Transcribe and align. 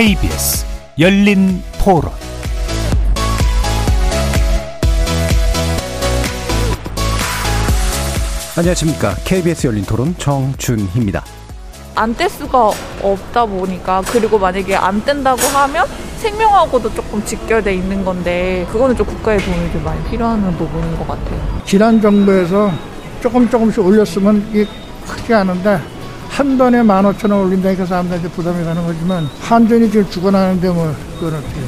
KBS 0.00 0.64
열린 0.98 1.62
토론 1.78 2.10
안녕하십니까. 8.56 9.14
KBS 9.24 9.66
열린 9.66 9.84
토론 9.84 10.14
정준희입니다. 10.16 11.22
안 11.96 12.14
뗄 12.14 12.30
수가 12.30 12.70
없다 13.02 13.44
보니까 13.44 14.00
그리고 14.10 14.38
만약에 14.38 14.74
안 14.74 15.04
뗀다고 15.04 15.42
하면 15.42 15.86
생명하고도 16.16 16.94
조금 16.94 17.22
직결돼 17.22 17.74
있는 17.74 18.02
건데 18.02 18.66
그거는 18.72 18.96
좀 18.96 19.04
국가의 19.06 19.38
도움이 19.40 19.70
좀 19.72 19.84
많이 19.84 20.02
필요한 20.08 20.40
부분인 20.56 20.96
것 20.96 21.08
같아요. 21.08 21.60
지난 21.66 22.00
정부에서 22.00 22.72
조금 23.20 23.50
조금씩 23.50 23.84
올렸으면 23.84 24.48
이게 24.50 24.66
크지 25.06 25.34
않은데 25.34 25.78
한 26.40 26.56
번에 26.56 26.82
만 26.82 27.04
오천 27.04 27.30
원 27.30 27.42
올린다니까 27.48 27.84
사람들한테 27.84 28.30
부담이 28.30 28.64
가는 28.64 28.82
거지만 28.82 29.28
한전이 29.40 29.90
지금 29.90 30.08
죽어나는데 30.08 30.70
뭐 30.70 30.90
그건 31.18 31.34
어떻게 31.34 31.60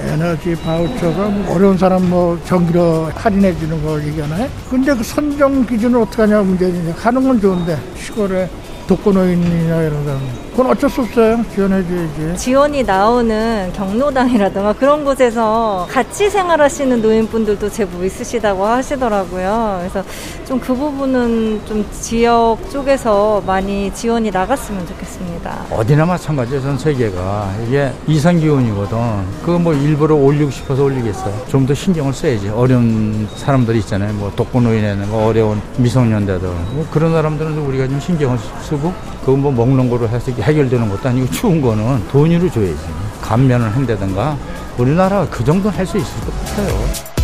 에너지 0.00 0.56
바우처가 0.56 1.28
뭐 1.28 1.54
어려운 1.54 1.78
사람 1.78 2.10
뭐 2.10 2.36
전기료 2.44 3.08
할인해 3.14 3.56
주는 3.56 3.80
걸 3.84 4.04
얘기하나요? 4.04 4.48
근데 4.68 4.92
그 4.96 5.04
선정 5.04 5.64
기준을 5.64 6.00
어떻게 6.00 6.22
하냐 6.22 6.42
문제지 6.42 6.92
가는 6.98 7.22
건 7.22 7.40
좋은데 7.40 7.78
시골에 7.96 8.50
독거노인이나 8.86 9.82
이런 9.82 10.04
사람 10.04 10.20
그건 10.52 10.70
어쩔 10.70 10.88
수 10.88 11.02
없어요 11.02 11.44
지원해줘야지 11.54 12.36
지원이 12.38 12.82
나오는 12.84 13.70
경로당이라든가 13.74 14.72
그런 14.74 15.04
곳에서 15.04 15.86
같이 15.90 16.30
생활하시는 16.30 17.02
노인분들도 17.02 17.68
제법 17.70 18.02
있으시다고 18.04 18.64
하시더라고요. 18.64 19.78
그래서 19.80 20.02
좀 20.46 20.56
그 20.66 20.74
부분은 20.74 21.60
좀 21.66 21.86
지역 21.92 22.56
쪽에서 22.72 23.40
많이 23.46 23.92
지원이 23.94 24.30
나갔으면 24.32 24.84
좋겠습니다. 24.86 25.66
어디나 25.70 26.04
마찬가지예요. 26.06 26.60
전 26.60 26.76
세계가 26.78 27.52
이게 27.66 27.92
이상 28.08 28.40
기온이거든. 28.40 28.96
그거 29.44 29.58
뭐 29.60 29.72
일부러 29.74 30.16
올리고 30.16 30.50
싶어서 30.50 30.82
올리겠어. 30.82 31.46
좀더 31.48 31.72
신경을 31.74 32.12
써야지. 32.12 32.48
어려운 32.48 33.28
사람들이 33.36 33.78
있잖아요. 33.80 34.12
뭐 34.14 34.32
독거노인이나 34.34 35.06
뭐 35.06 35.26
어려운 35.28 35.60
미성년자들. 35.76 36.48
뭐 36.48 36.86
그런 36.90 37.12
사람들은 37.12 37.58
우리가 37.58 37.86
좀 37.86 38.00
신경을 38.00 38.36
쓰고 38.62 38.75
그거 39.20 39.36
뭐 39.36 39.52
먹는 39.52 39.90
거로 39.90 40.08
해서 40.08 40.30
해결되는 40.32 40.88
것도 40.88 41.08
아니고 41.08 41.30
추운 41.30 41.60
거는 41.60 42.08
돈으로 42.08 42.50
줘야지. 42.50 42.78
감면을 43.22 43.74
한다든가 43.74 44.36
우리나라가 44.78 45.28
그 45.28 45.44
정도 45.44 45.70
할수 45.70 45.98
있을 45.98 46.20
것 46.20 46.32
같아요. 46.44 47.16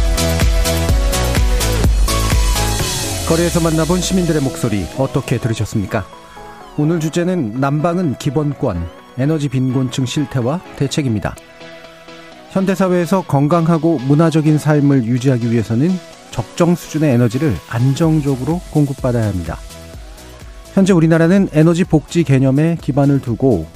거리에서 3.28 3.60
만나본 3.60 4.00
시민들의 4.00 4.42
목소리 4.42 4.84
어떻게 4.98 5.38
들으셨습니까? 5.38 6.04
오늘 6.76 7.00
주제는 7.00 7.60
난방은 7.60 8.16
기본권, 8.18 8.86
에너지 9.18 9.48
빈곤층 9.48 10.06
실태와 10.06 10.60
대책입니다. 10.76 11.34
현대사회에서 12.50 13.22
건강하고 13.22 13.98
문화적인 14.06 14.58
삶을 14.58 15.04
유지하기 15.04 15.50
위해서는 15.50 15.90
적정 16.30 16.74
수준의 16.74 17.14
에너지를 17.14 17.54
안정적으로 17.70 18.60
공급받아야 18.70 19.28
합니다. 19.28 19.58
현재 20.74 20.94
우리나라는 20.94 21.50
에너지 21.52 21.84
복지 21.84 22.24
개념에 22.24 22.78
기반을 22.80 23.20
두고 23.20 23.66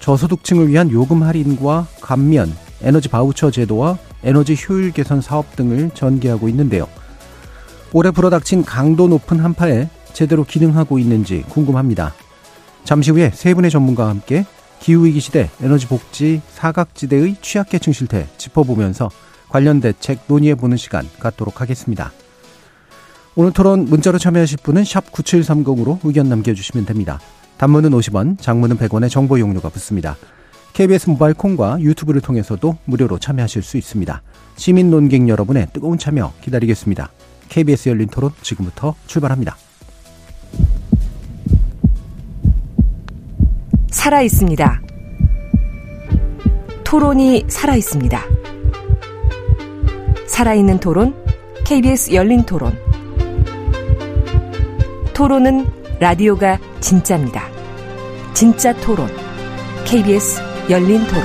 저소득층을 0.00 0.68
위한 0.68 0.90
요금 0.90 1.22
할인과 1.22 1.86
감면, 2.00 2.52
에너지 2.80 3.08
바우처 3.10 3.50
제도와 3.50 3.98
에너지 4.24 4.56
효율 4.56 4.92
개선 4.92 5.20
사업 5.20 5.54
등을 5.56 5.90
전개하고 5.92 6.48
있는데요. 6.48 6.88
올해 7.92 8.10
불어닥친 8.10 8.64
강도 8.64 9.08
높은 9.08 9.40
한파에 9.40 9.90
제대로 10.14 10.44
기능하고 10.44 10.98
있는지 10.98 11.42
궁금합니다. 11.50 12.14
잠시 12.84 13.10
후에 13.10 13.30
세 13.34 13.52
분의 13.52 13.70
전문가와 13.70 14.08
함께 14.08 14.46
기후위기 14.80 15.20
시대 15.20 15.50
에너지 15.62 15.86
복지 15.86 16.40
사각지대의 16.48 17.36
취약계층 17.42 17.92
실태 17.92 18.26
짚어보면서 18.38 19.10
관련 19.50 19.80
대책 19.80 20.20
논의해보는 20.28 20.78
시간 20.78 21.06
갖도록 21.20 21.60
하겠습니다. 21.60 22.10
오늘 23.34 23.50
토론 23.52 23.86
문자로 23.86 24.18
참여하실 24.18 24.58
분은 24.62 24.84
샵 24.84 25.10
9730으로 25.10 25.98
의견 26.04 26.28
남겨주시면 26.28 26.84
됩니다. 26.84 27.18
단문은 27.56 27.90
50원, 27.90 28.38
장문은 28.38 28.76
100원의 28.76 29.08
정보 29.08 29.40
용료가 29.40 29.70
붙습니다. 29.70 30.16
KBS 30.74 31.08
모바일 31.08 31.34
콩과 31.34 31.80
유튜브를 31.80 32.20
통해서도 32.20 32.76
무료로 32.84 33.18
참여하실 33.18 33.62
수 33.62 33.78
있습니다. 33.78 34.22
시민 34.56 34.90
논객 34.90 35.28
여러분의 35.28 35.68
뜨거운 35.72 35.96
참여 35.96 36.32
기다리겠습니다. 36.42 37.10
KBS 37.48 37.88
열린 37.88 38.08
토론 38.08 38.32
지금부터 38.42 38.94
출발합니다. 39.06 39.56
살아 43.90 44.20
있습니다. 44.20 44.82
토론이 46.84 47.46
살아 47.48 47.76
있습니다. 47.76 48.20
살아있는 50.26 50.80
토론, 50.80 51.14
KBS 51.64 52.12
열린 52.12 52.42
토론. 52.44 52.91
토론은 55.14 55.66
라디오가 56.00 56.58
진짜입니다. 56.80 57.42
진짜 58.34 58.74
토론, 58.80 59.08
KBS 59.84 60.40
열린 60.70 61.00
토론. 61.06 61.22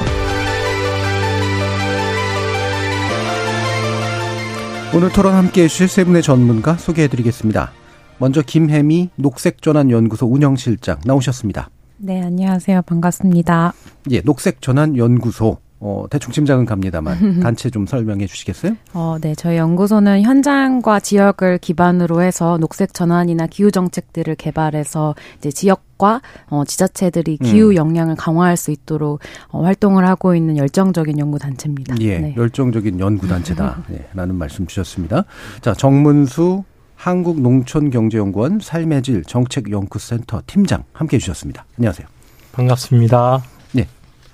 오늘 4.95 5.09
토론 5.11 5.35
함께 5.35 5.63
해주실 5.63 5.87
세 5.87 6.03
분의 6.03 6.21
전문가 6.21 6.75
소개해 6.75 7.07
드리겠습니다. 7.07 7.71
먼저 8.19 8.41
김혜미 8.41 9.09
녹색전환연구소 9.15 10.25
운영실장 10.25 10.99
나오셨습니다. 11.05 11.69
네, 11.97 12.21
안녕하세요. 12.21 12.81
반갑습니다. 12.83 13.73
예, 14.11 14.21
녹색전환연구소. 14.21 15.59
어, 15.79 16.05
대충 16.09 16.31
짐작은 16.31 16.65
갑니다만 16.65 17.39
단체 17.41 17.69
좀 17.69 17.85
설명해 17.85 18.25
주시겠어요? 18.27 18.75
어, 18.93 19.17
네. 19.21 19.35
저희 19.35 19.57
연구소는 19.57 20.23
현장과 20.23 20.99
지역을 20.99 21.59
기반으로 21.59 22.21
해서 22.21 22.57
녹색 22.57 22.93
전환이나 22.93 23.47
기후 23.47 23.71
정책들을 23.71 24.35
개발해서 24.35 25.15
이제 25.37 25.51
지역과 25.51 26.21
어, 26.49 26.63
지자체들이 26.65 27.37
기후 27.37 27.69
음. 27.71 27.75
역량을 27.75 28.15
강화할 28.15 28.57
수 28.57 28.71
있도록 28.71 29.19
어, 29.49 29.63
활동을 29.63 30.07
하고 30.07 30.35
있는 30.35 30.57
열정적인 30.57 31.19
연구 31.19 31.37
단체입니다. 31.37 31.95
예, 32.01 32.19
네. 32.19 32.33
열정적인 32.35 32.99
연구 32.99 33.27
단체다. 33.27 33.83
예, 33.93 34.07
라는 34.13 34.35
말씀 34.35 34.65
주셨습니다. 34.65 35.25
자, 35.61 35.73
정문수 35.73 36.63
한국농촌경제연구원 36.95 38.59
삶의 38.59 39.03
질 39.03 39.23
정책연구센터 39.23 40.41
팀장 40.47 40.83
함께 40.93 41.17
해 41.17 41.19
주셨습니다. 41.19 41.65
안녕하세요. 41.77 42.07
반갑습니다. 42.51 43.56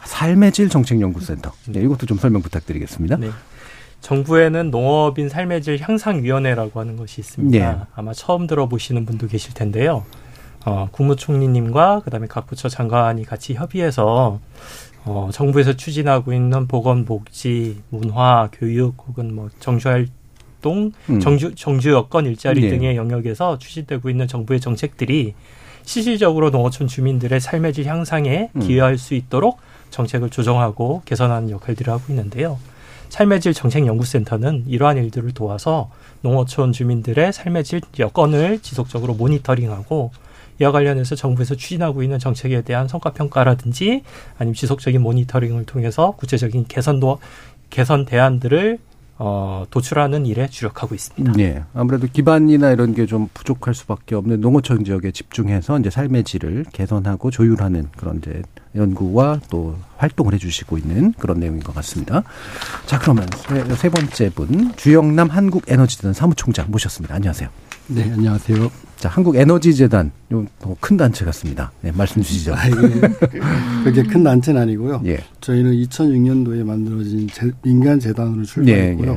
삶의 0.05 0.51
질 0.51 0.69
정책연구센터. 0.69 1.51
네, 1.67 1.81
이것도 1.81 2.05
좀 2.05 2.17
설명 2.17 2.41
부탁드리겠습니다. 2.41 3.17
네. 3.17 3.29
정부에는 4.01 4.69
농업인 4.69 5.29
삶의 5.29 5.61
질 5.61 5.79
향상위원회라고 5.79 6.79
하는 6.79 6.97
것이 6.97 7.21
있습니다. 7.21 7.71
네. 7.71 7.79
아마 7.95 8.13
처음 8.13 8.47
들어보시는 8.47 9.05
분도 9.05 9.27
계실 9.27 9.53
텐데요. 9.53 10.03
어, 10.65 10.87
국무총리님과 10.91 12.01
그다음에 12.03 12.27
각 12.27 12.47
부처 12.47 12.69
장관이 12.69 13.25
같이 13.25 13.53
협의해서 13.53 14.39
어, 15.05 15.29
정부에서 15.31 15.73
추진하고 15.73 16.33
있는 16.33 16.67
보건 16.67 17.05
복지, 17.05 17.81
문화, 17.89 18.49
교육 18.51 18.95
혹은 19.07 19.33
뭐 19.35 19.49
정주활동, 19.59 20.91
음. 21.09 21.19
정주 21.19 21.55
정주 21.55 21.91
여건 21.91 22.25
일자리 22.25 22.61
네. 22.61 22.69
등의 22.69 22.95
영역에서 22.95 23.57
추진되고 23.57 24.09
있는 24.09 24.27
정부의 24.27 24.59
정책들이 24.59 25.33
실질적으로 25.83 26.49
농어촌 26.49 26.87
주민들의 26.87 27.39
삶의 27.41 27.73
질 27.73 27.85
향상에 27.85 28.49
음. 28.55 28.61
기여할 28.61 28.97
수 28.97 29.13
있도록 29.13 29.59
정책을 29.93 30.29
조정하고 30.29 31.03
개선하는 31.05 31.51
역할들을 31.51 31.93
하고 31.93 32.03
있는데요. 32.09 32.57
삶의 33.09 33.41
질 33.41 33.53
정책연구센터는 33.53 34.65
이러한 34.67 34.97
일들을 34.97 35.31
도와서 35.33 35.91
농어촌 36.21 36.71
주민들의 36.71 37.31
삶의 37.31 37.63
질 37.63 37.81
여건을 37.99 38.59
지속적으로 38.59 39.13
모니터링하고 39.13 40.11
이와 40.59 40.71
관련해서 40.71 41.15
정부에서 41.15 41.55
추진하고 41.55 42.01
있는 42.01 42.17
정책에 42.17 42.61
대한 42.61 42.87
성과 42.87 43.11
평가라든지 43.11 44.03
아니면 44.37 44.55
지속적인 44.55 45.01
모니터링을 45.01 45.65
통해서 45.65 46.11
구체적인 46.17 46.65
개선도 46.67 47.19
개선 47.69 48.05
대안들을 48.05 48.79
어, 49.25 49.65
도출하는 49.69 50.25
일에 50.25 50.47
주력하고 50.47 50.95
있습니다. 50.95 51.39
예. 51.39 51.63
아무래도 51.73 52.07
기반이나 52.11 52.71
이런 52.71 52.93
게 52.93 53.03
좀 53.05 53.29
부족할 53.33 53.73
수밖에 53.73 54.15
없는 54.15 54.41
농어촌 54.41 54.85
지역에 54.85 55.11
집중해서 55.11 55.77
이제 55.79 55.89
삶의 55.89 56.23
질을 56.23 56.65
개선하고 56.73 57.31
조율하는 57.31 57.87
그런 57.95 58.17
이제 58.17 58.41
연구와 58.75 59.39
또 59.49 59.77
활동을 59.97 60.33
해주시고 60.33 60.77
있는 60.77 61.13
그런 61.19 61.39
내용인 61.39 61.61
것 61.61 61.75
같습니다. 61.75 62.23
자, 62.85 62.97
그러면 62.99 63.27
세, 63.35 63.63
세 63.75 63.89
번째 63.89 64.29
분 64.31 64.73
주영남 64.75 65.29
한국에너지재단 65.29 66.13
사무총장 66.13 66.71
모셨습니다. 66.71 67.15
안녕하세요. 67.15 67.49
네, 67.87 68.03
안녕하세요. 68.11 68.71
자, 68.97 69.09
한국에너지재단 69.09 70.11
큰 70.79 70.97
단체 70.97 71.25
같습니다. 71.25 71.71
네, 71.81 71.91
말씀 71.91 72.21
주시죠. 72.21 72.55
아, 72.55 72.65
이게 72.67 72.77
그렇게 73.83 74.03
큰 74.03 74.23
단체는 74.23 74.61
아니고요. 74.61 75.01
예. 75.05 75.19
저희는 75.41 75.73
2006년도에 75.83 76.63
만들어진 76.63 77.27
제- 77.27 77.51
민간 77.61 77.99
재단으로 77.99 78.43
출발했고요. 78.45 79.13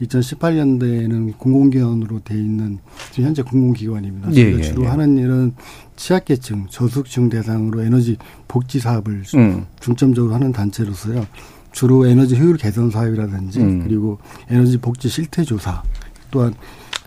예, 0.00 0.04
2018년도에는 0.06 1.38
공공기관으로 1.38 2.20
돼 2.24 2.34
있는 2.34 2.78
지금 3.12 3.26
현재 3.28 3.42
공공기관입니다. 3.42 4.32
예, 4.32 4.42
저희가 4.42 4.58
예, 4.58 4.62
주로 4.62 4.84
예. 4.84 4.86
하는 4.88 5.16
일은 5.16 5.54
취약계층, 5.96 6.66
저소득층 6.68 7.28
대상으로 7.28 7.82
에너지 7.82 8.16
복지 8.48 8.80
사업을 8.80 9.22
음. 9.36 9.66
중점적으로 9.78 10.34
하는 10.34 10.50
단체로서요. 10.50 11.24
주로 11.72 12.04
에너지 12.08 12.36
효율 12.36 12.56
개선 12.56 12.90
사업이라든지 12.90 13.60
음. 13.60 13.84
그리고 13.84 14.18
에너지 14.48 14.76
복지 14.78 15.08
실태 15.08 15.44
조사 15.44 15.82
또한 16.32 16.52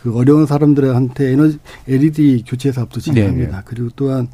그 0.03 0.13
어려운 0.17 0.45
사람들한테 0.45 1.31
에너지 1.31 1.59
LED 1.87 2.43
교체 2.45 2.73
사업도 2.73 2.99
진행합니다. 2.99 3.51
네, 3.51 3.55
네. 3.57 3.61
그리고 3.63 3.89
또한 3.95 4.27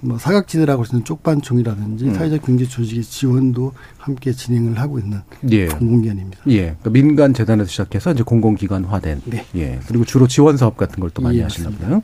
뭐 0.00 0.18
사각지대라고 0.18 0.82
하는 0.88 1.04
쪽반총이라든지 1.04 2.06
음. 2.06 2.14
사회적 2.14 2.42
경제 2.42 2.64
조직의 2.64 3.04
지원도 3.04 3.74
함께 3.96 4.32
진행을 4.32 4.80
하고 4.80 4.98
있는 4.98 5.20
예. 5.50 5.66
공공기관입니다. 5.66 6.38
예. 6.48 6.62
그러니까 6.62 6.90
민간 6.90 7.32
재단에서 7.32 7.68
시작해서 7.70 8.10
이제 8.12 8.24
공공기관화된 8.24 9.22
네. 9.26 9.44
예. 9.54 9.78
그리고 9.86 10.04
주로 10.04 10.26
지원 10.26 10.56
사업 10.56 10.76
같은 10.76 10.98
걸 11.00 11.10
또 11.14 11.22
많이 11.22 11.38
예, 11.38 11.42
하시나 11.44 11.70
보요 11.70 12.02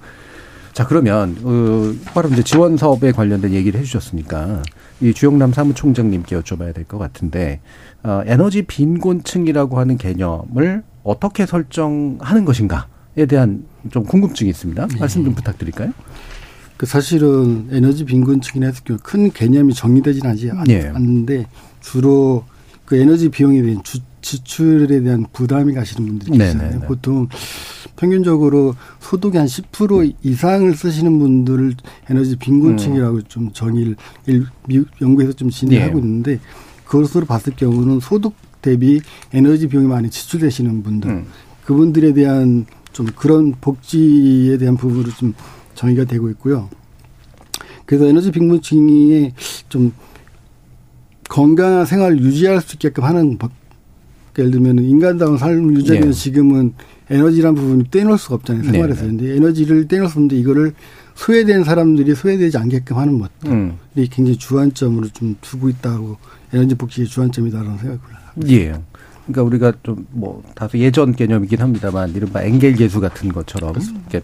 자 0.73 0.87
그러면 0.87 1.37
어, 1.43 1.93
바로 2.15 2.29
이제 2.31 2.43
지원 2.43 2.77
사업에 2.77 3.11
관련된 3.13 3.53
얘기를 3.53 3.79
해주셨으니까 3.81 4.63
이 5.01 5.13
주영남 5.13 5.53
사무총장님께 5.53 6.39
여쭤봐야 6.39 6.73
될 6.75 6.85
것 6.85 6.99
같은데 6.99 7.61
어, 8.05 8.23
에너지 8.27 8.63
빈곤층이라고 8.63 9.79
하는 9.79 9.97
개념을 9.99 10.83
어떻게 11.05 11.47
설정하는 11.47 12.45
것인가에 12.45 13.27
대한 13.29 13.65
좀 13.91 14.03
궁금증이 14.05 14.51
있습니다. 14.51 14.89
말씀 14.99 15.23
좀 15.23 15.35
부탁드릴까요? 15.35 15.93
그 16.77 16.87
사실은 16.87 17.69
에너지 17.71 18.05
빈곤층이나 18.05 18.67
해서 18.67 18.83
큰 19.03 19.31
개념이 19.31 19.75
정리되지는 19.75 20.31
않지 20.31 20.51
예. 20.71 20.89
않는데 20.89 21.47
주로 21.81 22.45
그 22.85 22.97
에너지 22.97 23.29
비용에 23.29 23.63
대한 23.63 23.83
주, 23.85 24.01
지출에 24.23 25.01
대한 25.03 25.27
부담이 25.33 25.75
가시는 25.75 26.07
분들이 26.09 26.39
계시잖아요. 26.39 26.81
보통 26.81 27.29
평균적으로 27.97 28.75
소득의 29.01 29.39
한 29.39 29.47
10% 29.47 30.15
이상을 30.23 30.75
쓰시는 30.75 31.19
분들을 31.19 31.75
에너지 32.11 32.37
빈곤층이라고 32.37 33.17
음. 33.19 33.23
좀 33.29 33.53
정의를 33.53 33.97
미국 34.67 34.89
연구에서 35.01 35.33
좀 35.35 35.51
진행하고 35.51 35.99
예. 35.99 36.03
있는데 36.03 36.41
그것으로 36.87 37.27
봤을 37.27 37.55
경우는 37.55 38.01
소득 38.01 38.33
대비 38.65 39.03
에너지 39.35 39.69
비용이 39.69 39.87
많이 39.87 40.09
지출되시는 40.09 40.83
분들 40.83 41.11
음. 41.11 41.27
그분들에 41.67 42.15
대한 42.15 42.65
좀 42.93 43.07
그런 43.15 43.53
복지에 43.61 44.57
대한 44.57 44.79
부분으로 44.79 45.11
좀 45.13 45.35
정의가 45.75 46.05
되고 46.05 46.31
있고요. 46.31 46.71
그래서 47.85 48.07
에너지 48.07 48.31
빈곤층이 48.31 49.33
좀 49.69 49.93
건강한 51.29 51.85
생활을 51.85 52.21
유지할 52.21 52.63
수 52.63 52.77
있게끔 52.77 53.05
하는 53.05 53.39
예를 54.39 54.51
들면 54.51 54.79
인간다운 54.79 55.37
삶을 55.37 55.77
유지하면 55.77 56.11
네. 56.11 56.13
지금은 56.13 56.73
에너지란 57.11 57.55
부분을 57.55 57.85
떼놓을 57.91 58.17
수가 58.17 58.37
없잖아요. 58.37 58.65
생활에서. 58.73 59.03
네. 59.03 59.09
근데 59.09 59.37
에너지를 59.37 59.89
떼놓을 59.89 60.09
수 60.09 60.15
없는데 60.15 60.37
이거를 60.37 60.73
소외된 61.15 61.65
사람들이 61.65 62.15
소외되지 62.15 62.57
않게끔 62.57 62.97
하는 62.97 63.19
것들이 63.19 63.53
음. 63.53 63.79
굉장히 63.95 64.37
주안점으로 64.37 65.09
좀 65.09 65.37
두고 65.43 65.69
있다고 65.69 66.17
에너지 66.53 66.75
복지의 66.75 67.07
주안점이다라는 67.07 67.79
생각을 67.79 68.01
합니다. 68.03 68.24
예. 68.49 68.75
그러니까 69.27 69.43
우리가 69.43 69.73
좀 69.83 70.07
뭐 70.11 70.43
다소 70.55 70.79
예전 70.79 71.15
개념이긴 71.15 71.61
합니다만 71.61 72.11
이른바 72.15 72.43
엔겔 72.43 72.75
계수 72.75 73.01
같은 73.01 73.33
것처럼 73.33 73.75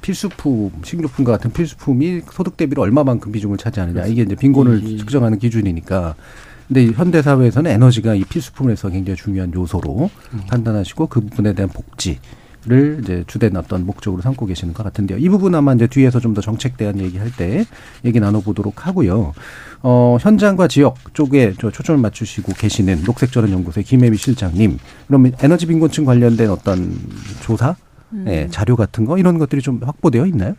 필수품, 0.03 0.71
식료품과 0.85 1.33
같은 1.33 1.53
필수품이 1.53 2.23
소득 2.31 2.57
대비로 2.57 2.83
얼마만큼 2.83 3.33
비중을 3.33 3.57
차지하느냐 3.57 4.07
이게 4.07 4.23
이제 4.23 4.35
빈곤을 4.35 4.83
예. 4.85 4.97
측정하는 4.99 5.39
기준이니까 5.39 6.15
근데 6.69 6.87
현대 6.93 7.21
사회에서는 7.23 7.71
에너지가 7.71 8.15
이 8.15 8.23
필수품에서 8.25 8.91
굉장히 8.91 9.17
중요한 9.17 9.53
요소로 9.53 10.11
음. 10.35 10.41
판단하시고 10.49 11.07
그 11.09 11.21
부분에 11.21 11.53
대한 11.55 11.69
복지를 11.69 13.01
이제 13.03 13.25
주된 13.27 13.57
어떤 13.57 13.85
목적으로 13.85 14.23
삼고 14.23 14.47
계시는 14.47 14.73
것 14.75 14.85
같은데요. 14.85 15.19
이 15.19 15.29
부분 15.29 15.55
아마 15.57 15.73
이제 15.75 15.89
뒤에서 15.89 16.21
좀 16.21 16.35
더 16.35 16.41
정책 16.41 16.77
대한 16.77 17.01
얘기할 17.01 17.33
때 17.37 17.65
얘기 18.05 18.21
나눠보도록 18.21 18.87
하고요. 18.87 19.33
어, 19.83 20.19
현장과 20.21 20.69
지역 20.69 21.15
쪽에 21.15 21.55
저 21.59 21.71
초점을 21.71 22.01
맞추시고 22.01 22.53
계시는 22.53 23.03
녹색전환연구소의 23.05 23.85
김혜미 23.85 24.17
실장님, 24.17 24.79
그러면 25.07 25.33
에너지 25.43 25.67
빈곤층 25.67 26.05
관련된 26.05 26.51
어떤 26.51 26.95
조사, 27.41 27.77
음. 28.13 28.25
네, 28.27 28.49
자료 28.51 28.77
같은 28.77 29.05
거 29.05 29.17
이런 29.19 29.39
것들이 29.39 29.63
좀 29.63 29.81
확보되어 29.83 30.27
있나요? 30.27 30.55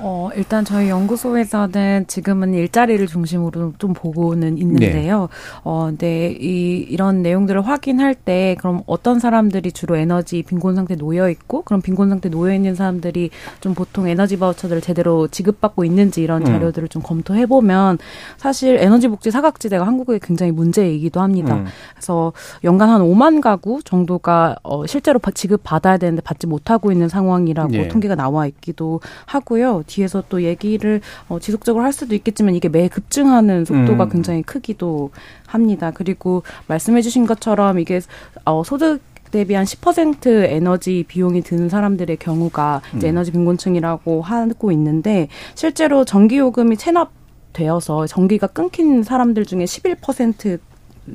어, 0.00 0.30
일단 0.36 0.64
저희 0.64 0.88
연구소에서는 0.88 2.06
지금은 2.06 2.54
일자리를 2.54 3.06
중심으로 3.06 3.74
좀 3.78 3.92
보고는 3.92 4.58
있는데요. 4.58 5.20
네. 5.22 5.60
어, 5.64 5.86
근데 5.86 6.36
이, 6.40 6.86
이런 6.88 7.22
내용들을 7.22 7.66
확인할 7.66 8.14
때 8.14 8.56
그럼 8.58 8.82
어떤 8.86 9.18
사람들이 9.18 9.72
주로 9.72 9.96
에너지 9.96 10.42
빈곤 10.42 10.76
상태 10.76 10.94
놓여 10.94 11.28
있고 11.30 11.62
그럼 11.62 11.82
빈곤 11.82 12.08
상태 12.08 12.28
놓여 12.28 12.54
있는 12.54 12.74
사람들이 12.74 13.30
좀 13.60 13.74
보통 13.74 14.08
에너지 14.08 14.38
바우처들을 14.38 14.80
제대로 14.82 15.26
지급받고 15.28 15.84
있는지 15.84 16.22
이런 16.22 16.42
음. 16.42 16.46
자료들을 16.46 16.86
음. 16.86 16.88
좀 16.88 17.02
검토해 17.02 17.46
보면 17.46 17.98
사실 18.36 18.76
에너지 18.78 19.08
복지 19.08 19.30
사각지대가 19.30 19.86
한국에 19.86 20.20
굉장히 20.22 20.52
문제이기도 20.52 21.20
합니다. 21.20 21.56
음. 21.56 21.66
그래서 21.94 22.32
연간 22.64 22.88
한 22.90 23.02
5만 23.02 23.40
가구 23.40 23.82
정도가 23.82 24.56
어, 24.62 24.86
실제로 24.86 25.18
지급 25.34 25.62
받아야 25.64 25.96
되는데 25.96 26.22
받지 26.22 26.46
못하고 26.46 26.92
있는 26.92 27.08
상황이라고 27.08 27.72
네. 27.72 27.88
통계가 27.88 28.14
나와 28.14 28.46
있기도 28.46 29.00
하고요. 29.26 29.82
뒤에서 29.88 30.22
또 30.28 30.42
얘기를 30.42 31.00
어, 31.28 31.40
지속적으로 31.40 31.82
할 31.82 31.92
수도 31.92 32.14
있겠지만 32.14 32.54
이게 32.54 32.68
매 32.68 32.86
급증하는 32.86 33.64
속도가 33.64 34.04
음. 34.04 34.08
굉장히 34.10 34.42
크기도 34.42 35.10
합니다. 35.46 35.90
그리고 35.92 36.44
말씀해주신 36.68 37.26
것처럼 37.26 37.80
이게 37.80 38.00
어, 38.44 38.62
소득 38.64 39.00
대비 39.30 39.54
한 39.54 39.64
10% 39.64 40.26
에너지 40.26 41.04
비용이 41.06 41.42
드는 41.42 41.68
사람들의 41.68 42.16
경우가 42.16 42.80
이제 42.96 43.08
음. 43.08 43.10
에너지 43.10 43.32
빈곤층이라고 43.32 44.22
하고 44.22 44.72
있는데 44.72 45.28
실제로 45.54 46.04
전기 46.04 46.38
요금이 46.38 46.76
체납 46.76 47.10
되어서 47.52 48.06
전기가 48.06 48.46
끊긴 48.46 49.02
사람들 49.02 49.44
중에 49.44 49.64
11% 49.64 50.60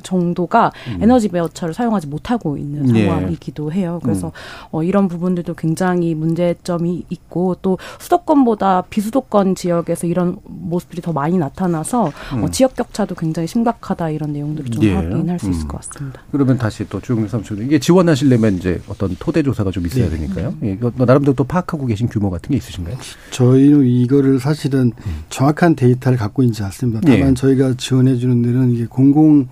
정도가 0.02 0.72
음. 0.88 1.02
에너지 1.02 1.28
베어처를 1.28 1.74
사용하지 1.74 2.06
못하고 2.06 2.56
있는 2.56 2.94
예. 2.96 3.06
상황이기도 3.06 3.72
해요. 3.72 4.00
그래서 4.02 4.28
음. 4.28 4.32
어, 4.72 4.82
이런 4.82 5.08
부분들도 5.08 5.54
굉장히 5.54 6.14
문제점이 6.14 7.04
있고 7.10 7.56
또 7.62 7.78
수도권보다 7.98 8.82
비수도권 8.90 9.54
지역에서 9.54 10.06
이런 10.06 10.38
모습들이 10.44 11.02
더 11.02 11.12
많이 11.12 11.38
나타나서 11.38 12.04
어, 12.04 12.12
음. 12.34 12.44
어, 12.44 12.50
지역 12.50 12.74
격차도 12.74 13.14
굉장히 13.14 13.46
심각하다 13.46 14.10
이런 14.10 14.32
내용들을 14.32 14.70
좀 14.70 14.82
예. 14.84 14.94
확인할 14.94 15.38
수 15.38 15.50
있을 15.50 15.64
음. 15.64 15.68
것 15.68 15.80
같습니다. 15.80 16.20
그러면 16.30 16.58
다시 16.58 16.88
또 16.88 17.00
주영민 17.00 17.28
삼촌 17.28 17.62
이게 17.62 17.78
지원하시려면 17.78 18.56
이제 18.56 18.80
어떤 18.88 19.14
토대 19.18 19.42
조사가 19.42 19.70
좀 19.70 19.86
있어야 19.86 20.08
네. 20.08 20.16
되니까요. 20.16 20.54
예, 20.64 20.72
이거 20.72 20.92
나름대로 20.96 21.34
또 21.34 21.44
파악하고 21.44 21.86
계신 21.86 22.08
규모 22.08 22.30
같은 22.30 22.50
게 22.50 22.56
있으신가요? 22.56 22.96
저희는 23.30 23.86
이거를 23.86 24.40
사실은 24.40 24.92
정확한 25.28 25.76
데이터를 25.76 26.18
갖고 26.18 26.42
있지 26.42 26.62
않습니다. 26.62 27.00
다만 27.02 27.30
예. 27.30 27.34
저희가 27.34 27.74
지원해 27.76 28.16
주는 28.16 28.42
데는 28.42 28.72
이게 28.72 28.86
공공 28.86 29.48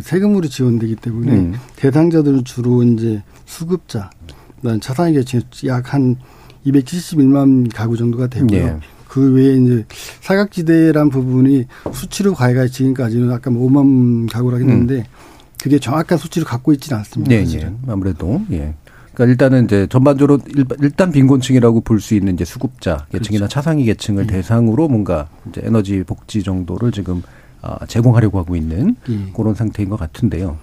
세금으로 0.00 0.48
지원되기 0.48 0.96
때문에 0.96 1.32
음. 1.32 1.54
대상자들은 1.76 2.44
주로 2.44 2.82
이제 2.82 3.22
수급자, 3.44 4.10
그다음 4.60 4.80
차상위 4.80 5.14
계층 5.14 5.40
약한 5.66 6.16
271만 6.66 7.70
가구 7.74 7.96
정도가 7.96 8.26
되고요. 8.26 8.58
예. 8.58 8.76
그 9.08 9.32
외에 9.32 9.54
이제 9.56 9.84
사각지대란 10.20 11.08
부분이 11.10 11.64
수치로 11.92 12.34
과외가 12.34 12.66
지금까지는 12.66 13.30
아까 13.32 13.50
5만 13.50 13.86
뭐 13.86 14.26
가구라고 14.30 14.62
했는데 14.62 14.96
음. 14.96 15.04
그게 15.62 15.78
정확한 15.78 16.18
수치를 16.18 16.46
갖고 16.46 16.72
있지는 16.72 16.98
않습니다. 16.98 17.30
네, 17.30 17.44
예. 17.54 17.72
아무래도 17.86 18.42
예. 18.50 18.74
그러니까 19.14 19.24
일단은 19.32 19.64
이제 19.64 19.86
전반적으로 19.88 20.38
일단 20.82 21.10
빈곤층이라고 21.10 21.80
볼 21.80 22.00
수 22.00 22.14
있는 22.14 22.34
이제 22.34 22.44
수급자 22.44 23.06
계층이나 23.10 23.46
그렇죠. 23.46 23.54
차상위 23.54 23.84
계층을 23.86 24.24
음. 24.24 24.26
대상으로 24.26 24.88
뭔가 24.88 25.28
이제 25.48 25.62
에너지 25.64 26.02
복지 26.02 26.42
정도를 26.42 26.92
지금 26.92 27.18
어, 27.18 27.22
제공하려고 27.88 28.38
하고 28.38 28.56
있는 28.56 28.96
예. 29.08 29.32
그런 29.34 29.54
상태인 29.54 29.88
것 29.88 29.98
같은데요. 29.98 30.58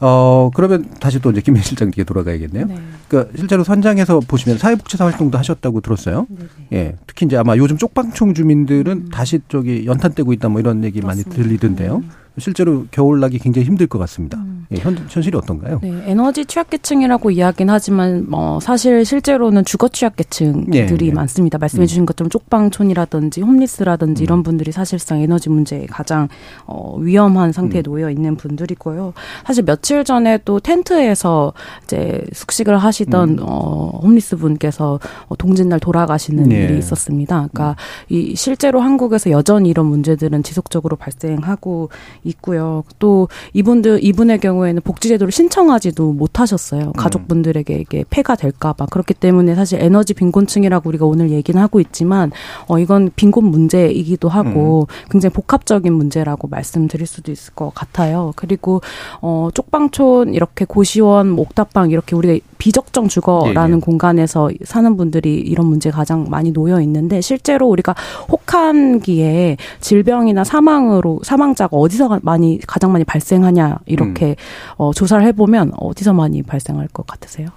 어, 0.00 0.50
그러면 0.54 0.88
다시 1.00 1.20
또 1.20 1.30
이제 1.30 1.40
김현 1.40 1.62
실장님께 1.62 2.04
돌아가야겠네요. 2.04 2.66
네. 2.66 2.78
그러니까 3.08 3.32
실제로 3.36 3.62
현장에서 3.62 4.20
보시면 4.20 4.58
사회복지사 4.58 5.04
활동도 5.04 5.38
하셨다고 5.38 5.80
들었어요. 5.80 6.26
네, 6.28 6.46
네 6.70 6.78
예. 6.78 6.96
특히 7.06 7.26
이제 7.26 7.36
아마 7.36 7.56
요즘 7.56 7.76
쪽방촌 7.76 8.34
주민들은 8.34 8.92
음. 8.92 9.08
다시 9.10 9.40
저기 9.48 9.86
연탄 9.86 10.14
떼고 10.14 10.32
있다 10.32 10.48
뭐 10.48 10.60
이런 10.60 10.84
얘기 10.84 11.00
그렇습니다. 11.00 11.30
많이 11.30 11.42
들리던데요. 11.42 11.96
음. 11.96 12.10
실제로 12.38 12.86
겨울 12.90 13.20
나기 13.20 13.38
굉장히 13.38 13.66
힘들 13.66 13.86
것 13.86 13.98
같습니다. 13.98 14.38
음. 14.38 14.66
예, 14.70 14.76
현, 14.76 14.96
현실이 15.08 15.36
어떤가요? 15.36 15.78
네, 15.82 16.04
에너지 16.06 16.44
취약계층이라고 16.44 17.30
이야기는 17.30 17.72
하지만 17.72 18.26
뭐 18.28 18.60
사실 18.60 19.04
실제로는 19.04 19.64
주거 19.64 19.88
취약계층들이 19.88 21.06
예, 21.06 21.08
예. 21.08 21.12
많습니다. 21.12 21.56
말씀해 21.56 21.86
주신 21.86 22.02
음. 22.02 22.06
것처럼 22.06 22.28
쪽방촌이라든지 22.28 23.40
홈리스라든지 23.40 24.22
음. 24.22 24.24
이런 24.24 24.42
분들이 24.42 24.70
사실상 24.70 25.20
에너지 25.20 25.48
문제에 25.48 25.86
가장 25.86 26.28
어, 26.66 26.96
위험한 26.98 27.52
상태에 27.52 27.80
음. 27.80 27.82
놓여 27.84 28.10
있는 28.10 28.36
분들이고요. 28.36 29.14
사실 29.46 29.64
며칠 29.64 30.04
전에 30.04 30.38
또 30.44 30.60
텐트에서 30.60 31.54
이제 31.84 32.22
숙식을 32.32 32.76
하시던 32.76 33.28
음. 33.30 33.36
어, 33.40 34.00
홈리스 34.02 34.36
분께서 34.36 35.00
어, 35.28 35.36
동짓날 35.36 35.80
돌아가시는 35.80 36.52
예. 36.52 36.64
일이 36.64 36.78
있었습니다. 36.78 37.48
그러니까 37.50 37.70
음. 37.70 37.74
이 38.14 38.34
실제로 38.36 38.80
한국에서 38.80 39.30
여전히 39.30 39.70
이런 39.70 39.86
문제들은 39.86 40.42
지속적으로 40.42 40.96
발생하고 40.96 41.88
있고요. 42.28 42.84
또 42.98 43.28
이분들 43.54 44.04
이분의 44.04 44.38
경우 44.40 44.58
경우에는 44.58 44.82
복지제도를 44.82 45.30
신청하지도 45.32 46.12
못하셨어요. 46.12 46.86
음. 46.86 46.92
가족분들에게 46.92 47.74
이게 47.74 48.04
폐가 48.10 48.34
될까봐 48.34 48.86
그렇기 48.86 49.14
때문에 49.14 49.54
사실 49.54 49.80
에너지 49.80 50.14
빈곤층이라고 50.14 50.88
우리가 50.88 51.06
오늘 51.06 51.30
얘기는 51.30 51.60
하고 51.60 51.80
있지만 51.80 52.32
어 52.66 52.78
이건 52.78 53.10
빈곤 53.14 53.44
문제이기도 53.44 54.28
하고 54.28 54.86
음. 54.88 55.10
굉장히 55.10 55.32
복합적인 55.32 55.92
문제라고 55.92 56.48
말씀드릴 56.48 57.06
수도 57.06 57.30
있을 57.30 57.54
것 57.54 57.74
같아요. 57.74 58.32
그리고 58.36 58.80
어 59.20 59.48
쪽방촌 59.54 60.34
이렇게 60.34 60.64
고시원, 60.64 61.30
뭐 61.30 61.42
옥탑방 61.42 61.90
이렇게 61.90 62.16
우리가 62.16 62.44
비적정 62.58 63.08
주거라는 63.08 63.76
예, 63.76 63.76
예. 63.76 63.80
공간에서 63.80 64.50
사는 64.64 64.96
분들이 64.96 65.34
이런 65.34 65.66
문제 65.66 65.90
가장 65.90 66.26
많이 66.28 66.52
놓여 66.52 66.80
있는데 66.80 67.20
실제로 67.20 67.68
우리가 67.68 67.94
혹한기에 68.30 69.56
질병이나 69.80 70.44
사망으로 70.44 71.20
사망자가 71.22 71.76
어디서 71.76 72.20
많이 72.22 72.58
가장 72.66 72.92
많이 72.92 73.04
발생하냐 73.04 73.78
이렇게 73.86 74.26
음. 74.30 74.34
어, 74.76 74.92
조사를 74.92 75.24
해보면 75.26 75.72
어디서 75.76 76.12
많이 76.12 76.42
발생할 76.42 76.88
것 76.88 77.06
같으세요? 77.06 77.48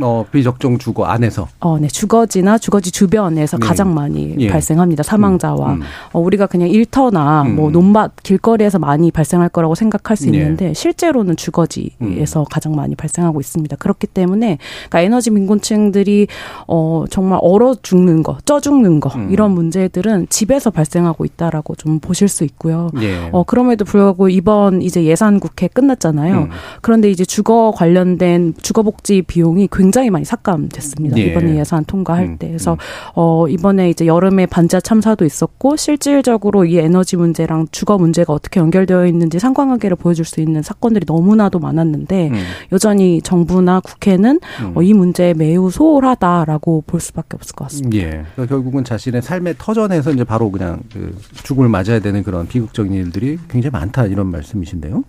어, 0.00 0.24
비적정 0.30 0.78
주거 0.78 1.04
안에서. 1.04 1.48
어, 1.60 1.78
네. 1.78 1.88
주거지나 1.88 2.58
주거지 2.58 2.90
주변에서 2.90 3.58
네. 3.58 3.66
가장 3.66 3.94
많이 3.94 4.34
예. 4.38 4.48
발생합니다. 4.48 5.02
사망자와. 5.02 5.74
음, 5.74 5.80
음. 5.80 5.82
어, 6.12 6.20
우리가 6.20 6.46
그냥 6.46 6.68
일터나 6.68 7.42
음. 7.42 7.56
뭐 7.56 7.70
논밭, 7.70 8.22
길거리에서 8.22 8.78
많이 8.78 9.10
발생할 9.10 9.48
거라고 9.48 9.74
생각할 9.74 10.16
수 10.16 10.28
예. 10.28 10.32
있는데 10.32 10.70
예. 10.70 10.74
실제로는 10.74 11.36
주거지에서 11.36 12.40
음. 12.40 12.44
가장 12.50 12.74
많이 12.74 12.94
발생하고 12.94 13.40
있습니다. 13.40 13.76
그렇기 13.76 14.06
때문에 14.08 14.58
그러니까 14.88 15.00
에너지 15.00 15.30
민곤층들이 15.30 16.26
어, 16.66 17.04
정말 17.10 17.38
얼어 17.42 17.74
죽는 17.80 18.22
거, 18.22 18.38
쪄 18.44 18.60
죽는 18.60 19.00
거 19.00 19.10
음. 19.16 19.28
이런 19.30 19.52
문제들은 19.52 20.26
집에서 20.28 20.70
발생하고 20.70 21.24
있다라고 21.24 21.74
좀 21.76 22.00
보실 22.00 22.28
수 22.28 22.44
있고요. 22.44 22.90
예. 23.00 23.28
어, 23.32 23.44
그럼에도 23.44 23.84
불구하고 23.84 24.28
이번 24.28 24.82
이제 24.82 25.04
예산 25.04 25.40
국회 25.40 25.68
끝났잖아요. 25.68 26.34
음. 26.34 26.50
그런데 26.80 27.10
이제 27.10 27.24
주거 27.24 27.72
관련된 27.74 28.54
주거 28.60 28.82
복지 28.82 29.22
비용이 29.22 29.68
굉장히 29.70 29.83
많이 30.10 30.24
삭감됐습니다. 30.24 31.18
예. 31.18 31.26
이번에 31.26 31.58
예산 31.58 31.84
통과할 31.84 32.24
음, 32.24 32.38
때. 32.38 32.48
그래서 32.48 32.72
음. 32.72 32.78
어 33.14 33.48
이번에 33.48 33.90
이제 33.90 34.06
여름에 34.06 34.46
반자 34.46 34.80
참사도 34.80 35.24
있었고 35.24 35.76
실질적으로 35.76 36.64
이 36.64 36.78
에너지 36.78 37.16
문제랑 37.16 37.68
주거 37.70 37.98
문제가 37.98 38.32
어떻게 38.32 38.60
연결되어 38.60 39.06
있는지 39.06 39.38
상관관계를 39.38 39.96
보여줄 39.96 40.24
수 40.24 40.40
있는 40.40 40.62
사건들이 40.62 41.04
너무나도 41.06 41.58
많았는데 41.58 42.28
음. 42.28 42.34
여전히 42.72 43.20
정부나 43.22 43.80
국회는 43.80 44.40
음. 44.62 44.72
어, 44.74 44.82
이 44.82 44.92
문제에 44.92 45.34
매우 45.34 45.70
소홀하다라고 45.70 46.84
볼 46.86 47.00
수밖에 47.00 47.36
없을 47.36 47.54
것 47.54 47.64
같습니다. 47.64 47.96
예. 47.96 48.10
그러니까 48.34 48.46
결국은 48.46 48.84
자신의 48.84 49.22
삶의 49.22 49.56
터전에서 49.58 50.12
이제 50.12 50.24
바로 50.24 50.50
그냥 50.50 50.80
그 50.92 51.16
죽음을 51.42 51.68
맞아야 51.68 52.00
되는 52.00 52.22
그런 52.22 52.46
비극적인 52.46 52.92
일들이 52.92 53.38
굉장히 53.48 53.70
많다 53.72 54.06
이런 54.06 54.30
말씀이신데요. 54.30 55.04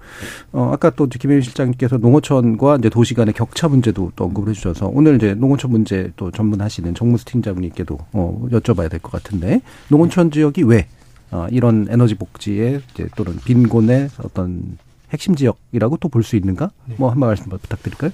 어 0.53 0.71
아까 0.73 0.89
또 0.89 1.07
김혜윤 1.07 1.41
실장님께서 1.41 1.97
농어촌과 1.97 2.77
이제 2.77 2.89
도시 2.89 3.13
간의 3.13 3.33
격차 3.33 3.67
문제도 3.67 4.11
또 4.15 4.25
언급을 4.25 4.49
해주셨 4.49 4.64
주셔서 4.65 4.89
오늘 4.91 5.15
이제 5.15 5.35
농어촌 5.35 5.69
문제 5.71 6.11
또 6.15 6.31
전문하시는 6.31 6.95
정무수 6.95 7.25
팀장님께도 7.25 7.97
어, 8.13 8.47
여쭤봐야 8.51 8.89
될 8.89 8.99
것 8.99 9.11
같은데 9.11 9.61
농어촌 9.89 10.31
지역이 10.31 10.63
왜 10.63 10.87
어, 11.31 11.47
이런 11.51 11.87
에너지 11.89 12.15
복지의 12.15 12.81
이제 12.93 13.07
또는 13.15 13.37
빈곤의 13.45 14.09
어떤 14.23 14.77
핵심 15.13 15.35
지역이라고 15.35 15.97
또 15.97 16.09
볼 16.09 16.23
수 16.23 16.35
있는가? 16.35 16.71
네. 16.85 16.95
뭐한 16.97 17.19
말씀 17.19 17.49
부탁드릴까요? 17.49 18.11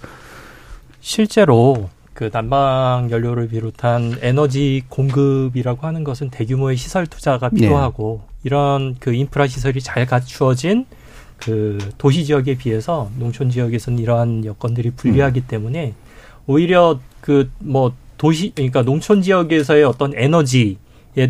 실제로 0.99 1.89
그 2.13 2.29
난방 2.29 3.07
연료를 3.09 3.47
비롯한 3.47 4.17
에너지 4.21 4.83
공급이라고 4.89 5.87
하는 5.87 6.03
것은 6.03 6.29
대규모의 6.29 6.75
시설 6.75 7.07
투자가 7.07 7.49
네. 7.49 7.61
필요하고 7.61 8.21
네. 8.23 8.31
이런 8.43 8.95
그 8.99 9.13
인프라 9.13 9.47
시설이 9.47 9.79
잘 9.81 10.05
갖추어진 10.05 10.85
그 11.37 11.77
도시 11.97 12.25
지역에 12.25 12.55
비해서 12.57 13.09
농촌 13.17 13.49
지역에서는 13.49 13.97
이러한 13.99 14.45
여건들이 14.45 14.91
불리하기 14.91 15.39
음. 15.39 15.45
때문에 15.47 15.93
오히려 16.51 16.99
그 17.21 17.49
뭐 17.59 17.93
도시 18.17 18.51
그러니까 18.53 18.83
농촌 18.83 19.23
지역에서의 19.23 19.83
어떤 19.83 20.13
에너지에 20.15 20.75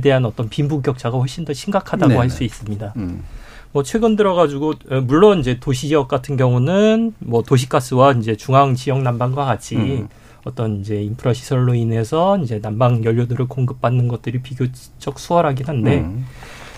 대한 0.02 0.26
어떤 0.26 0.50
빈부 0.50 0.82
격차가 0.82 1.18
훨씬 1.18 1.46
더 1.46 1.54
심각하다고 1.54 2.20
할 2.20 2.30
수 2.30 2.44
있습니다. 2.44 2.94
음. 2.98 3.24
뭐 3.72 3.84
최근 3.84 4.18
들어가지고 4.18 4.74
어, 4.90 5.02
물론 5.02 5.40
이제 5.40 5.58
도시 5.58 5.88
지역 5.88 6.10
같은 6.10 6.36
경우는 6.36 7.14
뭐 7.20 7.44
도시가스와 7.44 8.12
이제 8.20 8.36
중앙 8.36 8.76
지역 8.76 9.02
난방과 9.04 9.46
같이 9.46 9.76
음. 9.78 10.10
어떤 10.44 10.82
이제 10.82 11.02
인프라 11.02 11.34
시설로 11.34 11.74
인해서 11.76 12.38
이제 12.40 12.60
난방 12.60 13.06
연료들을 13.06 13.48
공급받는 13.48 14.10
것들이 14.10 14.42
비교적 14.42 15.18
수월하긴 15.18 15.68
한데 15.68 16.00
음. 16.00 16.26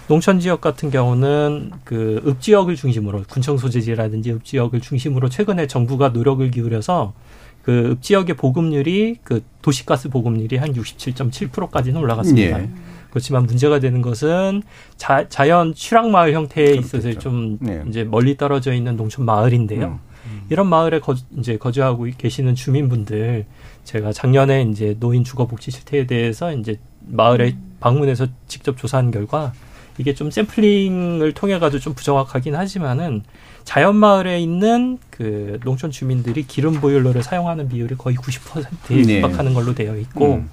농촌 0.08 0.40
지역 0.40 0.62
같은 0.62 0.92
경우는 0.92 1.72
그 1.86 2.22
읍지역을 2.28 2.76
중심으로 2.76 3.24
군청 3.28 3.58
소재지라든지 3.58 4.32
읍지역을 4.34 4.82
중심으로 4.82 5.30
최근에 5.30 5.66
정부가 5.66 6.10
노력을 6.10 6.52
기울여서 6.52 7.14
그 7.64 7.98
지역의 8.02 8.36
보급률이 8.36 9.18
그 9.24 9.42
도시가스 9.62 10.10
보급률이 10.10 10.58
한 10.58 10.74
67.7%까지는 10.74 12.00
올라갔습니다. 12.00 12.62
예. 12.62 12.70
그렇지만 13.10 13.46
문제가 13.46 13.80
되는 13.80 14.02
것은 14.02 14.64
자, 14.98 15.28
자연 15.30 15.74
취락 15.74 16.10
마을 16.10 16.34
형태에 16.34 16.74
있어서 16.76 17.14
좀 17.14 17.58
네. 17.62 17.84
이제 17.88 18.04
멀리 18.04 18.38
떨어져 18.38 18.74
있는 18.74 18.98
농촌 18.98 19.26
마을인데요. 19.26 20.00
음. 20.26 20.42
이런 20.50 20.68
마을에 20.68 21.00
거, 21.00 21.16
이제 21.38 21.58
거주하고 21.58 22.08
계시는 22.18 22.56
주민분들 22.56 23.46
제가 23.84 24.12
작년에 24.14 24.64
이제 24.64 24.96
노인 25.00 25.24
주거 25.24 25.48
복지 25.48 25.72
실태에 25.72 26.06
대해서 26.06 26.54
이제 26.54 26.80
마을에 27.06 27.56
방문해서 27.80 28.28
직접 28.48 28.78
조사한 28.78 29.12
결과 29.12 29.54
이게 29.98 30.14
좀 30.14 30.32
샘플링을 30.32 31.34
통해 31.34 31.60
가지고 31.60 31.80
좀 31.80 31.94
부정확하긴 31.94 32.56
하지만은 32.56 33.24
자연 33.64 33.96
마을에 33.96 34.40
있는 34.40 34.98
그 35.10 35.60
농촌 35.64 35.92
주민들이 35.92 36.44
기름 36.44 36.82
보일러를 36.82 37.24
사용하는 37.24 37.70
비율이 37.70 37.96
거의 37.96 38.16
90%에 38.18 39.02
네. 39.04 39.16
육박하는 39.18 39.54
걸로 39.54 39.74
되어 39.74 39.96
있고 39.98 40.36
음. 40.36 40.50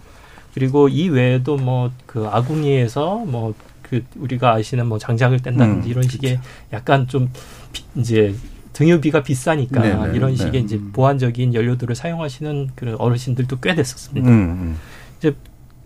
그리고 0.54 0.88
이 0.88 1.08
외에도 1.08 1.56
뭐 1.56 1.90
그 2.06 2.26
아궁이에서 2.26 3.24
뭐 3.26 3.54
그 3.90 4.04
우리가 4.14 4.54
아시는 4.54 4.86
뭐 4.86 4.98
장작을 4.98 5.40
뗀다든지 5.40 5.88
음. 5.88 5.90
이런 5.90 6.04
식의 6.04 6.36
그렇죠. 6.36 6.48
약간 6.72 7.08
좀 7.08 7.28
비, 7.72 7.82
이제 7.96 8.34
등유비가 8.72 9.24
비싸니까 9.24 9.82
네네. 9.82 10.06
네. 10.06 10.16
이런 10.16 10.36
식의 10.36 10.52
네. 10.52 10.58
이제 10.60 10.80
보완적인 10.92 11.54
연료들을 11.54 11.96
사용하시는 11.96 12.70
그런 12.76 12.94
어르신들도 12.94 13.58
꽤 13.58 13.74
됐었습니다. 13.74 14.28
음. 14.28 14.32
음. 14.32 14.76
이제 15.18 15.34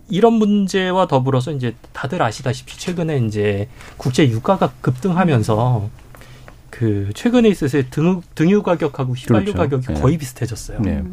이런 0.09 0.33
문제와 0.33 1.07
더불어서 1.07 1.51
이제 1.51 1.75
다들 1.93 2.21
아시다시피 2.21 2.77
최근에 2.77 3.19
이제 3.19 3.67
국제 3.97 4.27
유가가 4.27 4.71
급등하면서 4.81 5.89
그 6.69 7.09
최근에 7.15 7.49
있어서 7.49 7.81
등, 7.89 8.21
등유 8.35 8.61
가격하고 8.61 9.13
휘발유 9.13 9.53
그렇죠. 9.53 9.57
가격이 9.57 9.87
네. 9.87 10.01
거의 10.01 10.17
비슷해졌어요. 10.17 10.81
네. 10.81 11.03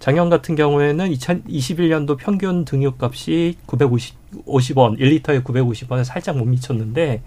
작년 0.00 0.28
같은 0.28 0.56
경우에는 0.56 1.10
2021년도 1.12 2.16
평균 2.18 2.64
등유값이 2.64 3.56
950원, 3.68 4.98
1리터에 4.98 5.44
950원에 5.44 6.02
살짝 6.02 6.36
못 6.36 6.44
미쳤는데 6.44 7.22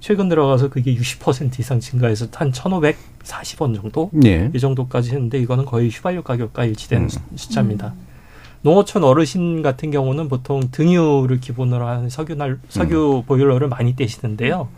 최근 0.00 0.28
들어가서 0.28 0.68
그게 0.68 0.94
60% 0.94 1.58
이상 1.60 1.80
증가해서 1.80 2.26
한 2.34 2.50
1,540원 2.50 3.76
정도 3.76 4.10
네. 4.12 4.50
이 4.54 4.58
정도까지 4.58 5.10
했는데 5.10 5.38
이거는 5.38 5.64
거의 5.64 5.88
휘발유 5.88 6.22
가격과 6.22 6.64
일치되는 6.64 7.04
음. 7.04 7.36
숫자입니다. 7.36 7.94
음. 7.96 8.15
농어촌 8.62 9.04
어르신 9.04 9.62
같은 9.62 9.90
경우는 9.90 10.28
보통 10.28 10.70
등유를 10.70 11.40
기본으로 11.40 11.86
한 11.86 12.08
석유 12.08 12.34
날 12.34 12.58
석유 12.68 13.18
음. 13.18 13.22
보일러를 13.26 13.68
많이 13.68 13.94
떼시는데요. 13.96 14.68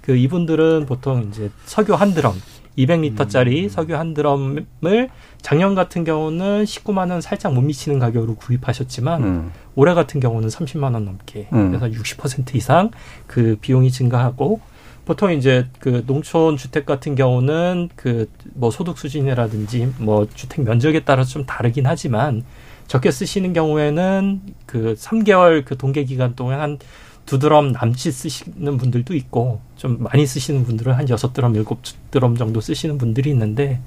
그 0.00 0.16
이분들은 0.16 0.86
보통 0.86 1.28
이제 1.28 1.50
석유 1.64 1.94
한 1.94 2.14
드럼 2.14 2.34
200리터짜리 2.78 3.64
음. 3.64 3.68
석유 3.68 3.96
한 3.96 4.14
드럼을 4.14 5.10
작년 5.42 5.74
같은 5.74 6.04
경우는 6.04 6.64
19만 6.64 7.10
원 7.10 7.20
살짝 7.20 7.52
못 7.52 7.60
미치는 7.60 7.98
가격으로 7.98 8.36
구입하셨지만 8.36 9.22
음. 9.22 9.52
올해 9.74 9.94
같은 9.94 10.20
경우는 10.20 10.48
30만 10.48 10.94
원 10.94 11.04
넘게 11.04 11.48
음. 11.52 11.70
그래서 11.70 11.86
60% 11.86 12.54
이상 12.54 12.90
그 13.26 13.56
비용이 13.60 13.90
증가하고 13.90 14.60
보통 15.04 15.32
이제 15.32 15.66
그 15.78 16.04
농촌 16.06 16.56
주택 16.56 16.86
같은 16.86 17.14
경우는 17.14 17.88
그 17.96 18.26
뭐 18.58 18.70
소득 18.70 18.98
수준이라든지 18.98 19.92
뭐 19.98 20.26
주택 20.34 20.62
면적에 20.62 21.00
따라서 21.04 21.30
좀 21.30 21.46
다르긴 21.46 21.86
하지만 21.86 22.44
적게 22.88 23.12
쓰시는 23.12 23.52
경우에는 23.52 24.40
그 24.66 24.94
3개월 24.98 25.64
그 25.64 25.76
동계 25.76 26.04
기간 26.04 26.34
동안 26.34 26.60
한 26.60 26.78
두 27.28 27.38
드럼 27.38 27.72
남짓 27.72 28.14
쓰시는 28.14 28.78
분들도 28.78 29.14
있고 29.14 29.60
좀 29.76 29.98
많이 30.02 30.26
쓰시는 30.26 30.64
분들은 30.64 30.94
한 30.94 31.10
여섯 31.10 31.34
드럼 31.34 31.54
일곱 31.56 31.80
드럼 32.10 32.36
정도 32.36 32.62
쓰시는 32.62 32.96
분들이 32.96 33.28
있는데 33.30 33.82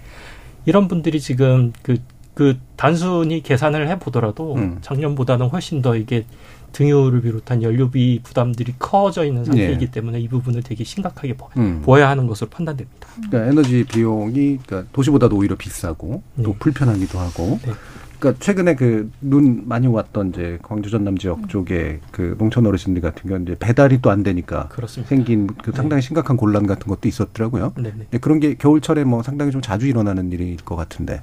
이런 0.66 0.88
분들이 0.88 1.20
지금 1.20 1.74
그, 1.82 1.98
그 2.36 2.60
단순히 2.76 3.42
계산을 3.42 3.90
해보더라도 3.90 4.54
음. 4.58 4.78
작년보다는 4.82 5.48
훨씬 5.48 5.82
더 5.82 5.96
이게 5.96 6.26
등유를 6.74 7.24
비롯한 7.24 7.64
연료비 7.64 8.20
부담들이 8.22 8.76
커져 8.78 9.26
있는 9.26 9.44
상태이기 9.44 9.86
네. 9.86 9.92
때문에 9.92 10.20
이 10.20 10.28
부분을 10.28 10.62
되게 10.62 10.84
심각하게 10.84 11.36
보, 11.36 11.50
음. 11.58 11.82
보아야 11.84 12.10
하는 12.10 12.28
것으로 12.28 12.48
판단됩니다. 12.52 13.08
그러니까 13.28 13.52
에너지 13.52 13.84
비용이 13.86 14.60
그러니까 14.64 14.84
도시보다도 14.94 15.36
오히려 15.36 15.56
비싸고 15.56 16.22
또 16.44 16.52
네. 16.52 16.56
불편하기도 16.60 17.18
하고 17.18 17.60
네. 17.66 17.72
그러니까 18.22 18.40
최근에 18.40 18.76
그 18.76 19.10
눈 19.22 19.64
많이 19.68 19.88
왔던 19.88 20.30
이제 20.30 20.60
광주 20.62 20.90
전남 20.92 21.18
지역 21.18 21.40
음. 21.40 21.48
쪽에 21.48 22.00
그 22.12 22.36
농촌 22.38 22.66
어르신들 22.68 23.02
같은 23.02 23.24
경우는 23.24 23.48
이제 23.48 23.56
배달이 23.60 24.02
또 24.02 24.12
안 24.12 24.24
되니까 24.24 24.68
그렇습니다. 24.68 25.10
생긴 25.10 25.48
그 25.48 25.72
네. 25.72 25.78
상당히 25.78 26.02
네. 26.02 26.06
심각한 26.06 26.38
곤란 26.38 26.68
같은 26.68 26.88
것도 26.88 27.08
있었더라고요. 27.08 27.74
네, 27.78 27.94
네. 28.10 28.18
그런 28.20 28.40
게 28.40 28.54
겨울철에 28.56 29.04
뭐 29.06 29.24
상당히 29.24 29.52
좀 29.52 29.62
자주 29.62 29.88
일어나는 29.88 30.32
일일 30.32 30.58
것 30.58 30.76
같은데. 30.76 31.22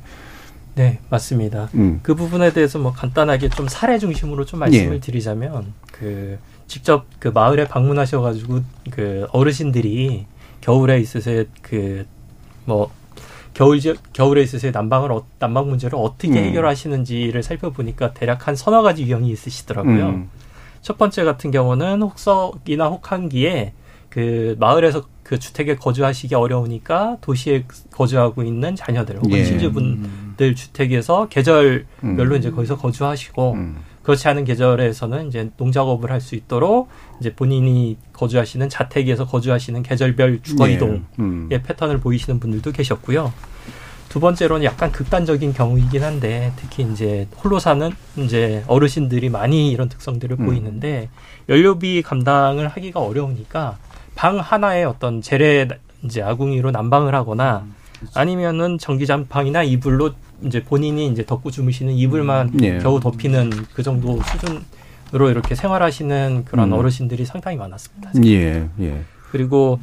네, 0.75 0.99
맞습니다. 1.11 1.69
음. 1.75 2.01
그 2.03 2.15
부분에 2.15 2.53
대해서 2.53 2.79
뭐 2.79 2.93
간단하게 2.93 3.51
좀 3.51 3.69
사례 3.69 3.99
중심으로 3.99 4.45
좀 4.45 4.61
말씀을 4.61 4.95
예. 4.97 5.01
드리자면 5.01 5.75
그 5.93 6.39
직접 6.67 7.07
그 7.19 7.29
마을에 7.29 7.67
방문하셔가지고 7.69 8.61
그 8.91 9.27
어르신들이 9.33 10.27
겨울에 10.61 10.99
있으세 11.01 11.47
그뭐 11.63 12.91
겨울 13.59 13.81
겨울에 14.13 14.43
있으세요 14.43 14.71
난방을 14.73 15.11
어, 15.11 15.27
난방 15.41 15.69
문제를 15.69 15.99
어떻게 15.99 16.29
음. 16.29 16.37
해결하시는지를 16.37 17.43
살펴보니까 17.43 18.15
대략 18.15 18.47
한 18.47 18.55
서너 18.55 18.83
가지 18.83 19.03
유형이 19.03 19.29
있으시더라고요. 19.31 20.07
음. 20.11 20.31
첫 20.81 20.97
번째 20.97 21.25
같은 21.25 21.51
경우는 21.51 22.03
혹석이나 22.03 22.87
혹한기에 22.87 23.73
그 24.11 24.55
마을에서 24.61 25.09
그 25.25 25.41
주택에 25.41 25.75
거주하시기 25.75 26.37
어려우니까 26.37 27.17
도시에 27.21 27.65
거주하고 27.91 28.45
있는 28.45 28.77
자녀들 28.77 29.17
혹은 29.17 29.33
예. 29.33 29.45
친지분들 29.45 30.55
주택에서 30.55 31.27
계절별로 31.27 31.87
음. 32.05 32.37
이제 32.37 32.53
거기서 32.53 32.77
거주하시고 32.77 33.53
음. 33.55 33.79
그렇지 34.09 34.27
않은 34.29 34.45
계절에서는 34.45 35.29
이제 35.29 35.51
농작업을 35.59 36.11
할 36.11 36.19
수 36.19 36.35
있도록 36.35 36.89
이제 37.21 37.33
본인이 37.35 37.97
거주하시는 38.15 38.69
자택에서 38.69 39.27
거주하시는 39.27 39.83
계절별 39.83 40.41
주거 40.43 40.67
이동의 40.67 40.95
네. 40.99 41.03
음. 41.21 41.49
패턴을 41.49 41.99
보이시는 42.01 42.41
분들도 42.41 42.73
계셨고요. 42.73 43.33
두 44.09 44.19
번째로는 44.19 44.65
약간 44.65 44.91
극단적인 44.91 45.53
경우이긴 45.53 46.03
한데 46.03 46.53
특히 46.57 46.85
이제 46.91 47.29
홀로 47.37 47.59
사는 47.59 47.91
이제 48.17 48.65
어르신들이 48.67 49.29
많이 49.29 49.71
이런 49.71 49.89
특성들을 49.91 50.39
음. 50.41 50.47
보이는데 50.47 51.11
연료비 51.49 52.03
감당을 52.03 52.67
하기가 52.69 53.01
어려우니까 53.01 53.77
방 54.15 54.39
하나에 54.39 54.85
어떤 54.85 55.21
재래 55.21 55.69
이제 56.03 56.23
아궁이로 56.23 56.71
난방을 56.71 57.15
하거나 57.15 57.65
음. 57.67 58.09
아니면은 58.15 58.79
전기장판이나 58.79 59.63
이불로 59.65 60.13
이제 60.45 60.63
본인이 60.63 61.09
이제 61.09 61.25
덮고 61.25 61.51
주무시는 61.51 61.95
이불만 61.95 62.49
음. 62.55 62.65
예. 62.65 62.79
겨우 62.79 63.01
덮이는 63.01 63.51
그 63.75 63.83
정도 63.83 64.19
수준으로 64.23 65.31
이렇게 65.31 65.55
생활하시는 65.55 66.45
그런 66.45 66.73
음. 66.73 66.79
어르신들이 66.79 67.25
상당히 67.25 67.57
많았습니다. 67.57 68.13
예, 68.25 68.69
예. 68.81 69.01
그리고 69.31 69.81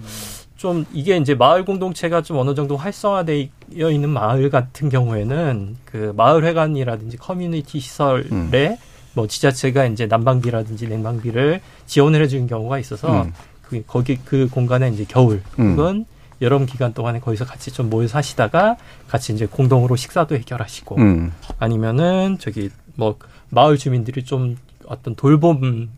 좀 0.56 0.86
이게 0.94 1.18
이제 1.18 1.36
마을 1.36 1.66
공동체가 1.66 2.22
좀 2.22 2.38
어느 2.38 2.56
정도 2.56 2.78
활성화되어 2.78 3.92
있는 3.92 4.10
마을 4.10 4.50
같은 4.50 4.90
경우에는 4.90 5.76
그 5.86 6.14
마을 6.16 6.46
회관이라든지 6.46 7.18
커뮤니티 7.18 7.80
시설에 7.80 8.24
음. 8.32 8.78
뭐 9.14 9.28
지자체가 9.28 9.86
이제 9.86 10.08
난방비라든지 10.08 10.88
냉방비를 10.88 11.62
지원을 11.86 12.22
해주는 12.24 12.48
경우가 12.48 12.80
있어서 12.80 13.24
음. 13.24 13.34
그 13.62 13.84
거기 13.86 14.18
그 14.18 14.48
공간에 14.50 14.90
이제 14.90 15.06
겨울 15.08 15.42
음. 15.60 15.72
혹은 15.72 16.06
여름 16.42 16.66
기간 16.66 16.94
동안에 16.94 17.20
거기서 17.20 17.46
같이 17.46 17.72
좀 17.72 17.90
모여 17.90 18.08
사시다가 18.08 18.78
같이 19.08 19.34
이제 19.34 19.46
공동으로 19.46 19.96
식사도 19.96 20.36
해결하시고 20.36 20.96
음. 20.98 21.32
아니면은 21.60 22.38
저기 22.40 22.70
뭐 22.96 23.18
마을 23.50 23.78
주민들이 23.78 24.24
좀 24.24 24.58
어떤 24.86 25.16
돌봄 25.16 25.90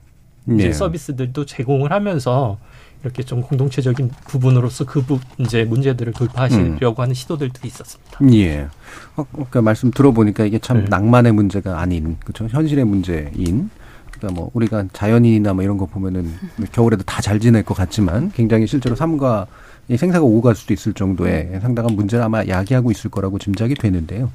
이제 0.45 0.67
네. 0.67 0.73
서비스들도 0.73 1.45
제공을 1.45 1.91
하면서 1.91 2.57
이렇게 3.03 3.23
좀 3.23 3.41
공동체적인 3.41 4.11
부분으로서 4.27 4.85
그 4.85 5.01
부, 5.01 5.19
이제 5.37 5.63
문제들을 5.63 6.13
돌파하시려고 6.13 7.01
음. 7.01 7.03
하는 7.03 7.13
시도들도 7.13 7.59
있었습니다. 7.65 8.19
예. 8.33 8.67
어, 9.15 9.25
그러니까 9.31 9.61
말씀 9.61 9.91
들어보니까 9.91 10.45
이게 10.45 10.57
참 10.59 10.81
네. 10.81 10.85
낭만의 10.89 11.31
문제가 11.33 11.79
아닌 11.79 12.17
그렇죠 12.23 12.47
현실의 12.47 12.85
문제인 12.85 13.69
그러니까 14.11 14.39
뭐 14.39 14.49
우리가 14.53 14.85
자연이나 14.93 15.53
뭐 15.53 15.63
이런 15.63 15.77
거 15.77 15.85
보면은 15.85 16.33
겨울에도 16.71 17.03
다 17.03 17.21
잘 17.21 17.39
지낼 17.39 17.63
것 17.63 17.75
같지만 17.75 18.31
굉장히 18.31 18.67
실제로 18.67 18.95
삶과 18.95 19.47
생사가 19.95 20.25
오고 20.25 20.41
갈 20.41 20.55
수도 20.55 20.73
있을 20.73 20.93
정도의 20.93 21.59
상당한 21.61 21.95
문제를 21.95 22.25
아마 22.25 22.43
야기하고 22.45 22.91
있을 22.91 23.09
거라고 23.09 23.39
짐작이 23.39 23.75
되는데요. 23.75 24.31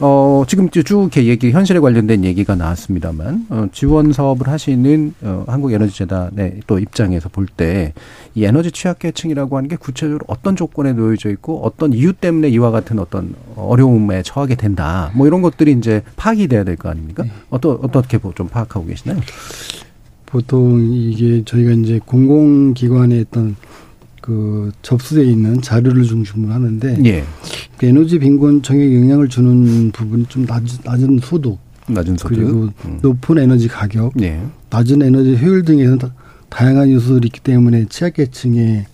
어, 0.00 0.44
지금 0.48 0.70
쭉 0.70 0.86
이렇게 1.02 1.26
얘기, 1.26 1.50
현실에 1.50 1.80
관련된 1.80 2.24
얘기가 2.24 2.54
나왔습니다만, 2.54 3.46
어, 3.50 3.66
지원 3.72 4.12
사업을 4.12 4.48
하시는, 4.48 5.14
어, 5.22 5.44
한국에너지재단의 5.48 6.60
또 6.66 6.78
입장에서 6.78 7.28
볼 7.28 7.46
때, 7.46 7.92
이 8.34 8.44
에너지 8.44 8.70
취약계층이라고 8.70 9.56
하는 9.56 9.68
게 9.68 9.76
구체적으로 9.76 10.24
어떤 10.28 10.56
조건에 10.56 10.92
놓여져 10.94 11.28
있고, 11.30 11.62
어떤 11.62 11.92
이유 11.92 12.12
때문에 12.14 12.48
이와 12.48 12.70
같은 12.70 12.98
어떤 12.98 13.34
어려움에 13.56 14.22
처하게 14.22 14.54
된다. 14.54 15.10
뭐 15.14 15.26
이런 15.26 15.42
것들이 15.42 15.72
이제 15.72 16.02
파악이 16.16 16.48
돼야 16.48 16.64
될 16.64 16.76
거 16.76 16.88
아닙니까? 16.90 17.22
네. 17.24 17.30
어떠, 17.50 17.78
어떻게 17.82 18.18
좀 18.34 18.48
파악하고 18.48 18.86
계시나요? 18.86 19.18
보통 20.26 20.80
이게 20.92 21.42
저희가 21.44 21.70
이제 21.72 22.00
공공기관의 22.04 23.26
어떤 23.28 23.56
그 24.26 24.72
접수돼 24.82 25.24
있는 25.24 25.62
자료를 25.62 26.02
중심으로 26.02 26.52
하는데 26.52 26.98
예. 27.04 27.24
그 27.78 27.86
에너지 27.86 28.18
빈곤청에 28.18 28.96
영향을 28.96 29.28
주는 29.28 29.92
부분이 29.92 30.26
좀 30.26 30.44
낮은, 30.44 30.80
낮은 30.84 31.20
소득, 31.22 31.58
낮은 31.86 32.16
소득 32.16 32.34
그리고 32.34 32.68
음. 32.86 32.98
높은 33.02 33.38
에너지 33.38 33.68
가격, 33.68 34.12
예. 34.20 34.40
낮은 34.68 35.00
에너지 35.02 35.36
효율 35.36 35.64
등에서 35.64 35.96
다양한 36.48 36.90
요소들이 36.90 37.28
있기 37.28 37.38
때문에 37.38 37.86
취약계층의 37.88 38.86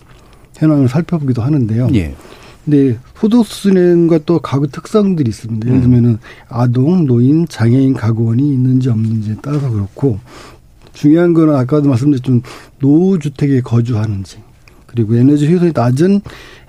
현황을 0.57 0.87
살펴보기도 0.87 1.41
하는데요. 1.41 1.89
예. 1.95 2.13
근데 2.63 2.99
소득 3.15 3.47
수준과 3.47 4.19
또 4.27 4.37
가구 4.37 4.67
특성들이 4.67 5.29
있습니다. 5.29 5.67
예를 5.67 5.79
음. 5.79 5.81
들면은 5.81 6.17
아동, 6.47 7.07
노인, 7.07 7.47
장애인 7.47 7.95
가구원이 7.95 8.53
있는지 8.53 8.89
없는지에 8.89 9.37
따라서 9.41 9.71
그렇고 9.71 10.19
중요한 10.93 11.33
거는 11.33 11.55
아까도 11.55 11.89
말씀드렸지만 11.89 12.43
노후주택에 12.79 13.61
거주하는지 13.61 14.37
그리고 14.93 15.15
에너지 15.15 15.47
효율이 15.47 15.71
낮은 15.73 16.21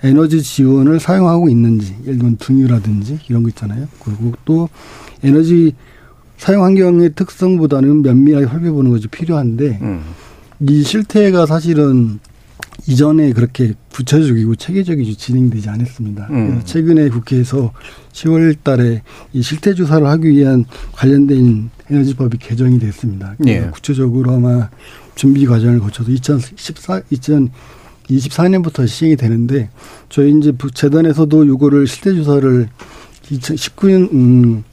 에너지 0.03 0.43
지원을 0.43 0.99
사용하고 0.99 1.49
있는지 1.49 1.95
예를 2.05 2.19
들면 2.19 2.37
등유라든지 2.39 3.19
이런 3.29 3.43
거 3.43 3.51
있잖아요. 3.51 3.87
그리고 4.03 4.33
또 4.45 4.69
에너지 5.23 5.75
사용 6.39 6.65
환경의 6.65 7.15
특성보다는 7.15 8.03
면밀하게 8.03 8.47
살펴보는 8.47 8.91
것이 8.91 9.09
필요한데 9.09 9.79
음. 9.83 10.03
이 10.61 10.83
실태가 10.83 11.47
사실은 11.47 12.19
이전에 12.87 13.33
그렇게 13.33 13.75
구체적이고 13.93 14.57
체계적이지 14.57 15.17
진행되지 15.17 15.69
않았습니다. 15.69 16.29
음. 16.31 16.49
그래서 16.49 16.65
최근에 16.65 17.09
국회에서 17.11 17.73
10월 18.13 18.57
달에 18.63 19.03
이 19.33 19.43
실태 19.43 19.75
조사를 19.75 20.07
하기 20.07 20.29
위한 20.31 20.65
관련된 20.93 21.71
에너지법이 21.91 22.39
개정이 22.39 22.79
됐습니다. 22.79 23.35
예. 23.47 23.71
구체적으로 23.73 24.33
아마 24.33 24.69
준비 25.15 25.47
과정을 25.47 25.81
거쳐서 25.81 26.11
2014, 26.11 27.03
2000 27.11 27.51
24년부터 28.09 28.87
시행이 28.87 29.17
되는데 29.17 29.71
저희 30.09 30.37
이제 30.37 30.53
재단에서도 30.75 31.45
이거를 31.45 31.87
실태 31.87 32.15
조사를 32.15 32.69
2019년 33.23 34.13
음 34.13 34.65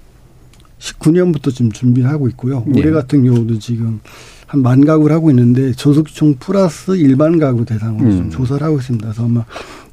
19년부터 0.80 1.54
지금 1.54 1.72
준비를 1.72 2.10
하고 2.10 2.28
있고요. 2.30 2.66
예. 2.76 2.80
올해 2.80 2.92
같은 2.92 3.24
경우도 3.24 3.60
지금 3.60 4.00
한 4.52 4.62
만 4.64 4.84
가구를 4.86 5.16
하고 5.16 5.30
있는데 5.30 5.72
저속층 5.72 6.36
플러스 6.38 6.92
일반 6.98 7.40
가구 7.40 7.64
대상으로 7.64 8.06
음. 8.10 8.30
조사를 8.30 8.62
하고 8.62 8.78
있습니다. 8.80 9.08
그래서 9.08 9.24
아마 9.24 9.46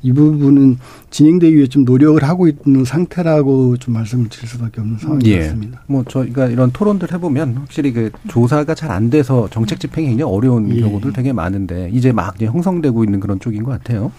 이 0.02 0.12
부분은 0.12 0.78
진행되기 1.10 1.56
위해 1.56 1.66
좀 1.68 1.84
노력을 1.84 2.20
하고 2.24 2.48
있는 2.48 2.84
상태라고 2.84 3.76
좀 3.76 3.94
말씀을 3.94 4.28
드릴 4.28 4.48
수밖에 4.48 4.80
없는 4.80 4.98
상황이 4.98 5.24
예. 5.26 5.38
같습니다. 5.40 5.82
뭐 5.86 6.02
저희가 6.08 6.46
이런 6.46 6.72
토론들 6.72 7.12
해보면 7.12 7.54
확실히 7.56 7.92
그 7.92 8.10
조사가 8.26 8.74
잘 8.74 8.90
안 8.90 9.10
돼서 9.10 9.48
정책 9.52 9.78
집행이 9.78 10.08
굉장히 10.08 10.32
어려운 10.32 10.74
예. 10.74 10.80
경우들 10.80 11.12
되게 11.12 11.32
많은데 11.32 11.90
이제 11.92 12.10
막 12.10 12.34
이제 12.36 12.46
형성되고 12.46 13.04
있는 13.04 13.20
그런 13.20 13.38
쪽인 13.38 13.62
것 13.62 13.70
같아요. 13.70 14.10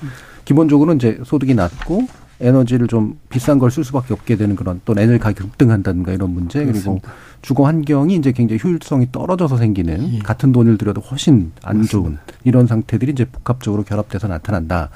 기본적으로 0.45 0.93
이제 0.93 1.19
소득이 1.25 1.53
낮고 1.53 2.07
에너지를 2.41 2.87
좀 2.87 3.19
비싼 3.29 3.59
걸 3.59 3.69
쓸 3.71 3.83
수밖에 3.83 4.13
없게 4.13 4.37
되는 4.37 4.55
그런 4.55 4.79
또 4.85 4.93
에너지 4.97 5.19
가격 5.19 5.49
급등한다든가 5.51 6.13
이런 6.13 6.33
문제 6.33 6.63
그렇습니다. 6.63 7.01
그리고 7.01 7.01
주거 7.41 7.65
환경이 7.65 8.15
이제 8.15 8.31
굉장히 8.31 8.59
효율성이 8.63 9.09
떨어져서 9.11 9.57
생기는 9.57 10.13
예. 10.13 10.19
같은 10.19 10.51
돈을 10.51 10.77
들여도 10.77 11.01
훨씬 11.01 11.51
안 11.63 11.83
좋은 11.83 12.17
이런 12.43 12.67
상태들이 12.67 13.11
이제 13.13 13.25
복합적으로 13.25 13.83
결합돼서 13.83 14.27
나타난다. 14.27 14.89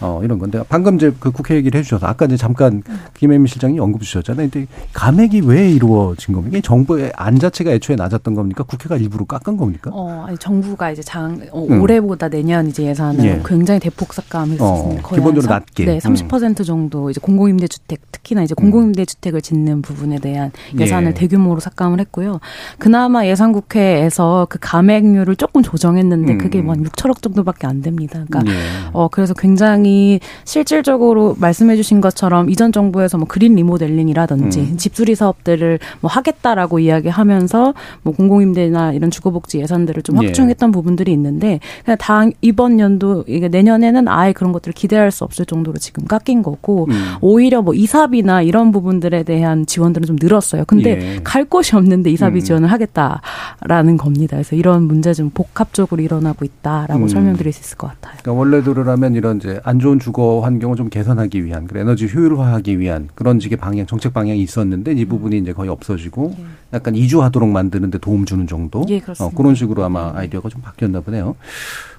어, 0.00 0.20
이런 0.24 0.38
건데 0.38 0.62
방금 0.68 0.96
이제 0.96 1.12
그 1.20 1.30
국회 1.30 1.54
얘기를 1.54 1.78
해주셔서 1.78 2.06
아까 2.06 2.24
이제 2.24 2.36
잠깐 2.36 2.82
김혜민 3.14 3.46
실장이 3.46 3.78
언급 3.78 4.02
주셨잖아요. 4.02 4.48
근데 4.50 4.66
감액이 4.94 5.42
왜 5.44 5.70
이루어진 5.70 6.34
겁니까? 6.34 6.58
정부의 6.62 7.12
안 7.14 7.38
자체가 7.38 7.70
애초에 7.72 7.96
낮았던 7.96 8.34
겁니까? 8.34 8.64
국회가 8.64 8.96
일부러 8.96 9.24
깎은 9.26 9.56
겁니까? 9.56 9.90
어, 9.92 10.24
아니, 10.26 10.38
정부가 10.38 10.90
이제 10.90 11.02
장 11.02 11.40
어, 11.52 11.66
음. 11.68 11.82
올해보다 11.82 12.28
내년 12.28 12.66
이제 12.68 12.84
예산을 12.84 13.24
예. 13.24 13.42
굉장히 13.44 13.78
대폭 13.80 14.12
삭감했었습니다. 14.14 15.08
어, 15.08 15.14
기본적으로 15.14 15.52
낮게. 15.52 15.84
네, 15.84 15.98
30% 15.98 16.60
음. 16.60 16.64
정도 16.64 17.10
이제 17.10 17.20
공공임대 17.22 17.68
주택 17.68 18.00
특히나 18.10 18.42
이제 18.42 18.54
공공임대 18.54 19.04
주택을 19.04 19.42
짓는 19.42 19.82
부분에 19.82 20.18
대한 20.18 20.50
예산을 20.78 21.10
예. 21.10 21.14
대규모로 21.14 21.60
삭감을 21.60 22.00
했고요. 22.00 22.40
그나마 22.78 23.26
예산 23.26 23.52
국회에서 23.52 24.46
그 24.48 24.58
감액률을 24.60 25.36
조금 25.36 25.62
조정했는데 25.62 26.32
음. 26.32 26.38
그게 26.38 26.62
뭐 26.62 26.70
한 26.70 26.84
6천억 26.84 27.20
정도밖에 27.20 27.66
안 27.66 27.82
됩니다. 27.82 28.24
그러니까 28.28 28.52
예. 28.52 28.56
어 28.92 29.08
그래서 29.08 29.34
굉장히 29.34 29.89
부분이 29.90 30.20
실질적으로 30.44 31.36
말씀해주신 31.38 32.00
것처럼 32.00 32.48
이전 32.50 32.72
정부에서 32.72 33.18
뭐 33.18 33.26
그린 33.26 33.56
리모델링이라든지 33.56 34.60
음. 34.60 34.76
집수리 34.76 35.14
사업들을 35.14 35.78
뭐 36.00 36.10
하겠다라고 36.10 36.78
이야기하면서 36.78 37.74
뭐 38.02 38.14
공공임대나 38.14 38.92
이런 38.92 39.10
주거복지 39.10 39.58
예산들을 39.58 40.02
좀 40.02 40.22
예. 40.22 40.26
확충했던 40.26 40.68
예. 40.68 40.72
부분들이 40.72 41.12
있는데 41.12 41.60
그냥 41.84 41.98
당 41.98 42.32
이번 42.40 42.78
연도 42.78 43.24
이게 43.26 43.48
내년에는 43.48 44.08
아예 44.08 44.32
그런 44.32 44.52
것들을 44.52 44.72
기대할 44.72 45.10
수 45.10 45.24
없을 45.24 45.44
정도로 45.44 45.78
지금 45.78 46.04
깎인 46.04 46.42
거고 46.42 46.86
음. 46.90 47.14
오히려 47.20 47.62
뭐 47.62 47.74
이사비나 47.74 48.42
이런 48.42 48.70
부분들에 48.70 49.24
대한 49.24 49.66
지원들은 49.66 50.06
좀 50.06 50.16
늘었어요. 50.20 50.64
근데 50.66 50.90
예. 50.90 51.20
갈 51.24 51.44
곳이 51.44 51.74
없는데 51.76 52.10
이사비 52.10 52.40
음. 52.40 52.40
지원을 52.40 52.70
하겠다라는 52.70 53.96
겁니다. 53.96 54.36
그래서 54.36 54.54
이런 54.56 54.84
문제 54.84 55.12
좀 55.12 55.30
복합적으로 55.30 56.02
일어나고 56.02 56.44
있다라고 56.44 57.02
음. 57.02 57.08
설명드릴 57.08 57.52
수 57.52 57.60
있을 57.60 57.78
것 57.78 57.88
같아요. 57.88 58.18
그러니까 58.22 58.40
원래대로라면 58.40 59.14
이런 59.14 59.38
이제 59.38 59.60
안 59.64 59.79
좋은 59.80 59.98
주거 59.98 60.40
환경을 60.40 60.76
좀 60.76 60.88
개선하기 60.88 61.44
위한 61.44 61.66
그 61.66 61.78
에너지 61.78 62.06
효율화하기 62.06 62.78
위한 62.78 63.08
그런 63.14 63.40
식의 63.40 63.58
방향 63.58 63.86
정책 63.86 64.12
방향이 64.12 64.40
있었는데 64.42 64.92
이 64.92 65.04
부분이 65.04 65.38
이제 65.38 65.52
거의 65.52 65.70
없어지고 65.70 66.34
예. 66.38 66.44
약간 66.74 66.94
이주하도록 66.94 67.48
만드는데 67.48 67.98
도움 67.98 68.24
주는 68.24 68.46
정도 68.46 68.84
예, 68.88 69.00
어, 69.18 69.30
그런 69.30 69.54
식으로 69.54 69.84
아마 69.84 70.12
아이디어가 70.14 70.48
좀 70.48 70.62
바뀌었나 70.62 71.00
보네요. 71.00 71.36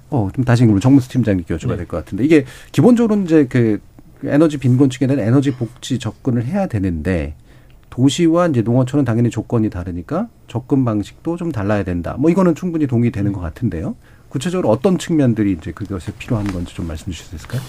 어, 0.09 0.29
좀 0.33 0.43
다시 0.43 0.63
그러면 0.63 0.81
정무수 0.81 1.09
팀장님께 1.09 1.55
여쭤봐야 1.55 1.69
네. 1.69 1.77
될것 1.77 2.05
같은데 2.05 2.25
이게 2.25 2.45
기본적으로 2.71 3.21
이제 3.21 3.45
그 3.47 3.79
에너지 4.23 4.57
빈곤층에 4.57 5.07
대한 5.07 5.25
에너지 5.25 5.51
복지 5.51 5.97
접근을 5.97 6.45
해야 6.45 6.67
되는데 6.67 7.35
도시와 7.89 8.47
이제 8.47 8.61
농어촌은 8.61 9.05
당연히 9.05 9.29
조건이 9.29 9.69
다르니까 9.69 10.27
접근 10.47 10.85
방식도 10.85 11.37
좀 11.37 11.51
달라야 11.51 11.83
된다. 11.83 12.15
뭐 12.17 12.29
이거는 12.29 12.55
충분히 12.55 12.87
동의되는 12.87 13.33
것 13.33 13.41
같은데요. 13.41 13.95
구체적으로 14.31 14.69
어떤 14.69 14.97
측면들이 14.97 15.51
이제 15.51 15.71
그것에 15.71 16.13
필요한 16.17 16.47
건지 16.47 16.73
좀 16.73 16.87
말씀 16.87 17.11
주실 17.11 17.25
수 17.25 17.35
있을까요? 17.35 17.61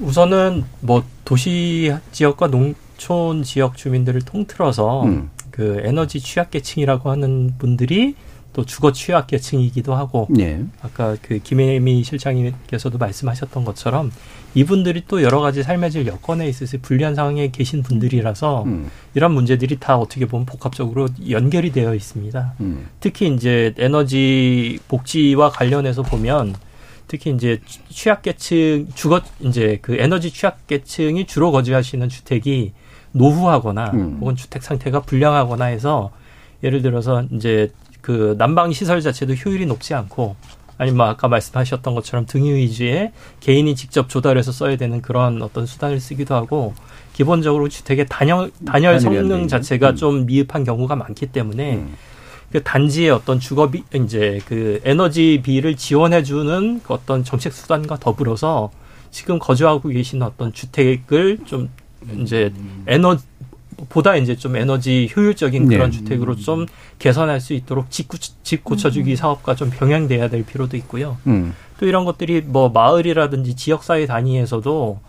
우선은 0.00 0.64
뭐 0.80 1.04
도시 1.24 1.94
지역과 2.10 2.48
농촌 2.48 3.44
지역 3.44 3.76
주민들을 3.76 4.22
통틀어서 4.22 5.04
음. 5.04 5.30
그 5.52 5.80
에너지 5.84 6.18
취약계층이라고 6.18 7.08
하는 7.08 7.54
분들이 7.58 8.16
또 8.52 8.64
주거 8.64 8.90
취약계층이기도 8.90 9.94
하고 9.94 10.26
예. 10.38 10.64
아까 10.82 11.16
그 11.22 11.38
김혜미 11.38 12.02
실장님께서도 12.02 12.98
말씀하셨던 12.98 13.64
것처럼 13.64 14.10
이분들이 14.54 15.04
또 15.08 15.22
여러 15.22 15.40
가지 15.40 15.62
삶의 15.62 15.90
질 15.90 16.06
여건에 16.06 16.48
있어서 16.48 16.78
불리한 16.80 17.14
상황에 17.14 17.50
계신 17.50 17.82
분들이라서 17.82 18.62
음. 18.64 18.90
이런 19.14 19.32
문제들이 19.32 19.78
다 19.80 19.96
어떻게 19.96 20.26
보면 20.26 20.46
복합적으로 20.46 21.08
연결이 21.28 21.72
되어 21.72 21.94
있습니다. 21.94 22.54
음. 22.60 22.88
특히 23.00 23.32
이제 23.34 23.74
에너지 23.78 24.78
복지와 24.88 25.50
관련해서 25.50 26.02
보면 26.02 26.54
특히 27.08 27.30
이제 27.30 27.60
취약계층 27.88 28.88
주거 28.94 29.20
이제 29.40 29.78
그 29.82 29.96
에너지 29.98 30.30
취약계층이 30.30 31.26
주로 31.26 31.50
거주하시는 31.52 32.08
주택이 32.08 32.72
노후하거나 33.12 33.90
음. 33.94 34.18
혹은 34.20 34.36
주택 34.36 34.62
상태가 34.62 35.00
불량하거나 35.00 35.66
해서 35.66 36.10
예를 36.62 36.82
들어서 36.82 37.24
이제 37.32 37.70
그 38.00 38.34
난방 38.38 38.72
시설 38.72 39.00
자체도 39.00 39.34
효율이 39.34 39.66
높지 39.66 39.94
않고 39.94 40.36
아니면 40.78 40.96
뭐 40.98 41.06
아까 41.06 41.28
말씀하셨던 41.28 41.94
것처럼 41.94 42.26
등유 42.26 42.54
위주의 42.54 43.12
개인이 43.40 43.74
직접 43.74 44.08
조달해서 44.08 44.52
써야 44.52 44.76
되는 44.76 45.00
그런 45.02 45.42
어떤 45.42 45.66
수단을 45.66 46.00
쓰기도 46.00 46.34
하고 46.34 46.74
기본적으로 47.12 47.68
주택의 47.68 48.06
단열 48.08 48.50
단열 48.66 49.00
성능 49.00 49.46
자체가 49.48 49.90
음. 49.90 49.96
좀 49.96 50.26
미흡한 50.26 50.64
경우가 50.64 50.96
많기 50.96 51.26
때문에 51.26 51.76
음. 51.76 51.94
그 52.50 52.62
단지의 52.62 53.10
어떤 53.10 53.40
주거비 53.40 53.82
이제 53.94 54.40
그 54.46 54.80
에너지비를 54.84 55.76
지원해주는 55.76 56.82
그 56.84 56.94
어떤 56.94 57.24
정책 57.24 57.52
수단과 57.52 57.98
더불어서 57.98 58.70
지금 59.10 59.38
거주하고 59.38 59.88
계신 59.88 60.22
어떤 60.22 60.52
주택을 60.52 61.38
좀 61.46 61.68
이제 62.18 62.52
음. 62.56 62.84
에너 62.86 63.16
보다 63.88 64.16
이제 64.16 64.36
좀 64.36 64.56
에너지 64.56 65.10
효율적인 65.14 65.68
그런 65.68 65.90
네. 65.90 65.98
주택으로 65.98 66.36
좀 66.36 66.66
개선할 66.98 67.40
수 67.40 67.52
있도록 67.52 67.90
집, 67.90 68.08
집 68.42 68.64
고쳐주기 68.64 69.12
음. 69.12 69.16
사업과 69.16 69.54
좀 69.54 69.70
병행돼야 69.70 70.28
될 70.28 70.44
필요도 70.44 70.76
있고요. 70.78 71.16
음. 71.26 71.54
또 71.78 71.86
이런 71.86 72.04
것들이 72.04 72.42
뭐 72.42 72.68
마을이라든지 72.68 73.56
지역사회 73.56 74.06
단위에서도 74.06 75.00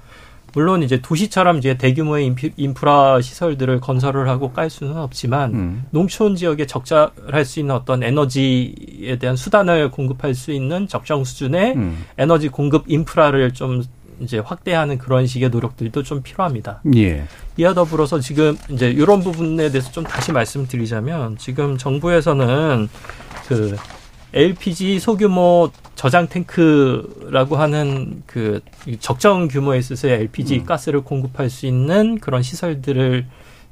물론 0.56 0.84
이제 0.84 1.01
도시처럼 1.01 1.58
이제 1.58 1.78
대규모의 1.78 2.34
인프라 2.56 3.19
시설들을 3.21 3.82
건설을 3.82 4.30
하고 4.30 4.54
깔 4.54 4.69
수는 4.69 4.95
없지만 4.95 5.54
음. 5.54 5.86
농촌 5.91 6.38
지역에 6.38 6.65
적절할 6.65 7.43
수 7.43 7.60
있는 7.60 7.75
어떤 7.75 8.01
에너지에 8.01 9.17
대한 9.19 9.36
수단을 9.36 9.91
공급할 9.91 10.34
수 10.34 10.54
있는 10.54 10.88
적정 10.88 11.25
수준의 11.25 11.75
음. 11.75 12.06
에너지 12.17 12.47
공급 12.47 12.86
인프라를 12.88 13.54
좀 13.54 13.84
이제 14.19 14.39
확대하는 14.39 14.97
그런 14.97 15.28
식의 15.28 15.49
노력들도 15.49 16.04
좀 16.04 16.21
필요합니다. 16.21 16.82
예. 16.95 17.25
이와 17.58 17.73
더불어서 17.73 18.19
지금 18.19 18.58
이제 18.69 18.89
이런 18.89 19.21
부분에 19.21 19.69
대해서 19.69 19.91
좀 19.91 20.04
다시 20.04 20.32
말씀드리자면 20.32 21.38
지금 21.38 21.78
정부에서는 21.78 22.89
그 23.47 23.75
LPG 24.34 24.99
소규모 24.99 25.71
저장 25.95 26.28
탱크라고 26.28 27.56
하는 27.56 28.21
그 28.25 28.62
적정 28.99 29.47
규모에 29.47 29.78
있어서의 29.78 30.15
LPG 30.21 30.60
음. 30.60 30.65
가스를 30.65 31.01
공급할 31.01 31.49
수 31.49 31.65
있는 31.65 32.19
그런 32.19 32.43
시설들을 32.43 33.25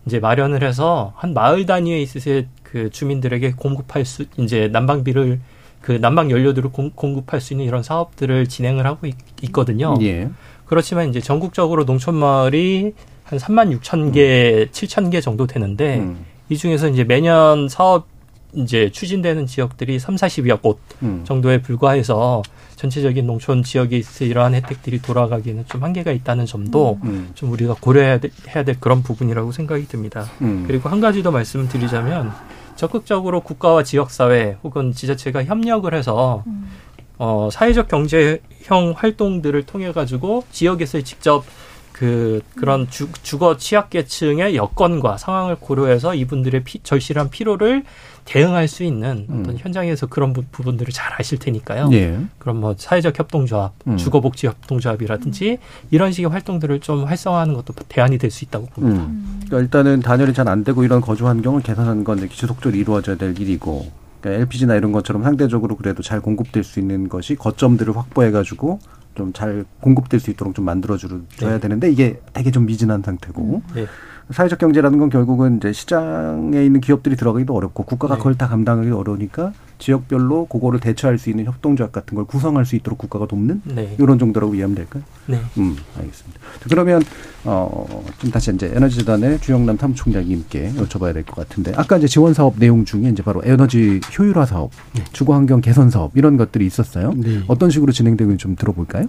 이제 0.05 0.19
마련을 0.19 0.63
해서 0.63 1.13
한 1.17 1.33
마을 1.33 1.65
단위에 1.65 2.01
있어서의 2.01 2.47
그 2.63 2.89
주민들에게 2.89 3.51
공급할 3.51 4.05
수 4.05 4.25
이제 4.37 4.69
난방비를 4.69 5.39
그 5.83 5.99
난방 5.99 6.31
연료들을 6.31 6.71
공, 6.71 6.91
공급할 6.95 7.41
수 7.41 7.53
있는 7.53 7.65
이런 7.65 7.83
사업들을 7.83 8.47
진행을 8.47 8.85
하고 8.87 9.05
있, 9.05 9.15
거든요 9.51 9.95
예. 10.01 10.29
그렇지만 10.65 11.09
이제 11.09 11.19
전국적으로 11.19 11.85
농촌 11.85 12.15
마을이 12.15 12.93
한 13.25 13.37
3만 13.37 13.77
6천 13.79 14.13
개, 14.13 14.65
음. 14.65 14.71
7천 14.71 15.11
개 15.11 15.19
정도 15.19 15.45
되는데 15.45 15.99
음. 15.99 16.25
이 16.47 16.57
중에서 16.57 16.87
이제 16.87 17.03
매년 17.03 17.67
사업 17.67 18.07
이제 18.53 18.89
추진되는 18.91 19.45
지역들이 19.45 19.99
3, 19.99 20.15
40여 20.15 20.61
곳 20.61 20.79
음. 21.01 21.23
정도에 21.25 21.61
불과해서 21.61 22.43
전체적인 22.77 23.27
농촌 23.27 23.63
지역에 23.63 23.97
있어 23.97 24.23
이러한 24.23 24.53
혜택들이 24.53 25.01
돌아가기에는 25.01 25.65
좀 25.67 25.83
한계가 25.83 26.11
있다는 26.11 26.45
점도 26.45 26.99
음. 27.03 27.09
음. 27.09 27.31
좀 27.33 27.51
우리가 27.51 27.75
고려해야 27.79 28.19
될, 28.19 28.31
해야 28.55 28.63
될 28.63 28.79
그런 28.79 29.03
부분이라고 29.03 29.51
생각이 29.51 29.87
듭니다. 29.87 30.25
음. 30.41 30.63
그리고 30.65 30.87
한 30.87 31.01
가지 31.01 31.23
더 31.23 31.31
말씀을 31.31 31.67
드리자면 31.67 32.31
적극적으로 32.75 33.41
국가와 33.41 33.83
지역사회 33.83 34.57
혹은 34.63 34.93
지자체가 34.93 35.43
협력을 35.43 35.91
해서 35.93 36.43
음. 36.47 36.71
어, 37.17 37.49
사회적 37.51 37.87
경제형 37.87 38.93
활동들을 38.95 39.63
통해 39.63 39.91
가지고 39.91 40.43
지역에서 40.51 41.01
직접 41.01 41.43
그 41.91 42.41
그런 42.55 42.89
주, 42.89 43.07
주거 43.21 43.55
취약계층의 43.55 44.55
여건과 44.55 45.17
상황을 45.17 45.55
고려해서 45.55 46.15
이분들의 46.15 46.63
피, 46.63 46.79
절실한 46.79 47.29
피로를 47.29 47.83
대응할 48.25 48.67
수 48.67 48.83
있는 48.83 49.25
어떤 49.29 49.49
음. 49.49 49.55
현장에서 49.57 50.07
그런 50.07 50.33
부, 50.33 50.43
분들을 50.51 50.91
잘 50.93 51.13
아실 51.19 51.37
테니까요. 51.39 51.89
예. 51.93 52.19
그럼 52.39 52.61
뭐 52.61 52.75
사회적 52.77 53.17
협동조합, 53.19 53.73
음. 53.87 53.97
주거복지 53.97 54.47
협동조합이라든지 54.47 55.51
음. 55.51 55.87
이런 55.91 56.11
식의 56.11 56.29
활동들을 56.29 56.79
좀 56.79 57.05
활성화하는 57.05 57.53
것도 57.53 57.73
대안이 57.89 58.17
될 58.17 58.31
수 58.31 58.45
있다고 58.45 58.65
봅니다. 58.67 59.03
음. 59.03 59.41
그러니까 59.45 59.59
일단은 59.59 59.99
단열이 60.01 60.33
잘 60.33 60.47
안 60.47 60.63
되고 60.63 60.83
이런 60.83 60.99
거주 61.01 61.27
환경을 61.27 61.61
개선하는 61.61 62.03
건 62.03 62.27
지속적으로 62.29 62.75
이루어져야 62.77 63.15
될 63.15 63.39
일이고 63.39 63.85
그러니까 64.21 64.41
LPG나 64.41 64.75
이런 64.75 64.91
것처럼 64.91 65.23
상대적으로 65.23 65.77
그래도 65.77 66.01
잘 66.03 66.19
공급될 66.21 66.63
수 66.63 66.79
있는 66.79 67.07
것이 67.09 67.35
거점들을 67.35 67.95
확보해가지고 67.95 68.79
좀 69.15 69.31
잘 69.33 69.63
공급될 69.79 70.19
수 70.19 70.31
있도록 70.31 70.55
좀 70.55 70.65
만들어줘야 70.65 71.19
네. 71.39 71.59
되는데 71.59 71.91
이게 71.91 72.19
되게 72.33 72.49
좀 72.51 72.65
미진한 72.65 73.03
상태고. 73.03 73.61
네. 73.75 73.85
사회적 74.31 74.57
경제라는 74.59 74.99
건 74.99 75.09
결국은 75.09 75.57
이제 75.57 75.73
시장에 75.73 76.63
있는 76.63 76.81
기업들이 76.81 77.15
들어가기도 77.15 77.53
어렵고 77.55 77.83
국가가 77.83 78.15
네. 78.15 78.19
그걸 78.19 78.35
다 78.35 78.47
감당하기도 78.47 78.97
어려우니까 78.97 79.53
지역별로 79.79 80.45
그거를 80.45 80.79
대처할 80.79 81.17
수 81.17 81.29
있는 81.29 81.43
협동조합 81.45 81.91
같은 81.91 82.15
걸 82.15 82.23
구성할 82.25 82.65
수 82.65 82.77
있도록 82.77 82.97
국가가 82.99 83.27
돕는 83.27 83.61
네. 83.65 83.95
이런 83.99 84.17
정도라고 84.17 84.55
이해하면 84.55 84.75
될까요? 84.75 85.03
네. 85.27 85.39
음, 85.57 85.75
알겠습니다. 85.97 86.39
그러면 86.69 87.01
어좀 87.43 88.31
다시 88.31 88.53
이제 88.53 88.71
에너지재단의 88.73 89.39
주영남 89.41 89.75
사무총장님께 89.77 90.73
여쭤봐야 90.77 91.13
될 91.13 91.23
것 91.25 91.35
같은데 91.35 91.73
아까 91.75 91.97
이제 91.97 92.07
지원 92.07 92.33
사업 92.33 92.57
내용 92.59 92.85
중에 92.85 93.09
이제 93.09 93.21
바로 93.23 93.41
에너지 93.43 93.99
효율화 94.17 94.45
사업, 94.45 94.71
네. 94.95 95.03
주거 95.11 95.33
환경 95.33 95.59
개선 95.59 95.89
사업 95.89 96.11
이런 96.15 96.37
것들이 96.37 96.65
있었어요. 96.65 97.11
네. 97.17 97.41
어떤 97.47 97.69
식으로 97.69 97.91
진행되고 97.91 98.37
좀 98.37 98.55
들어볼까요? 98.55 99.07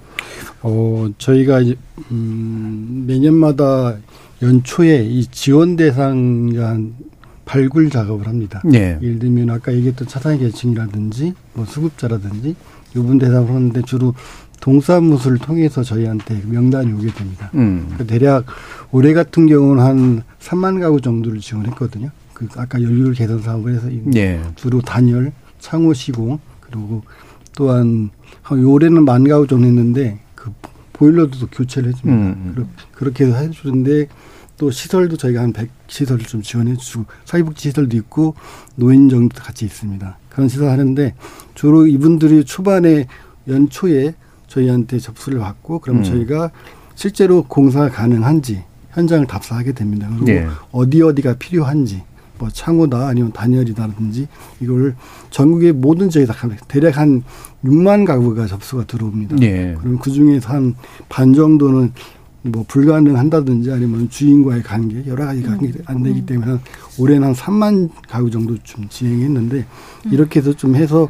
어 0.62 1.08
저희가 1.18 1.60
이제 1.60 1.76
음 2.10 3.04
매년마다 3.06 3.96
연초에 4.44 5.04
이 5.04 5.26
지원 5.26 5.76
대상한 5.76 6.94
발굴 7.44 7.90
작업을 7.90 8.26
합니다. 8.26 8.62
네. 8.64 8.98
예를 9.02 9.18
들면 9.18 9.50
아까 9.50 9.72
얘기했던 9.72 10.06
차상 10.06 10.38
계층이라든지 10.38 11.34
뭐 11.54 11.64
수급자라든지 11.64 12.54
이분 12.96 13.18
대상을 13.18 13.48
하는데 13.48 13.82
주로 13.82 14.14
동사무소를 14.60 15.38
통해서 15.38 15.82
저희한테 15.82 16.42
명단이 16.46 16.92
오게 16.92 17.12
됩니다. 17.12 17.50
음. 17.54 17.84
그러니까 17.92 18.04
대략 18.04 18.46
올해 18.92 19.12
같은 19.12 19.46
경우는 19.46 19.82
한 19.82 20.22
3만 20.40 20.80
가구 20.80 21.00
정도를 21.00 21.40
지원했거든요. 21.40 22.10
그 22.32 22.48
아까 22.56 22.80
연료율 22.82 23.14
개선 23.14 23.42
사업을 23.42 23.74
해서 23.74 23.88
네. 24.04 24.40
주로 24.56 24.80
단열, 24.80 25.32
창호 25.58 25.92
시공 25.92 26.38
그리고 26.60 27.02
또한 27.56 28.10
올해는 28.50 29.04
만 29.04 29.28
가구 29.28 29.46
정도 29.46 29.66
했는데 29.66 30.18
그 30.34 30.50
보일러도 30.94 31.46
교체를 31.48 31.90
해줍니다. 31.90 32.26
음. 32.26 32.54
음. 32.56 32.68
그렇게 32.92 33.26
해서 33.26 33.36
해주는데 33.36 34.08
또 34.56 34.70
시설도 34.70 35.16
저희가 35.16 35.42
한 35.42 35.52
100시설을 35.52 36.26
좀 36.26 36.42
지원해 36.42 36.76
주고 36.76 37.06
사회복지 37.24 37.70
시설도 37.70 37.96
있고 37.98 38.34
노인정도 38.76 39.40
같이 39.42 39.64
있습니다. 39.64 40.18
그런 40.30 40.48
시설 40.48 40.68
하는데 40.68 41.14
주로 41.54 41.86
이분들이 41.86 42.44
초반에 42.44 43.06
연초에 43.48 44.14
저희한테 44.46 44.98
접수를 44.98 45.40
받고 45.40 45.80
그럼 45.80 45.98
음. 45.98 46.02
저희가 46.04 46.50
실제로 46.94 47.42
공사가 47.42 47.88
가능한지 47.90 48.62
현장을 48.92 49.26
답사하게 49.26 49.72
됩니다. 49.72 50.06
그리고 50.08 50.24
네. 50.26 50.46
어디 50.70 51.02
어디가 51.02 51.34
필요한지 51.34 52.02
뭐 52.38 52.48
창호다 52.48 53.08
아니면 53.08 53.32
단열이다든지 53.32 54.28
이걸 54.60 54.94
전국의 55.30 55.72
모든 55.72 56.10
저희 56.10 56.26
다 56.26 56.34
대략 56.68 56.98
한 56.98 57.22
6만 57.64 58.06
가구가 58.06 58.46
접수가 58.46 58.84
들어옵니다. 58.84 59.36
네. 59.36 59.74
그럼 59.80 59.98
그 59.98 60.10
중에서 60.12 60.48
한 60.50 60.74
반 61.08 61.32
정도는 61.32 61.92
뭐 62.46 62.64
불가능한다든지 62.68 63.72
아니면 63.72 64.10
주인과의 64.10 64.62
관계 64.62 65.06
여러 65.06 65.24
가지 65.24 65.42
관계 65.42 65.72
안 65.86 66.02
되기 66.02 66.20
음. 66.20 66.26
때문에 66.26 66.58
올해는 66.98 67.28
한 67.28 67.34
3만 67.34 67.90
가구 68.06 68.30
정도 68.30 68.56
좀 68.62 68.86
진행했는데 68.88 69.56
음. 70.06 70.12
이렇게 70.12 70.40
해서 70.40 70.52
좀 70.52 70.76
해서 70.76 71.08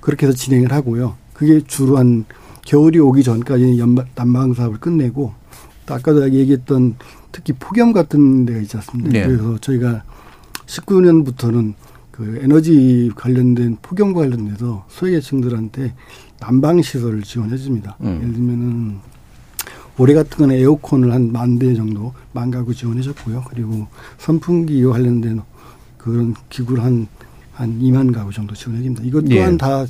그렇게 0.00 0.26
해서 0.26 0.36
진행을 0.36 0.72
하고요. 0.72 1.14
그게 1.34 1.60
주로 1.60 1.98
한 1.98 2.24
겨울이 2.66 2.98
오기 2.98 3.22
전까지 3.22 3.78
연방 3.78 4.06
난방 4.16 4.54
사업을 4.54 4.78
끝내고 4.78 5.32
또 5.86 5.94
아까도 5.94 6.28
얘기했던 6.32 6.96
특히 7.30 7.52
폭염 7.52 7.92
같은 7.92 8.44
데가 8.44 8.60
있지 8.60 8.76
않습니까? 8.76 9.10
네. 9.10 9.26
그래서 9.26 9.58
저희가 9.58 10.02
19년부터는 10.66 11.74
그 12.10 12.40
에너지 12.42 13.10
관련된 13.14 13.78
폭염과 13.82 14.20
관련돼서 14.20 14.84
소외계층들한테 14.88 15.94
난방 16.40 16.82
시설을 16.82 17.22
지원해 17.22 17.56
줍니다. 17.56 17.96
음. 18.00 18.18
예를 18.20 18.32
들면은 18.32 18.98
올해 20.02 20.14
같은 20.14 20.36
거는 20.38 20.56
에어컨을 20.56 21.12
한 21.12 21.32
만 21.32 21.58
대 21.58 21.74
정도 21.74 22.12
만 22.32 22.50
가구 22.50 22.74
지원해 22.74 23.02
줬고요. 23.02 23.44
그리고 23.50 23.86
선풍기와 24.18 24.92
관련된 24.94 25.40
그런 25.98 26.34
기구를 26.50 26.82
한, 26.82 27.06
한 27.52 27.78
2만 27.80 28.12
가구 28.12 28.32
정도 28.32 28.54
지원해 28.54 28.82
줍니다. 28.82 29.02
이것 29.04 29.24
또한 29.28 29.52
예. 29.54 29.56
다 29.56 29.84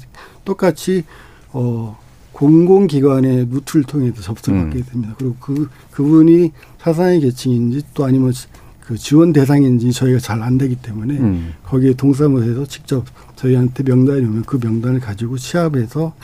똑같이, 0.45 1.05
어, 1.53 1.99
공공기관의 2.33 3.49
루트를 3.51 3.85
통해서 3.85 4.21
접수를 4.21 4.59
음. 4.59 4.65
받게 4.71 4.83
됩니다. 4.85 5.15
그리고 5.19 5.37
그, 5.41 5.69
그분이 5.91 6.53
사상의 6.79 7.21
계층인지 7.21 7.83
또 7.95 8.05
아니면 8.05 8.33
그 8.81 8.97
지원 8.99 9.33
대상인지 9.33 9.93
저희가 9.93 10.19
잘 10.19 10.43
안 10.43 10.59
되기 10.59 10.75
때문에 10.77 11.15
음. 11.19 11.53
거기에 11.65 11.95
동사무소에서 11.95 12.67
직접 12.67 13.05
저희한테 13.37 13.85
명단이 13.85 14.21
오면 14.21 14.43
그 14.43 14.59
명단을 14.63 15.01
가지고 15.01 15.39
취합해서 15.39 16.15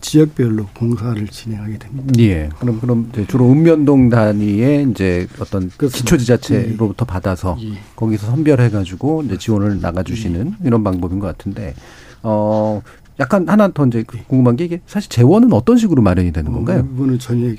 지역별로 0.00 0.66
공사를 0.74 1.26
진행하게 1.28 1.78
됩니다. 1.78 2.14
예. 2.18 2.48
그럼 2.58 2.80
그럼 2.80 3.12
주로 3.28 3.50
읍면동 3.50 4.08
단위의 4.08 4.90
이제 4.90 5.26
어떤 5.40 5.70
기초 5.70 6.16
지자체로부터 6.16 7.04
예. 7.04 7.12
받아서 7.12 7.56
예. 7.60 7.78
거기서 7.96 8.26
선별해 8.28 8.70
가지고 8.70 9.22
이제 9.24 9.36
지원을 9.36 9.80
나가 9.80 10.02
주시는 10.02 10.54
예. 10.62 10.66
이런 10.66 10.84
방법인 10.84 11.18
것 11.18 11.26
같은데 11.26 11.74
어 12.22 12.82
약간 13.18 13.48
하나 13.48 13.68
더 13.68 13.86
이제 13.86 14.02
궁금한 14.02 14.56
게 14.56 14.64
이게 14.64 14.80
사실 14.86 15.08
재원은 15.10 15.52
어떤 15.52 15.76
식으로 15.76 16.02
마련이 16.02 16.32
되는 16.32 16.52
건가요? 16.52 16.80
어, 16.80 16.94
이거는 16.94 17.18
전액 17.18 17.58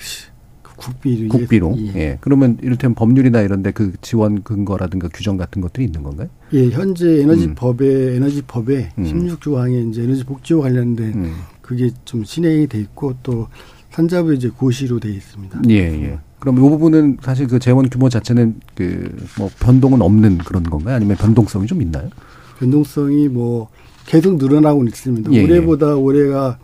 국비로. 0.77 1.29
국비로. 1.29 1.75
예. 1.79 1.99
예. 1.99 2.17
그러면 2.21 2.57
이를테면 2.61 2.95
법률이나 2.95 3.41
이런데 3.41 3.71
그 3.71 3.93
지원 4.01 4.43
근거라든가 4.43 5.09
규정 5.11 5.35
같은 5.35 5.61
것들이 5.61 5.85
있는 5.85 6.03
건가요? 6.03 6.29
예, 6.53 6.69
현재 6.69 7.21
에너지 7.21 7.45
음. 7.45 7.55
법에 7.55 8.15
에너지 8.15 8.43
법에 8.43 8.91
음. 8.97 9.03
16조항에 9.03 9.89
이제 9.89 10.03
에너지 10.03 10.23
복지와 10.23 10.61
관련된 10.63 11.13
음. 11.15 11.33
그게 11.67 11.91
좀 12.05 12.23
진행이 12.23 12.67
돼 12.67 12.79
있고 12.79 13.13
또 13.23 13.47
산자부 13.91 14.33
이제 14.33 14.49
고시로 14.49 14.99
돼 14.99 15.09
있습니다. 15.11 15.61
예, 15.69 15.75
예. 15.75 16.19
그럼 16.39 16.57
이 16.57 16.59
부분은 16.61 17.17
사실 17.21 17.47
그 17.47 17.59
재원 17.59 17.89
규모 17.89 18.07
자체는 18.09 18.59
그 18.73 19.15
뭐 19.37 19.49
변동은 19.59 20.01
없는 20.01 20.37
그런 20.39 20.63
건가요? 20.63 20.95
아니면 20.95 21.17
변동성이 21.17 21.67
좀 21.67 21.81
있나요? 21.81 22.09
변동성이 22.59 23.27
뭐 23.27 23.67
계속 24.05 24.37
늘어나고 24.37 24.85
있습니다. 24.85 25.31
예, 25.33 25.37
예. 25.37 25.43
올해보다 25.43 25.95
올해가 25.95 26.57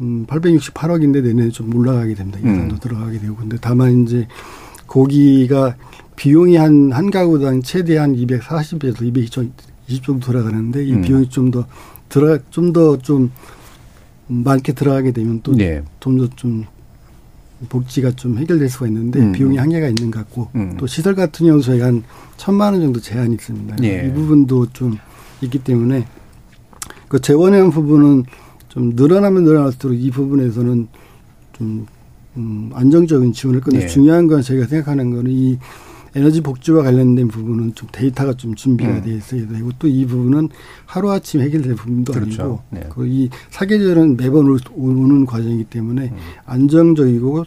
음, 0.00 0.24
868억인데 0.26 1.22
내년에 1.22 1.50
좀 1.50 1.74
올라가게 1.74 2.14
됩니다. 2.14 2.38
예산도 2.40 2.74
음. 2.76 2.78
들어가게 2.80 3.18
되고. 3.18 3.36
근데 3.36 3.56
다만 3.60 4.04
이제 4.04 4.26
거기가 4.86 5.76
비용이 6.16 6.56
한, 6.56 6.90
한 6.92 7.10
가구당 7.10 7.62
최대한 7.62 8.14
240에서 8.16 9.02
220 9.02 10.04
정도 10.04 10.26
돌아가는데 10.26 10.84
이 10.86 10.92
음. 10.94 11.02
비용이 11.02 11.28
좀 11.28 11.50
더 11.50 11.66
들어, 12.08 12.38
좀 12.50 12.72
더좀 12.72 13.30
많게 14.28 14.72
들어가게 14.72 15.12
되면 15.12 15.40
또 15.42 15.52
좀 16.00 16.18
더좀 16.18 16.30
좀 16.36 16.64
복지가 17.68 18.12
좀 18.12 18.38
해결될 18.38 18.68
수가 18.68 18.86
있는데 18.86 19.20
음. 19.20 19.32
비용이 19.32 19.56
한계가 19.56 19.88
있는 19.88 20.10
것 20.10 20.20
같고 20.20 20.48
음. 20.54 20.76
또 20.78 20.86
시설 20.86 21.14
같은 21.14 21.46
경우 21.46 21.60
저희가 21.60 21.86
한 21.86 22.04
천만 22.36 22.72
원 22.72 22.82
정도 22.82 23.00
제한이 23.00 23.34
있습니다. 23.34 23.76
예. 23.82 24.06
이 24.06 24.12
부분도 24.12 24.66
좀 24.72 24.96
있기 25.40 25.58
때문에 25.58 26.06
그 27.08 27.20
재원의 27.20 27.70
부분은 27.72 28.24
좀 28.68 28.90
늘어나면 28.94 29.44
늘어날수록 29.44 29.98
이 29.98 30.10
부분에서는 30.10 30.88
좀 31.54 31.86
음, 32.36 32.70
안정적인 32.74 33.32
지원을 33.32 33.60
끝내 33.60 33.80
네. 33.80 33.86
중요한 33.88 34.28
건 34.28 34.42
저희가 34.42 34.66
생각하는 34.66 35.10
거는 35.10 35.30
이 35.30 35.58
에너지 36.14 36.40
복지와 36.40 36.82
관련된 36.82 37.28
부분은 37.28 37.74
좀 37.74 37.88
데이터가 37.92 38.34
좀 38.34 38.54
준비가 38.54 38.90
음. 38.90 39.02
돼 39.02 39.14
있어야 39.14 39.46
되고 39.46 39.70
또 39.78 39.88
이 39.88 40.06
부분은 40.06 40.48
하루아침 40.86 41.40
해결될 41.40 41.74
부분도 41.74 42.12
그렇죠. 42.12 42.42
아니고 42.42 42.60
네. 42.70 42.88
그이 42.94 43.30
사계절은 43.50 44.16
매번 44.16 44.46
오는 44.74 45.26
과정이기 45.26 45.64
때문에 45.64 46.08
음. 46.08 46.16
안정적이고 46.46 47.44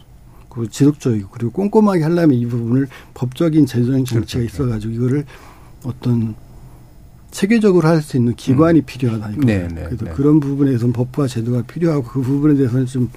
그 0.48 0.68
지속적이고 0.68 1.28
그리고 1.30 1.50
꼼꼼하게 1.52 2.02
하려면 2.02 2.32
이 2.38 2.46
부분을 2.46 2.88
법적인 3.14 3.66
재정 3.66 4.04
정치가 4.04 4.20
그렇죠. 4.20 4.40
있어 4.42 4.66
가지고 4.66 4.92
이거를 4.94 5.24
어떤 5.84 6.34
체계적으로 7.30 7.88
할 7.88 8.02
수 8.02 8.16
있는 8.18 8.34
기관이 8.34 8.80
음. 8.80 8.84
필요하다 8.84 9.30
이거. 9.30 9.40
네, 9.46 9.66
네, 9.68 9.84
그래서 9.86 10.04
네. 10.04 10.10
그런 10.12 10.38
부분에서는 10.40 10.92
법과 10.92 11.26
제도가 11.28 11.62
필요하고 11.62 12.04
그 12.04 12.20
부분에 12.20 12.54
대해서는 12.54 12.86
좀 12.86 13.08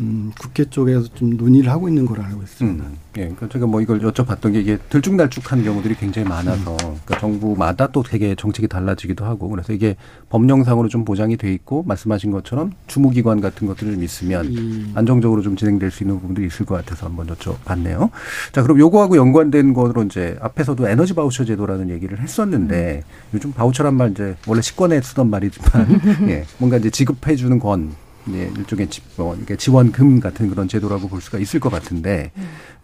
음, 0.00 0.32
국회 0.38 0.64
쪽에서 0.64 1.08
좀 1.14 1.36
논의를 1.36 1.70
하고 1.70 1.88
있는 1.88 2.06
걸로 2.06 2.22
알고 2.22 2.42
있습니다. 2.42 2.84
음, 2.84 2.96
예, 3.18 3.20
그러니까 3.22 3.48
제가 3.48 3.66
뭐 3.66 3.82
이걸 3.82 4.00
여쭤봤던 4.00 4.54
게 4.54 4.60
이게 4.60 4.78
들쭉날쭉한 4.88 5.62
경우들이 5.62 5.94
굉장히 5.96 6.26
많아서, 6.26 6.72
음. 6.72 6.76
그러니까 7.04 7.18
정부마다 7.18 7.88
또 7.88 8.02
되게 8.02 8.34
정책이 8.34 8.66
달라지기도 8.68 9.26
하고, 9.26 9.48
그래서 9.48 9.72
이게 9.74 9.96
법령상으로 10.30 10.88
좀 10.88 11.04
보장이 11.04 11.36
돼 11.36 11.52
있고, 11.52 11.82
말씀하신 11.82 12.30
것처럼 12.30 12.72
주무기관 12.86 13.42
같은 13.42 13.66
것들을 13.66 13.96
믿으면 13.96 14.46
음. 14.46 14.92
안정적으로 14.94 15.42
좀 15.42 15.56
진행될 15.56 15.90
수 15.90 16.02
있는 16.02 16.18
부분들이 16.18 16.46
있을 16.46 16.64
것 16.64 16.76
같아서 16.76 17.06
한번 17.06 17.26
여쭤봤네요. 17.26 18.10
자, 18.52 18.62
그럼 18.62 18.78
요거하고 18.78 19.16
연관된 19.16 19.74
거로 19.74 20.02
이제 20.04 20.38
앞에서도 20.40 20.88
에너지 20.88 21.14
바우처 21.14 21.44
제도라는 21.44 21.90
얘기를 21.90 22.18
했었는데, 22.20 23.02
음. 23.04 23.34
요즘 23.34 23.52
바우처란 23.52 23.94
말 23.94 24.12
이제 24.12 24.34
원래 24.46 24.62
식권에 24.62 25.00
쓰던 25.02 25.28
말이지만, 25.28 26.00
예, 26.30 26.46
뭔가 26.56 26.78
이제 26.78 26.88
지급해 26.88 27.36
주는 27.36 27.58
건 27.58 27.92
예, 28.34 28.50
일종의 28.56 28.88
지, 28.88 29.00
뭐, 29.16 29.36
지원금 29.58 30.20
같은 30.20 30.48
그런 30.48 30.68
제도라고 30.68 31.08
볼 31.08 31.20
수가 31.20 31.38
있을 31.38 31.60
것 31.60 31.70
같은데, 31.70 32.32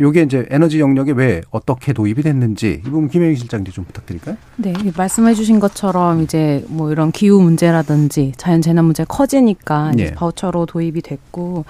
요게 0.01 0.23
이제 0.23 0.47
에너지 0.51 0.81
영역에 0.81 1.13
왜 1.13 1.41
어떻게 1.51 1.93
도입이 1.93 2.23
됐는지, 2.23 2.83
이 2.85 2.89
부분 2.89 3.09
김혜희 3.09 3.37
실장님 3.37 3.73
좀 3.73 3.85
부탁드릴까요? 3.85 4.37
네, 4.57 4.75
말씀해 4.97 5.35
주신 5.35 5.61
것처럼 5.61 6.23
이제 6.23 6.65
뭐 6.69 6.91
이런 6.91 7.13
기후 7.13 7.41
문제라든지 7.41 8.33
자연 8.37 8.63
재난 8.63 8.85
문제 8.85 9.05
커지니까 9.05 9.93
네. 9.93 10.13
바우처로 10.15 10.67
도입이 10.67 11.03
됐고, 11.03 11.65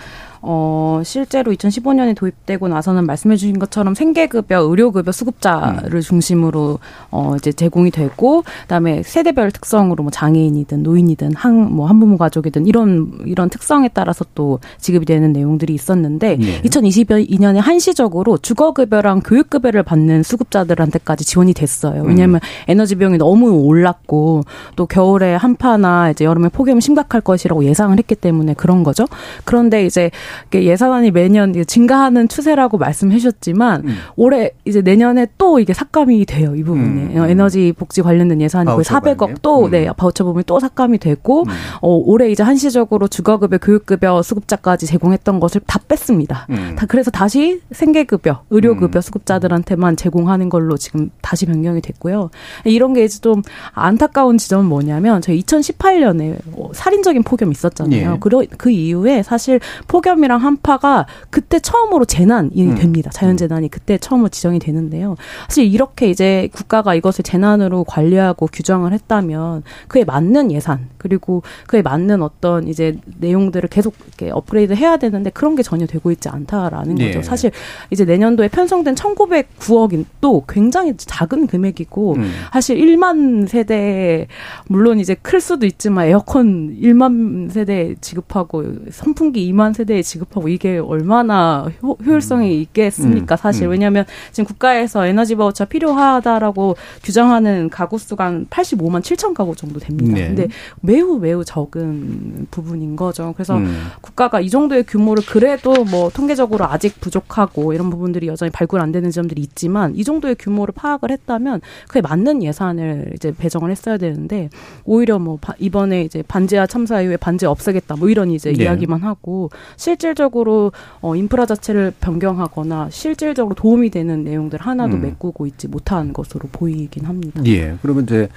어, 0.46 1.02
실제로 1.04 1.52
2015년에 1.52 2.16
도입되고 2.16 2.68
나서는 2.68 3.04
말씀해 3.04 3.36
주신 3.36 3.58
것처럼 3.58 3.94
생계급여, 3.94 4.60
의료급여 4.60 5.12
수급자를 5.12 5.94
음. 5.94 6.00
중심으로 6.00 6.78
어, 7.10 7.34
이제 7.36 7.52
제공이 7.52 7.90
되고 7.90 8.44
그다음에 8.62 9.02
세대별 9.02 9.50
특성으로 9.50 10.02
뭐 10.02 10.10
장애인이든 10.10 10.82
노인이든 10.82 11.34
한 11.34 11.66
뭐 11.66 11.86
한부모 11.86 12.16
가족이든 12.16 12.66
이런 12.66 13.12
이런 13.24 13.48
특성에 13.48 13.88
따라서 13.92 14.24
또 14.34 14.60
지급이 14.78 15.04
되는 15.06 15.32
내용들이 15.32 15.74
있었는데 15.74 16.36
네. 16.36 16.62
2022년에 16.62 17.56
한시적으로 17.60 18.38
주거급여랑 18.38 19.20
교육급여를 19.24 19.82
받는 19.82 20.22
수급자들한테까지 20.22 21.24
지원이 21.24 21.54
됐어요. 21.54 22.02
왜냐하면 22.02 22.36
음. 22.36 22.40
에너지 22.68 22.94
비용이 22.94 23.18
너무 23.18 23.50
올랐고 23.50 24.44
또 24.76 24.86
겨울에 24.86 25.34
한파나 25.34 26.10
이제 26.10 26.24
여름에 26.24 26.48
폭염이 26.48 26.80
심각할 26.80 27.20
것이라고 27.20 27.64
예상을 27.64 27.96
했기 27.98 28.14
때문에 28.14 28.54
그런 28.54 28.82
거죠. 28.82 29.06
그런데 29.44 29.84
이제 29.84 30.10
예산안이 30.54 31.10
매년 31.10 31.54
증가하는 31.66 32.28
추세라고 32.28 32.78
말씀해 32.78 33.18
주셨지만 33.18 33.82
음. 33.84 33.96
올해 34.16 34.50
이제 34.64 34.80
내년에 34.80 35.26
또 35.38 35.58
이게 35.58 35.72
삭감이 35.72 36.24
돼요 36.26 36.54
이 36.56 36.62
부분이 36.62 37.16
음. 37.16 37.24
에너지 37.28 37.72
복지 37.76 38.02
관련된 38.02 38.40
예산이 38.40 38.66
거의 38.66 38.84
400억 38.84 39.36
또 39.42 39.68
네, 39.70 39.86
음. 39.86 39.92
바우처 39.96 40.24
부분이 40.24 40.44
또 40.46 40.60
삭감이 40.60 40.98
되고 40.98 41.42
음. 41.42 41.48
어, 41.80 41.88
올해 41.88 42.30
이제 42.30 42.42
한시적으로 42.42 43.08
주거급여, 43.08 43.58
교육급여 43.58 44.22
수급자까지 44.22 44.86
제공했던 44.86 45.40
것을 45.40 45.60
다 45.66 45.80
뺐습니다. 45.86 46.46
음. 46.50 46.74
다 46.76 46.86
그래서 46.86 47.10
다시 47.10 47.60
생계급여, 47.72 48.44
의료급여 48.50 48.98
음. 48.98 49.00
수급자들한테만 49.00 49.96
제공하는 49.96 50.48
걸로 50.48 50.76
지금 50.76 51.10
다시 51.22 51.46
변경이 51.46 51.80
됐고요. 51.80 52.30
이런 52.64 52.92
게 52.92 53.04
이제 53.04 53.20
좀 53.20 53.42
안타까운 53.72 54.38
지점은 54.38 54.66
뭐냐면 54.66 55.20
저희 55.20 55.40
2018년에 55.42 56.38
살인적인 56.74 57.22
폭염이 57.22 57.52
있었잖아요. 57.52 58.12
예. 58.12 58.18
그, 58.20 58.46
그 58.56 58.70
이후에 58.70 59.22
사실 59.22 59.60
폭염 59.88 60.15
이랑 60.24 60.42
한파가 60.42 61.06
그때 61.30 61.58
처음으로 61.58 62.04
재난이 62.04 62.50
음. 62.62 62.74
됩니다. 62.74 63.10
자연재난이 63.10 63.68
그때 63.68 63.98
처음으로 63.98 64.28
지정이 64.28 64.58
되는데요. 64.58 65.16
사실 65.48 65.64
이렇게 65.64 66.08
이제 66.10 66.48
국가가 66.52 66.94
이것을 66.94 67.22
재난으로 67.22 67.84
관리하고 67.84 68.48
규정을 68.52 68.92
했다면 68.92 69.62
그에 69.88 70.04
맞는 70.04 70.52
예산 70.52 70.88
그리고 70.98 71.42
그에 71.66 71.82
맞는 71.82 72.22
어떤 72.22 72.68
이제 72.68 72.98
내용들을 73.18 73.68
계속 73.68 73.94
이렇게 74.06 74.30
업그레이드 74.30 74.72
해야 74.72 74.96
되는데 74.96 75.30
그런 75.30 75.54
게 75.54 75.62
전혀 75.62 75.86
되고 75.86 76.10
있지 76.10 76.28
않다라는 76.28 76.98
예. 76.98 77.06
거죠. 77.06 77.22
사실 77.22 77.50
이제 77.90 78.04
내년도에 78.04 78.48
편성된 78.48 78.94
1,909억인 78.94 80.04
또 80.20 80.44
굉장히 80.48 80.94
작은 80.96 81.46
금액이고 81.46 82.14
음. 82.14 82.30
사실 82.52 82.78
1만 82.78 83.48
세대 83.48 84.26
물론 84.68 84.98
이제 84.98 85.14
클 85.14 85.40
수도 85.40 85.66
있지만 85.66 86.06
에어컨 86.06 86.76
1만 86.80 87.50
세대 87.50 87.94
지급하고 88.00 88.64
선풍기 88.90 89.52
2만 89.52 89.74
세대에 89.74 90.02
지급하고 90.06 90.48
이게 90.48 90.78
얼마나 90.78 91.68
효, 91.82 91.96
효율성이 92.04 92.56
음. 92.56 92.62
있겠습니까? 92.62 93.36
사실 93.36 93.66
음. 93.66 93.72
왜냐하면 93.72 94.04
지금 94.32 94.46
국가에서 94.46 95.06
에너지 95.06 95.34
바우처 95.34 95.66
필요하다라고 95.66 96.76
규정하는 97.02 97.68
가구 97.68 97.98
수가 97.98 98.24
한 98.26 98.46
85만 98.46 99.02
7천 99.02 99.34
가구 99.34 99.54
정도 99.54 99.80
됩니다. 99.80 100.14
네. 100.14 100.28
근데 100.28 100.48
매우 100.80 101.18
매우 101.18 101.44
적은 101.44 102.46
부분인 102.50 102.96
거죠. 102.96 103.32
그래서 103.36 103.56
음. 103.56 103.88
국가가 104.00 104.40
이 104.40 104.48
정도의 104.48 104.84
규모를 104.84 105.24
그래도 105.26 105.84
뭐 105.84 106.10
통계적으로 106.10 106.64
아직 106.64 107.00
부족하고 107.00 107.72
이런 107.72 107.90
부분들이 107.90 108.28
여전히 108.28 108.50
발굴 108.50 108.80
안 108.80 108.92
되는 108.92 109.10
점들이 109.10 109.42
있지만 109.42 109.94
이 109.96 110.04
정도의 110.04 110.36
규모를 110.38 110.72
파악을 110.74 111.10
했다면 111.10 111.60
그에 111.88 112.00
맞는 112.00 112.42
예산을 112.42 113.12
이제 113.14 113.32
배정을 113.36 113.70
했어야 113.70 113.96
되는데 113.96 114.50
오히려 114.84 115.18
뭐 115.18 115.38
이번에 115.58 116.02
이제 116.02 116.22
반지하 116.26 116.66
참사 116.66 117.00
이후에 117.02 117.16
반지 117.16 117.46
없애겠다 117.46 117.96
뭐 117.96 118.08
이런 118.08 118.30
이제 118.30 118.52
네. 118.52 118.64
이야기만 118.64 119.02
하고 119.02 119.50
실 119.76 119.95
질적으로 119.96 120.72
어 121.00 121.16
인프라 121.16 121.46
자체를 121.46 121.92
변경하거나 122.00 122.90
실질적으로 122.90 123.54
도움이 123.54 123.90
되는 123.90 124.24
내용들 124.24 124.60
하나도 124.60 124.96
음. 124.96 125.02
메꾸고 125.02 125.46
있지 125.46 125.68
못한 125.68 126.12
것으로 126.12 126.48
보이긴 126.52 127.04
합니다. 127.04 127.42
예. 127.46 127.76
그러면 127.82 128.04
이제 128.04 128.28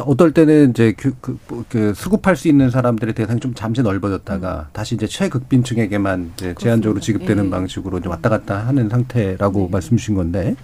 어떨 0.00 0.32
때는 0.32 0.70
이제 0.70 0.94
그, 0.96 1.14
그, 1.20 1.38
뭐그 1.48 1.94
수급할 1.94 2.36
수 2.36 2.48
있는 2.48 2.70
사람들의 2.70 3.14
대상이 3.14 3.40
좀 3.40 3.54
잠시 3.54 3.82
넓어졌다가 3.82 4.66
음. 4.68 4.72
다시 4.72 4.94
이제 4.94 5.06
최극빈층에게만 5.06 6.32
이제 6.34 6.54
제한적으로 6.58 7.00
지급되는 7.00 7.46
예. 7.46 7.50
방식으로 7.50 7.98
이제 7.98 8.08
왔다 8.08 8.30
갔다 8.30 8.66
하는 8.66 8.88
상태라고 8.88 9.60
네. 9.60 9.68
말씀 9.70 9.96
주신 9.96 10.14
건데 10.14 10.56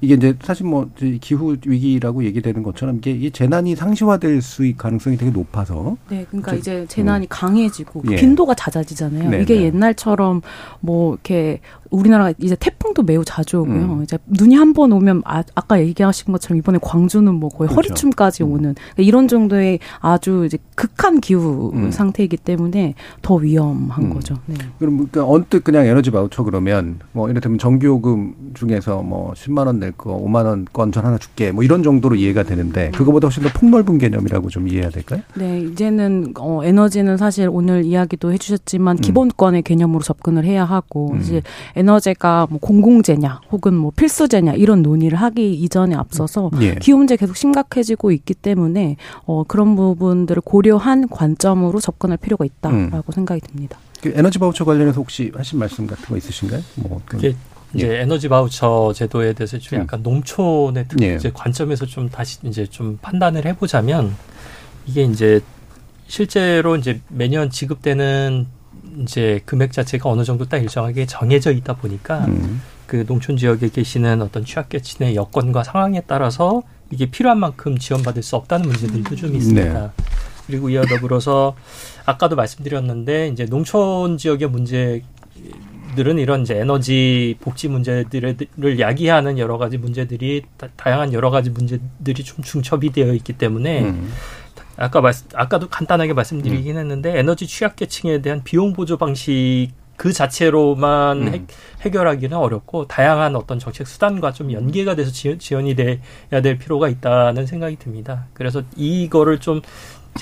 이게 0.00 0.14
이제 0.14 0.34
사실 0.42 0.66
뭐 0.66 0.88
기후 1.20 1.56
위기라고 1.66 2.24
얘기되는 2.24 2.62
것처럼 2.62 2.98
이게 2.98 3.10
이 3.10 3.30
재난이 3.30 3.74
상시화될 3.74 4.40
수 4.42 4.58
가능성이 4.76 5.16
되게 5.16 5.30
높아서 5.30 5.96
네, 6.08 6.24
그러니까 6.28 6.52
저, 6.52 6.58
이제 6.58 6.86
재난이 6.88 7.26
음. 7.26 7.28
강해지고 7.28 8.02
예. 8.10 8.16
빈도가 8.16 8.54
잦아지잖아요. 8.54 9.30
네, 9.30 9.42
이게 9.42 9.56
네. 9.56 9.62
옛날처럼 9.64 10.42
뭐 10.80 11.14
이렇게 11.14 11.60
우리나라가 11.90 12.32
이제 12.38 12.56
태풍도 12.58 13.02
매우 13.02 13.24
자주 13.24 13.58
오고요. 13.60 13.74
음. 13.74 14.02
이제 14.02 14.18
눈이 14.26 14.54
한 14.54 14.72
번 14.72 14.92
오면 14.92 15.22
아, 15.24 15.42
아까 15.54 15.80
얘기하신 15.80 16.30
것처럼 16.32 16.58
이번에 16.58 16.78
광주는 16.82 17.32
뭐 17.34 17.48
거의 17.48 17.68
그렇죠. 17.68 17.88
허리춤까지 17.90 18.42
음. 18.44 18.52
오는 18.52 18.74
그러니까 18.74 19.02
이런 19.02 19.26
정도의 19.28 19.78
아주 20.00 20.44
이제 20.46 20.58
극한 20.74 21.20
기후 21.20 21.72
음. 21.74 21.90
상태이기 21.90 22.36
때문에 22.36 22.94
더 23.22 23.34
위험한 23.36 24.04
음. 24.04 24.10
거죠. 24.14 24.36
네. 24.46 24.54
그럼 24.78 24.96
그러니까 25.10 25.26
언뜻 25.26 25.64
그냥 25.64 25.86
에너지 25.86 26.10
바우처 26.10 26.42
그러면 26.44 26.98
뭐 27.12 27.28
이를테면 27.30 27.58
전기요금 27.58 28.52
중에서 28.54 29.02
뭐 29.02 29.32
10만 29.34 29.66
원 29.66 29.78
낼 29.78 29.92
거 29.92 30.16
5만 30.22 30.44
원권 30.44 30.92
전 30.92 31.04
하나 31.06 31.16
줄게 31.18 31.50
뭐 31.52 31.64
이런 31.64 31.82
정도로 31.82 32.14
이해가 32.16 32.42
되는데 32.42 32.90
그거보다 32.90 33.26
훨씬 33.28 33.42
더 33.42 33.48
폭넓은 33.54 33.98
개념이라고 33.98 34.48
좀 34.50 34.68
이해해야 34.68 34.90
될까요? 34.90 35.22
네, 35.34 35.60
이제는 35.60 36.34
어 36.38 36.60
에너지는 36.64 37.16
사실 37.16 37.48
오늘 37.50 37.84
이야기도 37.84 38.32
해주셨지만 38.32 38.96
음. 38.96 39.00
기본권의 39.00 39.62
개념으로 39.62 40.02
접근을 40.02 40.44
해야 40.44 40.64
하고 40.64 41.12
음. 41.12 41.20
이제 41.20 41.42
에너지가 41.78 42.48
뭐 42.50 42.58
공공재냐 42.58 43.40
혹은 43.50 43.74
뭐 43.74 43.92
필수재냐 43.94 44.54
이런 44.54 44.82
논의를 44.82 45.16
하기 45.18 45.54
이전에 45.54 45.94
앞서서 45.94 46.50
예. 46.60 46.74
기후 46.74 46.98
문제 46.98 47.16
계속 47.16 47.36
심각해지고 47.36 48.10
있기 48.12 48.34
때문에 48.34 48.96
어 49.26 49.44
그런 49.44 49.76
부분들을 49.76 50.42
고려한 50.42 51.08
관점으로 51.08 51.80
접근할 51.80 52.18
필요가 52.18 52.44
있다라고 52.44 53.04
음. 53.08 53.12
생각이 53.12 53.40
듭니다. 53.40 53.78
그 54.02 54.12
에너지 54.14 54.38
바우처 54.38 54.64
관련해서 54.64 55.00
혹시 55.00 55.30
하신 55.34 55.58
말씀 55.58 55.86
같은 55.86 56.04
거 56.06 56.16
있으신가요? 56.16 56.60
뭐 56.76 57.00
이제 57.16 57.36
예. 57.78 58.00
에너지 58.00 58.28
바우처 58.28 58.92
제도에 58.94 59.32
대해서 59.34 59.58
좀 59.58 59.78
음. 59.78 59.82
약간 59.82 60.00
음. 60.00 60.02
농촌의 60.02 60.86
특 60.88 61.02
예. 61.02 61.14
이제 61.14 61.30
관점에서 61.32 61.86
좀 61.86 62.08
다시 62.08 62.38
이제 62.44 62.66
좀 62.66 62.98
판단을 63.00 63.44
해보자면 63.44 64.16
이게 64.86 65.04
이제 65.04 65.40
실제로 66.06 66.76
이제 66.76 67.00
매년 67.08 67.50
지급되는 67.50 68.46
이제 69.02 69.40
금액 69.44 69.72
자체가 69.72 70.08
어느 70.08 70.24
정도 70.24 70.46
딱 70.46 70.58
일정하게 70.58 71.06
정해져 71.06 71.52
있다 71.52 71.74
보니까 71.74 72.24
음. 72.26 72.60
그 72.86 73.04
농촌 73.06 73.36
지역에 73.36 73.68
계시는 73.68 74.22
어떤 74.22 74.44
취약계층의 74.44 75.14
여건과 75.14 75.64
상황에 75.64 76.02
따라서 76.06 76.62
이게 76.90 77.06
필요한 77.06 77.38
만큼 77.38 77.76
지원받을 77.78 78.22
수 78.22 78.36
없다는 78.36 78.66
문제들도 78.66 79.14
좀 79.14 79.34
있습니다. 79.36 79.80
네. 79.80 80.04
그리고 80.46 80.70
이와 80.70 80.84
더불어서 80.86 81.54
아까도 82.06 82.34
말씀드렸는데 82.34 83.28
이제 83.28 83.44
농촌 83.44 84.16
지역의 84.16 84.48
문제 84.48 85.02
들은 85.94 86.18
이런 86.18 86.42
이제 86.42 86.54
에너지 86.54 87.36
복지 87.40 87.68
문제들을 87.68 88.78
야기하는 88.78 89.38
여러 89.38 89.58
가지 89.58 89.78
문제들이 89.78 90.44
다, 90.56 90.68
양한 90.86 91.12
여러 91.12 91.30
가지 91.30 91.50
문제들이 91.50 92.24
좀 92.24 92.42
중첩이 92.42 92.92
되어 92.92 93.12
있기 93.14 93.32
때문에 93.34 93.82
음. 93.82 94.08
아까 94.78 95.00
말 95.00 95.12
아까도 95.34 95.68
간단하게 95.68 96.12
말씀드리긴 96.12 96.76
음. 96.76 96.80
했는데 96.80 97.18
에너지 97.18 97.46
취약계층에 97.46 98.22
대한 98.22 98.42
비용 98.44 98.72
보조 98.72 98.96
방식 98.96 99.70
그 99.96 100.12
자체로만 100.12 101.26
음. 101.26 101.46
해, 101.84 101.90
결하기는 101.90 102.36
어렵고 102.36 102.86
다양한 102.86 103.34
어떤 103.34 103.58
정책 103.58 103.88
수단과 103.88 104.32
좀 104.32 104.52
연계가 104.52 104.94
돼서 104.94 105.10
지원, 105.10 105.66
이 105.66 105.74
돼야 105.74 106.40
될 106.40 106.56
필요가 106.56 106.88
있다는 106.88 107.46
생각이 107.46 107.76
듭니다. 107.76 108.26
그래서 108.32 108.62
이거를 108.76 109.40
좀 109.40 109.60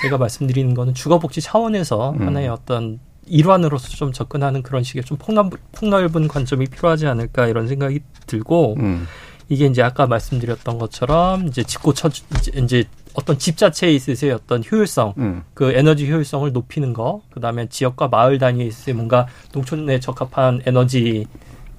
제가 0.01 0.17
말씀드리는 0.17 0.73
거는 0.73 0.95
주거복지 0.95 1.41
차원에서 1.41 2.13
음. 2.13 2.27
하나의 2.27 2.49
어떤 2.49 2.99
일환으로서 3.27 3.89
좀 3.89 4.11
접근하는 4.11 4.63
그런 4.63 4.83
식의 4.83 5.03
좀 5.03 5.17
폭넓, 5.17 5.51
폭넓은 5.73 6.27
관점이 6.27 6.65
필요하지 6.65 7.05
않을까 7.05 7.45
이런 7.45 7.67
생각이 7.67 7.99
들고 8.25 8.77
음. 8.79 9.05
이게 9.49 9.65
이제 9.65 9.81
아까 9.81 10.07
말씀드렸던 10.07 10.79
것처럼 10.79 11.47
이제 11.47 11.63
집고 11.63 11.93
쳐 11.93 12.09
이제 12.55 12.85
어떤 13.17 13.39
집 13.39 13.57
자체에 13.57 13.93
있어서의 13.93 14.31
어떤 14.31 14.63
효율성, 14.63 15.15
음. 15.17 15.43
그 15.55 15.71
에너지 15.71 16.09
효율성을 16.09 16.51
높이는 16.51 16.93
거, 16.93 17.23
그 17.31 17.39
다음에 17.39 17.67
지역과 17.67 18.09
마을 18.09 18.37
단위에 18.37 18.65
있어서 18.65 18.93
뭔가 18.93 19.25
농촌에 19.53 19.99
적합한 19.99 20.61
에너지 20.67 21.25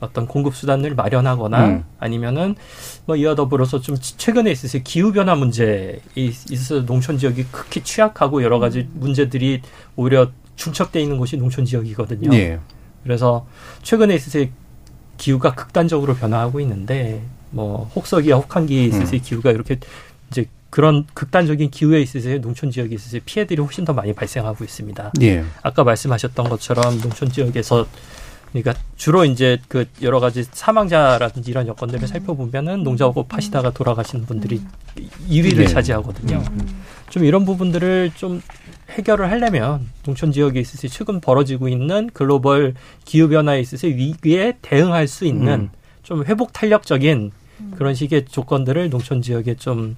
어떤 0.01 0.27
공급 0.27 0.57
수단을 0.57 0.97
마련하거나 0.97 1.67
음. 1.67 1.85
아니면은 2.01 2.57
뭐 3.07 3.15
이와 3.15 3.37
더불어서 3.37 3.81
좀 3.81 3.97
최근에 4.01 4.51
있어서 4.51 4.79
기후 4.83 5.13
변화 5.13 5.37
문제에 5.37 6.01
있어서 6.15 6.85
농촌 6.85 7.19
지역이 7.19 7.45
극히 7.53 7.85
취약하고 7.85 8.43
여러 8.43 8.59
가지 8.59 8.89
문제들이 8.95 9.63
오히려 9.95 10.33
중첩돼 10.57 11.01
있는 11.01 11.19
곳이 11.19 11.37
농촌 11.37 11.65
지역이거든요. 11.65 12.37
예. 12.37 12.59
그래서 13.05 13.47
최근에 13.83 14.17
있어서 14.17 14.45
기후가 15.19 15.55
극단적으로 15.55 16.17
변화하고 16.17 16.59
있는데 16.61 17.23
뭐 17.51 17.91
혹서기와 17.95 18.39
혹한기에 18.39 18.85
있어서 18.87 19.17
음. 19.17 19.21
기후가 19.23 19.53
이렇게 19.53 19.79
그런 20.71 21.07
극단적인 21.15 21.71
기후에 21.71 22.01
있어서 22.03 22.29
농촌 22.39 22.71
지역에 22.71 22.95
있어서 22.95 23.19
피해들이 23.25 23.61
훨씬 23.63 23.85
더 23.85 23.93
많이 23.93 24.13
발생하고 24.13 24.65
있습니다. 24.65 25.13
예. 25.23 25.45
아까 25.63 25.85
말씀하셨던 25.85 26.49
것처럼 26.49 27.01
농촌 27.01 27.31
지역에서 27.31 27.87
그러니까 28.53 28.75
주로 28.97 29.25
이제 29.25 29.59
그 29.69 29.87
여러 30.03 30.21
가지 30.21 30.45
사망자라든지 30.51 31.51
이런 31.51 31.67
여건들을 31.67 32.05
음. 32.05 32.07
살펴보면은 32.07 32.83
농작업 32.83 33.33
하시다가 33.35 33.71
돌아가시는 33.71 34.27
분들이 34.27 34.57
음. 34.57 35.09
2위를 35.29 35.59
네. 35.59 35.67
차지하거든요. 35.67 36.43
음. 36.51 36.83
좀 37.11 37.25
이런 37.25 37.45
부분들을 37.45 38.13
좀 38.15 38.43
해결을 38.91 39.31
하려면 39.31 39.89
농촌 40.05 40.33
지역에 40.33 40.61
있어서 40.61 40.89
최근 40.89 41.21
벌어지고 41.21 41.69
있는 41.69 42.11
글로벌 42.13 42.75
기후 43.05 43.29
변화에 43.29 43.61
있어서 43.61 43.87
위기에 43.87 44.55
대응할 44.63 45.09
수 45.09 45.25
있는 45.25 45.53
음. 45.53 45.71
좀 46.03 46.25
회복 46.25 46.53
탄력적인 46.53 47.33
그런 47.77 47.95
식의 47.95 48.27
조건들을 48.27 48.89
농촌 48.89 49.21
지역에 49.21 49.55
좀 49.57 49.97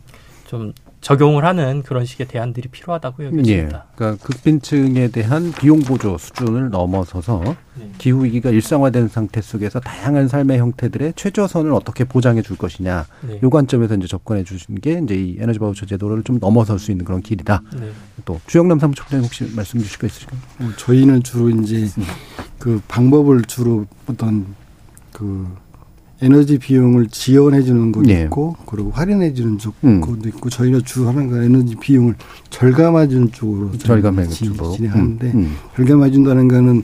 좀좀 0.51 0.73
적용을 1.01 1.45
하는 1.45 1.83
그런 1.83 2.05
식의 2.05 2.29
대안들이 2.29 2.69
필요하다고 2.69 3.25
여겨집니다. 3.25 3.51
예, 3.51 3.69
그러니까 3.95 4.27
극빈층에 4.27 5.09
대한 5.09 5.53
비용 5.53 5.81
보조 5.81 6.19
수준을 6.19 6.69
넘어서서 6.69 7.57
네. 7.79 7.91
기후 7.97 8.25
위기가 8.25 8.51
일상화된 8.51 9.09
상태 9.09 9.41
속에서 9.41 9.81
다양한 9.81 10.29
삶의 10.29 10.59
형태들의 10.59 11.15
최저선을 11.17 11.73
어떻게 11.73 12.05
보장해 12.05 12.43
줄 12.43 12.59
것이냐. 12.59 13.07
네. 13.27 13.41
요 13.43 13.49
관점에서 13.49 13.95
이제 13.95 14.07
접근해 14.07 14.45
주신 14.45 14.75
게 14.75 15.01
이제 15.03 15.15
이 15.15 15.37
에너지 15.41 15.59
바우처 15.59 15.87
제도를 15.87 16.23
좀 16.23 16.39
넘어설 16.39 16.79
수 16.79 16.91
있는 16.91 17.07
그런 17.07 17.23
길이다. 17.23 17.63
네. 17.79 17.91
또 18.27 18.39
주영남 18.47 18.79
사무총장님 18.79 19.25
혹시 19.25 19.51
말씀 19.55 19.81
주실 19.81 19.99
거 19.99 20.07
있으실까요? 20.07 20.41
어, 20.61 20.71
저희는 20.77 21.23
주로 21.23 21.49
이제 21.49 21.89
그 22.59 22.83
방법을 22.89 23.45
주로 23.45 23.87
어떤 24.07 24.55
그 25.13 25.49
에너지 26.23 26.59
비용을 26.59 27.07
지원해 27.09 27.63
주는 27.63 27.93
것도 27.93 28.11
예. 28.11 28.25
있고 28.25 28.57
그리고 28.67 28.91
할인해 28.91 29.33
주는 29.33 29.59
쪽도 29.59 29.89
음. 29.89 30.03
있고 30.27 30.51
저희가 30.51 30.81
주 30.85 31.09
하는 31.09 31.29
거 31.29 31.43
에너지 31.43 31.75
비용을 31.77 32.15
절감해 32.51 33.09
주는 33.09 33.33
쪽으로 33.33 33.77
절감해 33.79 34.29
쪽으로 34.29 34.73
진행하는데 34.73 35.27
음. 35.33 35.39
음. 35.39 35.57
절감해 35.77 36.11
준다는 36.11 36.49
거는 36.49 36.83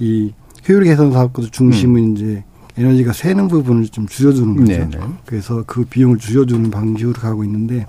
이 0.00 0.32
효율 0.68 0.84
개선 0.84 1.12
사업도 1.12 1.50
중심은 1.50 2.02
음. 2.02 2.16
이제 2.16 2.44
에너지가 2.76 3.12
새는 3.12 3.48
부분을 3.48 3.88
좀 3.88 4.06
줄여주는 4.06 4.56
거죠. 4.56 4.66
네네. 4.66 4.98
그래서 5.26 5.62
그 5.66 5.84
비용을 5.84 6.18
줄여주는 6.18 6.70
방식으로 6.70 7.12
가고 7.12 7.44
있는데 7.44 7.86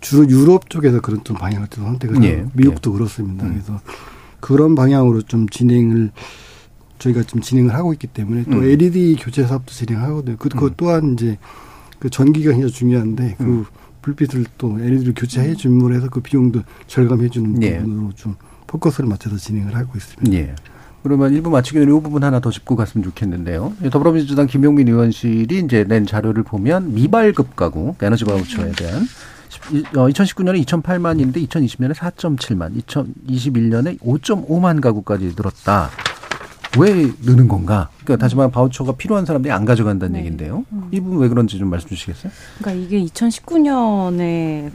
주로 0.00 0.28
유럽 0.28 0.70
쪽에서 0.70 1.00
그런 1.00 1.22
좀 1.24 1.36
방향을 1.36 1.68
좀 1.68 1.84
선택을 1.84 2.24
예. 2.24 2.36
하고 2.38 2.50
미국도 2.54 2.90
예. 2.90 2.94
그렇습니다. 2.94 3.46
음. 3.46 3.52
그래서 3.52 3.80
그런 4.40 4.74
방향으로 4.74 5.22
좀 5.22 5.48
진행을 5.48 6.10
저희가 6.98 7.22
좀 7.22 7.40
진행을 7.40 7.74
하고 7.74 7.92
있기 7.92 8.06
때문에 8.08 8.44
또 8.44 8.58
음. 8.58 8.64
LED 8.64 9.16
교체 9.20 9.46
사업도 9.46 9.72
진행하거든요. 9.72 10.36
그, 10.38 10.48
그것 10.48 10.72
음. 10.72 10.74
또한 10.76 11.12
이제 11.14 11.38
그 11.98 12.10
전기가 12.10 12.52
굉장히 12.52 12.72
중요한데 12.72 13.36
그 13.38 13.44
음. 13.44 13.64
불빛을 14.02 14.46
또 14.56 14.78
LED를 14.78 15.14
교체해 15.14 15.54
줌으로 15.54 15.94
해서 15.94 16.08
그 16.08 16.20
비용도 16.20 16.62
절감해 16.86 17.28
주는 17.28 17.62
예. 17.62 17.78
부분으로 17.78 18.12
좀 18.14 18.36
포커스를 18.66 19.08
맞춰서 19.08 19.36
진행을 19.36 19.74
하고 19.74 19.96
있습니다. 19.96 20.32
예. 20.36 20.54
그러면 21.02 21.32
일부 21.32 21.50
마치기 21.50 21.78
전에 21.78 21.86
이 21.86 22.00
부분 22.00 22.24
하나 22.24 22.40
더 22.40 22.50
짚고 22.50 22.76
갔으면 22.76 23.04
좋겠는데요. 23.04 23.72
더불어민주당 23.90 24.46
김용민 24.46 24.88
의원실이 24.88 25.58
이제 25.64 25.84
낸 25.84 26.06
자료를 26.06 26.42
보면 26.42 26.94
미발급 26.94 27.56
가구 27.56 27.94
에너지 28.02 28.24
바우처에 28.24 28.72
대한 28.72 29.02
2019년에 29.92 30.64
2.8만인데 30.64 31.48
2020년에 31.48 31.94
4.7만, 31.94 32.82
2021년에 32.82 33.98
5.5만 34.00 34.80
가구까지 34.80 35.34
늘었다. 35.36 35.90
왜 36.78 37.10
느는 37.22 37.48
건가? 37.48 37.88
그러니까 38.04 38.16
다시 38.16 38.36
말하면 38.36 38.52
바우처가 38.52 38.92
필요한 38.92 39.24
사람들이 39.24 39.52
안 39.52 39.64
가져간다는 39.64 40.12
네. 40.14 40.18
얘기인데요. 40.20 40.64
음. 40.72 40.88
이 40.90 41.00
부분 41.00 41.18
왜 41.18 41.28
그런지 41.28 41.58
좀 41.58 41.70
말씀 41.70 41.88
주시겠어요? 41.88 42.32
그러니까 42.58 42.84
이게 42.84 43.04
2019년에 43.04 44.70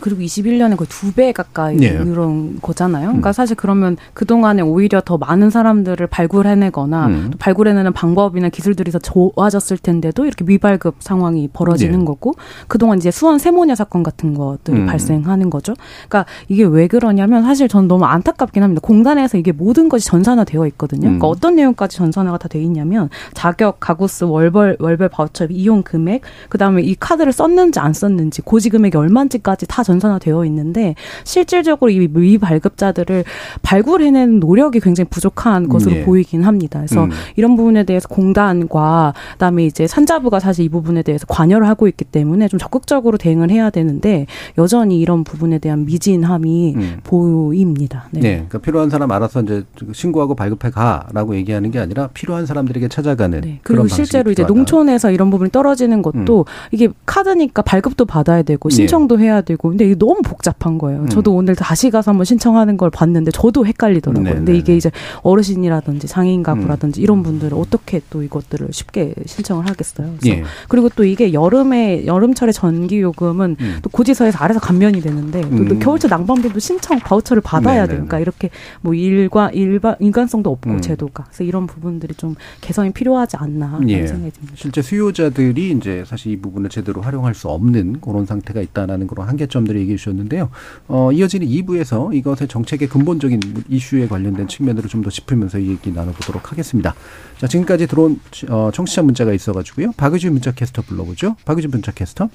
그리고 0.00 0.20
21년에 0.22 0.76
거의 0.76 0.86
두 0.88 1.10
배 1.12 1.32
가까이 1.32 1.76
네. 1.76 1.86
이런 1.88 2.60
거잖아요. 2.60 3.06
그러니까 3.08 3.30
음. 3.30 3.32
사실 3.32 3.56
그러면 3.56 3.96
그 4.14 4.24
동안에 4.26 4.62
오히려 4.62 5.00
더 5.00 5.18
많은 5.18 5.50
사람들을 5.50 6.06
발굴해내거나 6.06 7.06
음. 7.06 7.30
발굴해내는 7.38 7.92
방법이나 7.92 8.48
기술들이 8.48 8.92
더 8.92 8.98
좋아졌을 8.98 9.78
텐데도 9.78 10.26
이렇게 10.26 10.44
미발급 10.44 10.96
상황이 11.00 11.48
벌어지는 11.52 12.00
네. 12.00 12.04
거고 12.04 12.34
그 12.68 12.78
동안 12.78 12.98
이제 12.98 13.10
수원 13.10 13.38
세모냐 13.38 13.74
사건 13.74 14.02
같은 14.02 14.34
것들이 14.34 14.80
음. 14.80 14.86
발생하는 14.86 15.50
거죠. 15.50 15.74
그러니까 16.08 16.26
이게 16.48 16.64
왜 16.64 16.86
그러냐면 16.86 17.42
사실 17.42 17.66
저는 17.66 17.88
너무 17.88 18.04
안타깝긴 18.04 18.62
합니다. 18.62 18.80
공단에서 18.84 19.38
이게 19.38 19.50
모든 19.52 19.88
것이 19.88 20.06
전산화되어 20.06 20.66
있거든요. 20.68 21.02
그러니까 21.02 21.26
음. 21.26 21.30
어떤 21.30 21.56
내용까지 21.56 21.96
전산화가 21.96 22.38
다 22.38 22.50
돼 22.50 22.60
있냐면 22.62 23.08
자격, 23.32 23.78
가구수, 23.80 24.28
월별, 24.28 24.76
월별 24.80 25.08
바우처 25.08 25.46
이용 25.50 25.82
금액, 25.82 26.22
그 26.48 26.58
다음에 26.58 26.82
이 26.82 26.94
카드를 26.98 27.32
썼는지 27.32 27.78
안 27.78 27.92
썼는지, 27.92 28.42
고지 28.42 28.68
금액이 28.70 28.96
얼마인지까지 28.96 29.59
것까지 29.60 29.66
다 29.66 29.82
전산화되어 29.82 30.44
있는데 30.46 30.94
실질적으로 31.24 31.90
이 31.90 32.08
미발급자들을 32.08 33.24
발굴해내는 33.62 34.40
노력이 34.40 34.80
굉장히 34.80 35.08
부족한 35.10 35.68
것으로 35.68 35.94
네. 35.94 36.04
보이긴 36.04 36.42
합니다. 36.44 36.80
그래서 36.80 37.04
음. 37.04 37.10
이런 37.36 37.56
부분에 37.56 37.84
대해서 37.84 38.08
공단과 38.08 39.12
그다음에 39.32 39.66
이제 39.66 39.86
산자부가 39.86 40.40
사실 40.40 40.64
이 40.64 40.68
부분에 40.68 41.02
대해서 41.02 41.26
관여를 41.26 41.68
하고 41.68 41.86
있기 41.88 42.04
때문에 42.04 42.48
좀 42.48 42.58
적극적으로 42.58 43.18
대응을 43.18 43.50
해야 43.50 43.70
되는데 43.70 44.26
여전히 44.58 44.98
이런 44.98 45.24
부분에 45.24 45.58
대한 45.58 45.84
미진함이 45.84 46.74
음. 46.76 46.96
보입니다. 47.04 48.08
네. 48.10 48.20
네. 48.20 48.30
그러니까 48.34 48.58
필요한 48.58 48.90
사람 48.90 49.10
알아서 49.12 49.42
이제 49.42 49.64
신고하고 49.92 50.34
발급해 50.34 50.70
가라고 50.70 51.36
얘기하는 51.36 51.70
게 51.70 51.78
아니라 51.78 52.08
필요한 52.08 52.46
사람들에게 52.46 52.88
찾아가는 52.88 53.40
네. 53.42 53.60
그리고 53.62 53.86
실제로 53.86 54.30
이제 54.30 54.44
농촌에서 54.44 55.10
이런 55.10 55.30
부분이 55.30 55.50
떨어지는 55.50 56.02
것도 56.02 56.40
음. 56.40 56.44
이게 56.70 56.88
카드니까 57.04 57.62
발급도 57.62 58.06
받아야 58.06 58.42
되고 58.42 58.70
신청도 58.70 59.16
네. 59.16 59.24
해야 59.40 59.42
되고 59.42 59.68
근데 59.68 59.86
이게 59.86 59.94
너무 59.98 60.20
복잡한 60.22 60.78
거예요. 60.78 61.00
음. 61.02 61.08
저도 61.08 61.34
오늘 61.34 61.56
다시 61.56 61.90
가서 61.90 62.10
한번 62.10 62.24
신청하는 62.24 62.76
걸 62.76 62.90
봤는데 62.90 63.30
저도 63.32 63.66
헷갈리더라고요. 63.66 64.24
네 64.24 64.34
근데 64.34 64.52
네, 64.52 64.58
이게 64.58 64.72
네. 64.72 64.76
이제 64.76 64.90
어르신이라든지 65.22 66.06
장애인 66.06 66.42
가구라든지 66.42 67.00
음. 67.00 67.02
이런 67.02 67.22
분들은 67.22 67.56
어떻게 67.56 68.00
또 68.10 68.22
이것들을 68.22 68.68
쉽게 68.70 69.14
신청을 69.26 69.68
하겠어요. 69.68 70.14
예. 70.26 70.44
그리고 70.68 70.88
또 70.90 71.04
이게 71.04 71.32
여름에 71.32 72.06
여름철에 72.06 72.52
전기 72.52 73.00
요금은 73.00 73.56
음. 73.58 73.78
또 73.82 73.90
고지서에서 73.90 74.38
아래서 74.38 74.60
감면이 74.60 75.00
되는데 75.00 75.40
또, 75.42 75.64
또 75.64 75.74
음. 75.74 75.78
겨울철 75.78 76.10
난방비도 76.10 76.58
신청 76.58 76.98
바우처를 76.98 77.42
받아야 77.42 77.86
네네. 77.86 77.88
그러니까 77.88 78.20
이렇게 78.20 78.50
뭐 78.82 78.94
일과 78.94 79.50
일반 79.52 79.96
인간성도 79.98 80.50
없고 80.50 80.70
음. 80.70 80.80
제도가 80.80 81.24
그래서 81.24 81.44
이런 81.44 81.66
부분들이 81.66 82.14
좀 82.14 82.34
개선이 82.60 82.92
필요하지 82.92 83.36
않나 83.36 83.80
예. 83.88 84.06
생각이 84.06 84.32
듭니다. 84.32 84.54
실제 84.56 84.82
수요자들이 84.82 85.70
이제 85.72 86.04
사실 86.06 86.32
이 86.32 86.36
부분을 86.40 86.70
제대로 86.70 87.00
활용할 87.00 87.34
수 87.34 87.48
없는 87.48 88.00
그런 88.00 88.26
상태가 88.26 88.60
있다라는 88.60 89.06
그런 89.06 89.28
한계 89.30 89.46
점들을 89.46 89.80
얘기해 89.80 89.96
주셨는데요. 89.96 90.50
어, 90.88 91.10
이어지는 91.12 91.46
2부에서 91.46 92.14
이것의 92.14 92.48
정책의 92.48 92.88
근본적인 92.88 93.40
이슈에 93.70 94.06
관련된 94.06 94.46
측면으로 94.48 94.86
좀 94.88 95.00
더 95.00 95.08
짚으면서 95.08 95.58
이 95.58 95.68
얘기 95.70 95.90
나눠보도록 95.92 96.52
하겠습니다. 96.52 96.94
자, 97.38 97.46
지금까지 97.46 97.86
들어온 97.86 98.20
어, 98.50 98.70
청취자 98.74 99.00
문자가 99.02 99.32
있어가지고요. 99.32 99.92
박의준 99.96 100.32
문자 100.34 100.52
캐스터 100.52 100.82
불러보죠. 100.82 101.36
박의준 101.46 101.70
문자 101.70 101.90
캐스터. 101.90 102.28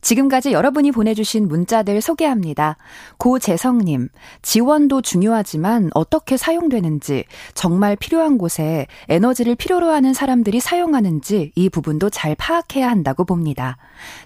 지금까지 0.00 0.52
여러분이 0.52 0.92
보내주신 0.92 1.48
문자들 1.48 2.00
소개합니다. 2.00 2.76
고재성님, 3.18 4.08
지원도 4.42 5.02
중요하지만 5.02 5.90
어떻게 5.94 6.36
사용되는지, 6.36 7.24
정말 7.54 7.96
필요한 7.96 8.38
곳에 8.38 8.86
에너지를 9.08 9.54
필요로 9.54 9.90
하는 9.90 10.14
사람들이 10.14 10.60
사용하는지 10.60 11.52
이 11.54 11.68
부분도 11.68 12.10
잘 12.10 12.34
파악해야 12.34 12.88
한다고 12.88 13.24
봅니다. 13.24 13.76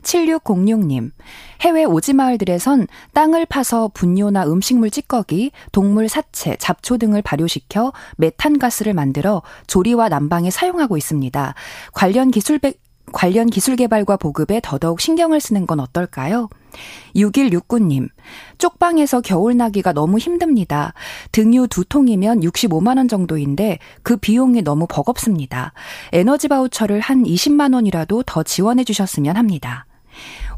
7606님, 0.02 1.10
해외 1.60 1.84
오지 1.84 2.12
마을들에선 2.12 2.86
땅을 3.12 3.46
파서 3.46 3.90
분뇨나 3.92 4.44
음식물 4.46 4.90
찌꺼기, 4.90 5.50
동물 5.72 6.08
사체, 6.08 6.56
잡초 6.56 6.98
등을 6.98 7.22
발효시켜 7.22 7.92
메탄가스를 8.16 8.94
만들어 8.94 9.42
조리와 9.66 10.08
난방에 10.08 10.50
사용하고 10.50 10.96
있습니다. 10.96 11.54
관련 11.92 12.30
기술 12.30 12.58
관련 13.14 13.48
기술 13.48 13.76
개발과 13.76 14.18
보급에 14.18 14.60
더더욱 14.62 15.00
신경을 15.00 15.40
쓰는 15.40 15.66
건 15.66 15.80
어떨까요? 15.80 16.50
6169님, 17.14 18.08
쪽방에서 18.58 19.20
겨울 19.20 19.56
나기가 19.56 19.92
너무 19.92 20.18
힘듭니다. 20.18 20.92
등유 21.30 21.68
두 21.68 21.84
통이면 21.84 22.40
65만원 22.40 23.08
정도인데 23.08 23.78
그 24.02 24.16
비용이 24.16 24.62
너무 24.62 24.86
버겁습니다. 24.88 25.72
에너지 26.12 26.48
바우처를 26.48 27.00
한 27.00 27.22
20만원이라도 27.22 28.24
더 28.26 28.42
지원해 28.42 28.82
주셨으면 28.82 29.36
합니다. 29.36 29.86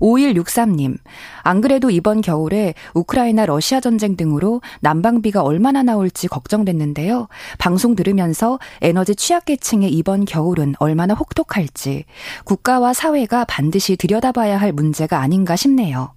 5163님, 0.01 0.99
안 1.43 1.61
그래도 1.61 1.91
이번 1.91 2.21
겨울에 2.21 2.75
우크라이나 2.95 3.47
러시아 3.47 3.81
전쟁 3.81 4.17
등으로 4.17 4.61
난방비가 4.81 5.43
얼마나 5.43 5.83
나올지 5.83 6.29
걱정됐는데요. 6.29 7.29
방송 7.59 7.95
들으면서 7.95 8.59
에너지 8.81 9.15
취약계층의 9.15 9.91
이번 9.91 10.25
겨울은 10.25 10.75
얼마나 10.79 11.15
혹독할지 11.15 12.05
국가와 12.45 12.93
사회가 12.93 13.45
반드시 13.45 13.97
들여다봐야 13.97 14.59
할 14.59 14.73
문제가 14.73 15.21
아닌가 15.21 15.57
싶네요. 15.57 16.17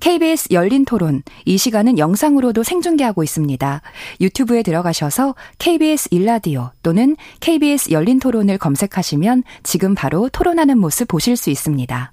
KBS 0.00 0.48
열린 0.52 0.84
토론. 0.84 1.22
이 1.44 1.58
시간은 1.58 1.98
영상으로도 1.98 2.62
생중계하고 2.62 3.22
있습니다. 3.22 3.82
유튜브에 4.20 4.62
들어가셔서 4.62 5.34
KBS 5.58 6.08
일라디오 6.12 6.70
또는 6.82 7.16
KBS 7.40 7.90
열린 7.90 8.18
토론을 8.20 8.58
검색하시면 8.58 9.42
지금 9.62 9.94
바로 9.94 10.28
토론하는 10.28 10.78
모습 10.78 11.08
보실 11.08 11.36
수 11.36 11.50
있습니다. 11.50 12.12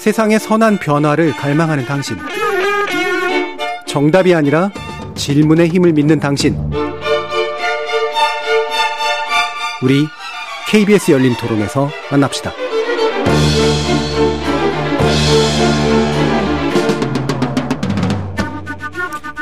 세상의 0.00 0.40
선한 0.40 0.78
변화를 0.78 1.30
갈망하는 1.32 1.84
당신. 1.84 2.16
정답이 3.86 4.34
아니라 4.34 4.70
질문의 5.14 5.68
힘을 5.68 5.92
믿는 5.92 6.18
당신. 6.18 6.56
우리 9.82 10.06
KBS 10.70 11.12
열린 11.12 11.36
토론에서 11.36 11.90
만납시다. 12.10 12.50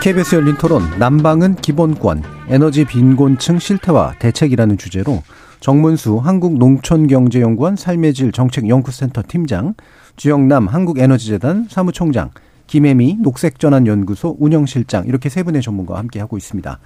KBS 0.03 0.35
열린 0.35 0.57
토론 0.57 0.83
난방은 0.99 1.55
기본권, 1.55 2.25
에너지 2.49 2.85
빈곤층 2.85 3.61
실태와 3.61 4.15
대책이라는 4.19 4.77
주제로 4.77 5.23
정문수 5.61 6.17
한국농촌경제연구원 6.17 7.77
삶의 7.77 8.15
질 8.15 8.33
정책연구센터 8.33 9.23
팀장, 9.29 9.75
주영남 10.19 10.67
한국에너지재단 10.67 11.69
사무총장, 11.71 12.31
김혜미 12.67 13.19
녹색전환연구소 13.21 14.37
운영실장 14.39 15.07
이렇게 15.07 15.29
세 15.29 15.45
분의 15.45 15.63
전문가와 15.63 16.01
함께 16.01 16.19
하고 16.19 16.37
있습니다. 16.37 16.79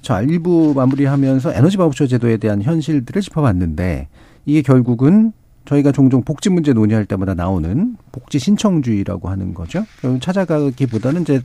자, 0.00 0.22
1부 0.22 0.74
마무리하면서 0.74 1.52
에너지 1.52 1.76
바우처 1.76 2.06
제도에 2.08 2.38
대한 2.38 2.62
현실들을 2.62 3.22
짚어봤는데 3.22 4.08
이게 4.46 4.62
결국은 4.62 5.32
저희가 5.66 5.92
종종 5.92 6.22
복지 6.22 6.50
문제 6.50 6.72
논의할 6.72 7.04
때마다 7.04 7.34
나오는 7.34 7.96
복지 8.10 8.40
신청주의라고 8.40 9.28
하는 9.28 9.54
거죠. 9.54 9.84
찾아가기보다는 10.20 11.22
이제 11.22 11.42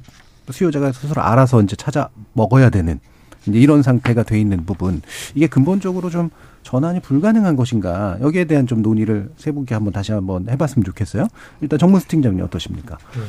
수요자가 0.50 0.94
스스로 0.94 1.22
알아서 1.22 1.62
이제 1.62 1.76
찾아 1.76 2.10
먹어야 2.34 2.70
되는 2.70 3.00
이제 3.48 3.60
이런 3.60 3.84
상태가 3.84 4.24
돼 4.24 4.40
있는 4.40 4.66
부분 4.66 5.02
이게 5.36 5.48
근본적으로 5.48 6.10
좀 6.10 6.30
전환이 6.64 7.00
불가능한 7.00 7.56
것인가 7.56 8.18
여기에 8.22 8.46
대한 8.46 8.68
좀 8.68 8.82
논의를 8.82 9.30
세부게 9.38 9.74
한번 9.74 9.94
다시 9.94 10.12
한번 10.12 10.50
해봤으면 10.50 10.84
좋겠어요. 10.84 11.28
일단 11.62 11.80
정문수 11.80 12.08
팀장님 12.08 12.44
어떠십니까? 12.44 12.98
네. 13.16 13.22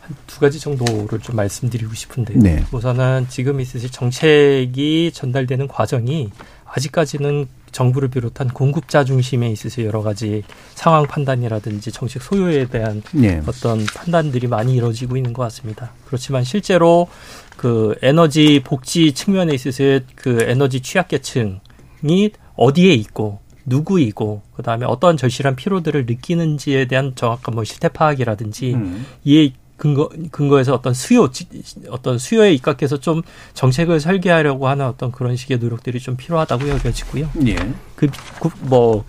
한두 0.00 0.38
가지 0.38 0.60
정도를 0.60 1.18
좀 1.20 1.34
말씀드리고 1.36 1.94
싶은데요. 1.94 2.38
네. 2.38 2.64
우선은 2.70 3.26
지금 3.30 3.60
있으실 3.60 3.90
정책이 3.90 5.10
전달되는 5.12 5.66
과정이 5.66 6.30
아직까지는 6.66 7.46
정부를 7.72 8.08
비롯한 8.08 8.48
공급자 8.48 9.04
중심에 9.04 9.50
있어서 9.50 9.82
여러 9.84 10.02
가지 10.02 10.44
상황 10.74 11.06
판단이라든지 11.06 11.90
정책 11.90 12.22
소요에 12.22 12.66
대한 12.66 13.02
네. 13.12 13.42
어떤 13.46 13.84
판단들이 13.84 14.46
많이 14.46 14.76
이루어지고 14.76 15.16
있는 15.16 15.32
것 15.32 15.42
같습니다. 15.44 15.90
그렇지만 16.06 16.44
실제로 16.44 17.08
그 17.56 17.94
에너지 18.02 18.60
복지 18.64 19.12
측면에 19.12 19.54
있어서 19.54 20.00
그 20.14 20.42
에너지 20.42 20.80
취약계층이 20.80 22.30
어디에 22.56 22.94
있고 22.94 23.40
누구이고 23.66 24.42
그다음에 24.54 24.86
어떤 24.86 25.16
절실한 25.16 25.56
피로들을 25.56 26.06
느끼는지에 26.06 26.86
대한 26.86 27.14
정확한 27.14 27.54
뭐 27.54 27.64
실태 27.64 27.88
파악이라든지 27.88 28.74
음. 28.74 29.06
이에 29.24 29.52
근거 29.76 30.08
근거에서 30.30 30.72
어떤 30.72 30.94
수요 30.94 31.28
어떤 31.88 32.18
수요에 32.18 32.52
입각해서 32.54 32.98
좀 33.00 33.22
정책을 33.54 33.98
설계하려고 33.98 34.68
하는 34.68 34.86
어떤 34.86 35.10
그런 35.10 35.34
식의 35.34 35.58
노력들이 35.58 35.98
좀 35.98 36.16
필요하다고 36.16 36.68
여겨지고요. 36.68 37.30
예. 37.48 37.56
그뭐 37.96 39.04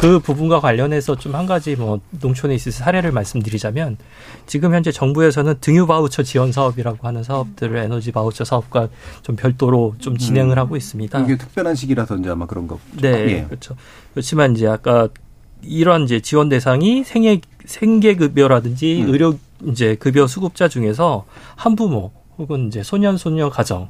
그 0.00 0.18
부분과 0.20 0.60
관련해서 0.60 1.16
좀 1.16 1.36
한 1.36 1.44
가지 1.46 1.76
뭐 1.76 2.00
농촌에 2.10 2.54
있어서 2.54 2.82
사례를 2.82 3.12
말씀드리자면 3.12 3.98
지금 4.46 4.72
현재 4.74 4.90
정부에서는 4.90 5.56
등유 5.60 5.86
바우처 5.86 6.22
지원 6.22 6.50
사업이라고 6.50 7.06
하는 7.06 7.22
사업들을 7.22 7.76
에너지 7.76 8.10
바우처 8.10 8.44
사업과 8.44 8.88
좀 9.22 9.36
별도로 9.36 9.94
좀 9.98 10.16
진행을 10.16 10.56
음. 10.56 10.58
하고 10.58 10.76
있습니다. 10.76 11.18
이게 11.20 11.36
특별한 11.36 11.74
시기라서 11.74 12.16
이제 12.16 12.30
아마 12.30 12.46
그런 12.46 12.66
거. 12.66 12.78
네, 13.00 13.08
예. 13.28 13.44
그렇죠. 13.44 13.76
그렇지만 14.14 14.56
이제 14.56 14.66
아까 14.66 15.08
이러한 15.62 16.04
이제 16.04 16.20
지원 16.20 16.48
대상이 16.48 17.04
생애 17.04 17.40
생계급여라든지 17.66 19.02
음. 19.02 19.12
의료 19.12 19.38
이제 19.66 19.94
급여 19.96 20.26
수급자 20.26 20.68
중에서 20.68 21.26
한부모 21.56 22.12
혹은 22.38 22.68
이제 22.68 22.82
소년 22.82 23.16
소녀 23.16 23.50
가정 23.50 23.88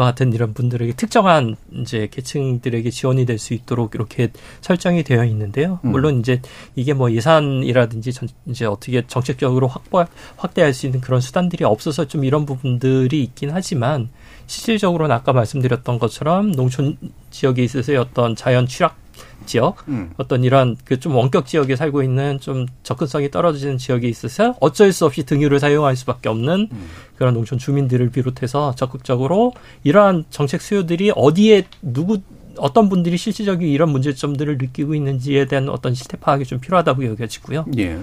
같은 0.00 0.32
이런 0.32 0.54
분들에게 0.54 0.94
특정한 0.94 1.56
이제 1.72 2.08
계층들에게 2.10 2.90
지원이 2.90 3.26
될 3.26 3.38
수 3.44 3.52
있도록 3.54 3.94
이렇게 3.94 4.30
설정이 4.62 5.02
되어 5.02 5.24
있는데요. 5.24 5.78
음. 5.84 5.90
물론 5.90 6.20
이제 6.20 6.40
이게 6.76 6.94
뭐 6.94 7.12
예산이라든지 7.12 8.12
전, 8.12 8.28
이제 8.46 8.64
어떻게 8.64 9.06
정책적으로 9.06 9.68
확보 9.68 10.04
확대할 10.36 10.72
수 10.72 10.86
있는 10.86 11.00
그런 11.00 11.20
수단들이 11.20 11.64
없어서 11.64 12.06
좀 12.06 12.24
이런 12.24 12.46
부분들이 12.46 13.22
있긴 13.22 13.50
하지만 13.52 14.08
실질적으로는 14.46 15.14
아까 15.14 15.32
말씀드렸던 15.32 15.98
것처럼 15.98 16.52
농촌 16.52 16.96
지역에 17.30 17.62
있어서의 17.62 17.98
어떤 17.98 18.34
자연 18.34 18.66
취락 18.66 19.03
지역 19.46 19.88
음. 19.88 20.12
어떤 20.16 20.44
이런 20.44 20.76
그좀 20.84 21.14
원격 21.14 21.46
지역에 21.46 21.76
살고 21.76 22.02
있는 22.02 22.40
좀 22.40 22.66
접근성이 22.82 23.30
떨어지는 23.30 23.78
지역에 23.78 24.08
있어서 24.08 24.54
어쩔 24.60 24.92
수 24.92 25.06
없이 25.06 25.24
등유를 25.24 25.60
사용할 25.60 25.96
수밖에 25.96 26.28
없는 26.28 26.68
음. 26.70 26.90
그런 27.16 27.34
농촌 27.34 27.58
주민들을 27.58 28.10
비롯해서 28.10 28.74
적극적으로 28.74 29.52
이러한 29.84 30.24
정책 30.30 30.60
수요들이 30.60 31.12
어디에 31.14 31.64
누구 31.82 32.20
어떤 32.58 32.88
분들이 32.88 33.16
실질적인 33.16 33.68
이런 33.68 33.90
문제점들을 33.90 34.58
느끼고 34.58 34.94
있는지에 34.94 35.46
대한 35.46 35.68
어떤 35.68 35.94
실태 35.94 36.16
파악이 36.16 36.44
좀 36.44 36.60
필요하다고 36.60 37.04
여겨지고요. 37.06 37.66
예. 37.78 37.98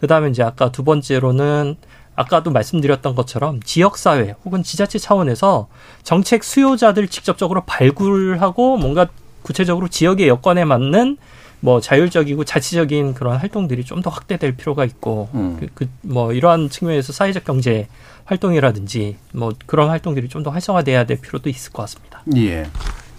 그다음에 0.00 0.30
이제 0.30 0.42
아까 0.42 0.70
두 0.70 0.84
번째로는 0.84 1.76
아까도 2.14 2.50
말씀드렸던 2.50 3.14
것처럼 3.14 3.60
지역사회 3.62 4.34
혹은 4.44 4.62
지자체 4.62 4.98
차원에서 4.98 5.68
정책 6.02 6.44
수요자들 6.44 7.08
직접적으로 7.08 7.64
발굴하고 7.66 8.78
뭔가 8.78 9.06
구체적으로 9.46 9.86
지역의 9.86 10.26
여건에 10.26 10.64
맞는 10.64 11.18
뭐 11.60 11.80
자율적이고 11.80 12.44
자치적인 12.44 13.14
그런 13.14 13.36
활동들이 13.36 13.84
좀 13.84 14.02
더 14.02 14.10
확대될 14.10 14.56
필요가 14.56 14.84
있고 14.84 15.28
음. 15.34 15.56
그, 15.60 15.68
그, 15.72 15.88
뭐 16.02 16.32
이러한 16.32 16.68
측면에서 16.68 17.12
사회적 17.12 17.44
경제 17.44 17.86
활동이라든지 18.24 19.16
뭐 19.32 19.52
그런 19.66 19.88
활동들이 19.88 20.28
좀 20.28 20.42
더 20.42 20.50
활성화돼야 20.50 21.04
될 21.06 21.20
필요도 21.20 21.48
있을 21.48 21.72
것 21.72 21.82
같습니다. 21.82 22.22
예. 22.36 22.66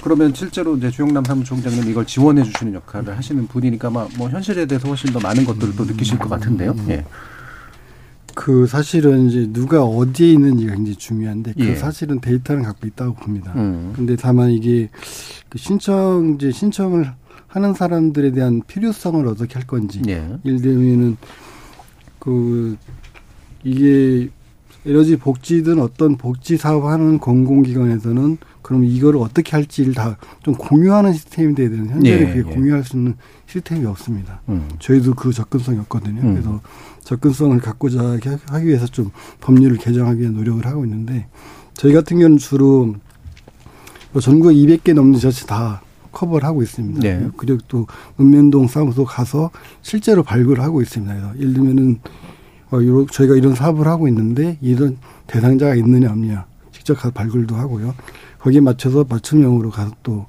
그러면 0.03 0.34
실제로 0.34 0.75
이제 0.78 0.91
주영남 0.91 1.23
사무총장님 1.23 1.89
이걸 1.89 2.05
지원해 2.05 2.43
주시는 2.43 2.73
역할을 2.75 3.17
하시는 3.17 3.47
분이니까 3.47 3.89
뭐 3.89 4.30
현실에 4.30 4.65
대해서 4.65 4.88
훨씬 4.88 5.11
더 5.11 5.19
많은 5.19 5.45
것들을 5.45 5.75
또 5.75 5.86
느끼실 5.86 6.19
것 6.19 6.30
같은데요. 6.30 6.71
음. 6.71 6.86
예. 6.89 7.05
그 8.38 8.67
사실은 8.67 9.29
이제 9.29 9.49
누가 9.51 9.83
어디에 9.83 10.33
있는지가 10.33 10.75
굉장히 10.75 10.95
중요한데 10.95 11.53
그 11.57 11.69
예. 11.69 11.75
사실은 11.75 12.19
데이터를 12.21 12.61
갖고 12.61 12.85
있다고 12.85 13.15
봅니다. 13.15 13.51
음. 13.55 13.93
근데 13.95 14.15
다만 14.15 14.51
이게 14.51 14.89
그 15.49 15.57
신청 15.57 16.35
이제 16.35 16.51
신청을 16.51 17.11
하는 17.47 17.73
사람들에 17.73 18.33
대한 18.33 18.61
필요성을 18.67 19.25
어떻게 19.25 19.55
할 19.55 19.65
건지 19.65 20.03
예. 20.07 20.23
예를 20.45 20.61
들면은 20.61 21.17
그 22.19 22.77
이게 23.63 24.29
에너지 24.85 25.17
복지든 25.17 25.79
어떤 25.79 26.15
복지 26.15 26.57
사업하는 26.57 27.17
공공기관에서는 27.17 28.38
그럼 28.61 28.83
이거를 28.85 29.19
어떻게 29.19 29.51
할지를 29.51 29.95
다 29.95 30.15
좀 30.43 30.53
공유하는 30.55 31.11
시스템이 31.11 31.55
돼야 31.55 31.69
되는 31.69 31.89
현재는 31.89 32.21
예, 32.21 32.33
그게 32.33 32.39
예. 32.39 32.55
공유할 32.55 32.83
수 32.85 32.95
있는 32.95 33.15
시스템이 33.47 33.85
없습니다. 33.85 34.41
음. 34.47 34.69
저희도 34.79 35.13
그 35.15 35.33
접근성이 35.33 35.77
없거든요. 35.79 36.21
음. 36.21 36.33
그래서 36.33 36.61
접근성을 37.08 37.58
갖고자 37.62 38.18
하기 38.49 38.68
위해서 38.68 38.86
좀 38.86 39.12
법률을 39.39 39.78
개정하기 39.78 40.20
위해 40.20 40.30
노력을 40.30 40.66
하고 40.66 40.84
있는데 40.84 41.28
저희 41.74 41.93
같은 41.93 42.18
경우는 42.18 42.38
주로 42.38 42.95
뭐 44.12 44.22
전국 44.22 44.49
200개 44.49 44.93
넘는 44.93 45.14
지자체 45.14 45.45
다 45.45 45.82
커버를 46.12 46.45
하고 46.45 46.62
있습니다. 46.62 46.99
네. 46.99 47.30
그리고 47.38 47.60
또 47.70 47.88
읍면동 48.20 48.68
사무소 48.68 49.05
가서 49.05 49.51
실제로 49.82 50.22
발굴을 50.22 50.62
하고 50.62 50.82
있습니다. 50.82 51.36
예를 51.38 51.53
들면은 51.53 51.99
어, 52.72 52.80
저희가 53.10 53.36
이런 53.36 53.55
사업을 53.55 53.88
하고 53.88 54.10
있는데 54.10 54.58
이런 54.60 54.97
대상자가 55.28 55.76
있느냐 55.76 56.10
없느냐 56.10 56.45
직접 56.74 56.95
가서 56.95 57.12
발굴도 57.12 57.55
하고요. 57.55 57.95
거기에 58.39 58.60
맞춰서 58.60 59.05
맞춤형으로 59.08 59.70
가서 59.70 59.91
또 60.03 60.26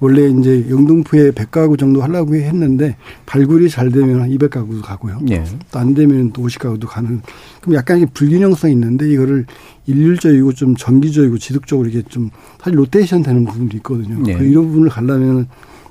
원래 0.00 0.28
이제 0.28 0.66
영등포에 0.70 1.32
100가구 1.32 1.78
정도 1.78 2.02
하려고 2.02 2.34
했는데 2.36 2.96
발굴이 3.26 3.68
잘 3.68 3.90
되면 3.90 4.20
한 4.20 4.30
200가구도 4.30 4.82
가고요. 4.82 5.18
예. 5.30 5.44
또안 5.72 5.94
되면 5.94 6.32
또 6.32 6.42
50가구도 6.42 6.86
가는. 6.86 7.20
그럼 7.60 7.74
약간 7.74 7.98
이게 7.98 8.06
불균형성이 8.14 8.74
있는데 8.74 9.10
이거를 9.10 9.46
일률적이고 9.86 10.52
좀 10.52 10.76
정기적이고 10.76 11.38
지속적으로 11.38 11.88
이게 11.88 12.02
좀 12.02 12.30
사실 12.60 12.78
로테이션 12.78 13.22
되는 13.22 13.44
부분도 13.44 13.76
있거든요. 13.78 14.22
예. 14.28 14.36
그 14.36 14.44
이런 14.44 14.66
부분을 14.68 14.88
가려면 14.88 15.48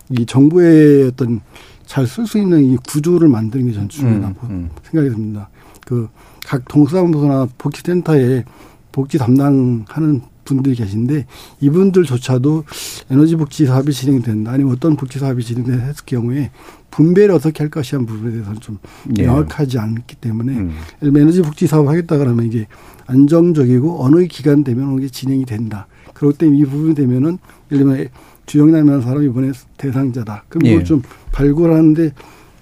이 0.09 0.25
정부의 0.25 1.07
어떤 1.07 1.41
잘 1.85 2.05
쓸 2.05 2.25
수 2.27 2.37
있는 2.37 2.63
이 2.63 2.77
구조를 2.87 3.27
만드는 3.29 3.67
게 3.67 3.73
전 3.73 3.87
중요하다고 3.89 4.47
음, 4.47 4.49
음. 4.51 4.69
생각이 4.83 5.09
듭니다. 5.13 5.49
그 5.85 6.07
각 6.47 6.63
동사무소나 6.69 7.45
복지센터에 7.57 8.45
복지 8.93 9.17
담당하는 9.17 10.21
분들이 10.55 10.75
계신데 10.75 11.25
이분들조차도 11.59 12.63
에너지 13.11 13.35
복지 13.35 13.65
사업이 13.65 13.93
진행된다 13.93 14.51
아니면 14.51 14.73
어떤 14.73 14.95
복지 14.95 15.19
사업이 15.19 15.43
진행된다 15.43 15.85
했을 15.85 16.03
경우에 16.05 16.51
분배를 16.89 17.35
어떻게 17.35 17.63
할 17.63 17.69
것이란 17.69 18.05
부분에 18.05 18.31
대해서는 18.31 18.59
좀 18.59 18.79
예. 19.17 19.23
명확하지 19.23 19.77
않기 19.77 20.15
때문에 20.15 20.53
음. 20.53 20.71
에너지 21.01 21.41
복지 21.41 21.67
사업 21.67 21.87
하겠다 21.87 22.17
그러면 22.17 22.45
이게 22.45 22.67
안정적이고 23.05 24.03
어느 24.03 24.25
기간 24.27 24.63
되면 24.63 24.97
이게 24.97 25.07
진행이 25.07 25.45
된다. 25.45 25.87
그렇기 26.13 26.37
때문에 26.37 26.59
이 26.59 26.63
부분이 26.63 26.95
되면은 26.95 27.37
예를 27.71 27.85
들면 27.85 28.07
주영남이라는 28.45 29.01
사람이 29.01 29.25
이번에 29.27 29.51
대상자다. 29.77 30.45
그럼 30.49 30.65
예. 30.67 30.83
좀 30.83 31.01
발굴하는데 31.31 32.13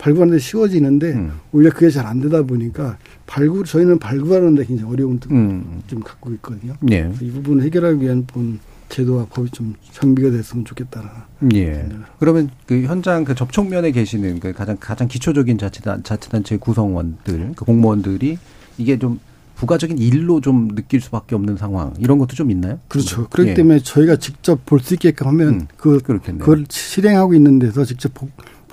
발굴하는데 0.05 0.37
쉬워지는데 0.39 1.13
음. 1.13 1.31
오히려 1.51 1.71
그게 1.71 1.89
잘 1.89 2.05
안 2.05 2.21
되다 2.21 2.43
보니까 2.43 2.97
발굴 3.25 3.65
저희는 3.65 3.97
발굴하는데 3.97 4.63
굉장히 4.65 4.91
어려움을 4.91 5.19
음. 5.31 5.81
좀 5.87 6.01
갖고 6.01 6.31
있거든요. 6.33 6.73
예. 6.91 7.11
이 7.19 7.31
부분을 7.31 7.63
해결하기 7.63 7.99
위한 8.01 8.23
본 8.27 8.59
제도와 8.89 9.25
법이 9.25 9.49
좀 9.49 9.73
정비가 9.91 10.29
됐으면 10.29 10.63
좋겠다는. 10.63 11.09
예. 11.55 11.89
그러면 12.19 12.51
그 12.67 12.83
현장 12.83 13.23
그 13.23 13.33
접촉면에 13.33 13.89
계시는 13.89 14.39
그 14.39 14.53
가장 14.53 14.77
가장 14.79 15.07
기초적인 15.07 15.57
자치단 15.57 16.03
자치단체 16.03 16.57
구성원들 16.57 17.53
그 17.55 17.65
공무원들이 17.65 18.37
이게 18.77 18.99
좀 18.99 19.19
부가적인 19.55 19.97
일로 19.97 20.39
좀 20.41 20.75
느낄 20.75 21.01
수밖에 21.01 21.33
없는 21.33 21.57
상황 21.57 21.93
이런 21.97 22.19
것도 22.19 22.35
좀 22.35 22.51
있나요? 22.51 22.77
그렇죠. 22.89 23.27
그렇기 23.29 23.51
예. 23.51 23.53
때문에 23.55 23.79
저희가 23.79 24.17
직접 24.17 24.63
볼 24.67 24.79
수 24.81 24.93
있게끔 24.93 25.25
하면 25.27 25.47
음, 25.47 25.67
그 25.77 25.99
그걸 25.99 26.65
실행하고 26.69 27.33
있는 27.33 27.57
데서 27.57 27.83
직접 27.85 28.13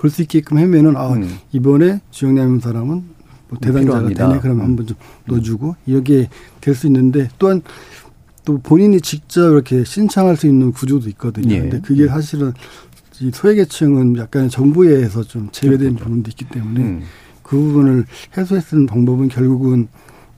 볼 0.03 0.09
수 0.09 0.21
있게끔 0.21 0.57
하면은 0.57 0.97
아 0.97 1.13
음. 1.13 1.37
이번에 1.53 2.01
주영남 2.11 2.59
사람은 2.59 3.03
뭐 3.47 3.57
대상자가 3.61 4.09
되네 4.09 4.39
그러면 4.41 4.59
음. 4.59 4.61
한번 4.61 4.85
좀 4.85 4.97
넣어주고 5.27 5.77
여기에 5.87 6.27
될수 6.59 6.87
있는데 6.87 7.29
또한 7.39 7.61
또 8.43 8.57
본인이 8.59 8.99
직접 8.99 9.49
이렇게 9.49 9.85
신청할 9.85 10.35
수 10.35 10.45
있는 10.45 10.73
구조도 10.73 11.07
있거든요. 11.11 11.55
예. 11.55 11.59
근데 11.61 11.79
그게 11.79 12.03
예. 12.03 12.07
사실은 12.07 12.51
이 13.21 13.31
소외계층은 13.33 14.17
약간 14.17 14.49
정부에 14.49 14.89
의해서 14.89 15.23
좀 15.23 15.47
제외된 15.53 15.93
그렇죠. 15.93 16.03
부분도 16.03 16.29
있기 16.31 16.49
때문에 16.49 16.81
음. 16.81 17.03
그 17.41 17.55
부분을 17.55 18.05
해소해 18.37 18.59
쓰는 18.59 18.85
방법은 18.85 19.29
결국은 19.29 19.87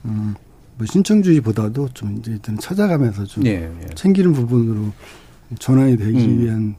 음, 0.04 0.36
뭐 0.78 0.86
신청주의보다도 0.86 1.88
좀 1.92 2.18
이제 2.18 2.38
찾아가면서 2.60 3.24
좀 3.24 3.44
예, 3.46 3.68
예. 3.82 3.94
챙기는 3.96 4.32
부분으로 4.32 4.92
전환이 5.58 5.96
되기 5.96 6.24
음. 6.24 6.38
위한 6.38 6.76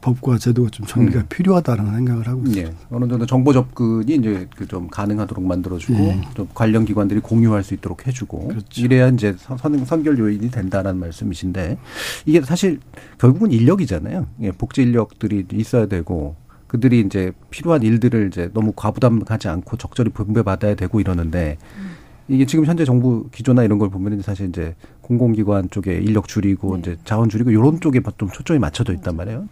법과 0.00 0.38
제도가 0.38 0.70
좀 0.70 0.86
정비가 0.86 1.20
음. 1.20 1.26
필요하다라는 1.28 1.94
생각을 1.94 2.28
하고 2.28 2.42
있습니다. 2.46 2.68
예. 2.70 2.74
어느 2.90 3.08
정도 3.08 3.26
정보 3.26 3.52
접근이 3.52 4.14
이제 4.14 4.46
그 4.56 4.68
좀 4.68 4.88
가능하도록 4.88 5.42
만들어주고 5.44 5.98
예. 5.98 6.20
좀 6.34 6.46
관련 6.54 6.84
기관들이 6.84 7.20
공유할 7.20 7.64
수 7.64 7.72
있도록 7.74 8.06
해주고 8.06 8.48
그렇죠. 8.48 8.82
이래야 8.82 9.08
이제 9.08 9.34
선, 9.38 9.84
선결 9.84 10.18
요인이 10.18 10.50
된다는 10.50 10.98
말씀이신데 10.98 11.78
이게 12.26 12.40
사실 12.42 12.80
결국은 13.18 13.50
인력이잖아요. 13.50 14.26
예, 14.42 14.52
복지 14.52 14.82
인력들이 14.82 15.46
있어야 15.52 15.86
되고 15.86 16.36
그들이 16.66 17.00
이제 17.00 17.32
필요한 17.50 17.82
일들을 17.82 18.28
이제 18.28 18.50
너무 18.52 18.72
과부담하지 18.76 19.48
않고 19.48 19.78
적절히 19.78 20.10
분배받아야 20.10 20.74
되고 20.74 21.00
이러는데 21.00 21.56
음. 21.78 21.92
이게 22.28 22.44
지금 22.44 22.66
현재 22.66 22.84
정부 22.84 23.26
기조나 23.32 23.64
이런 23.64 23.78
걸 23.78 23.88
보면 23.88 24.20
사실 24.20 24.50
이제 24.50 24.74
공공기관 25.08 25.70
쪽에 25.70 25.94
인력 25.94 26.28
줄이고 26.28 26.74
네. 26.74 26.80
이제 26.80 26.96
자원 27.04 27.30
줄이고 27.30 27.50
이런 27.50 27.80
쪽에 27.80 28.00
좀 28.18 28.28
초점이 28.28 28.60
맞춰져 28.60 28.92
있단 28.92 29.16
말이에요. 29.16 29.46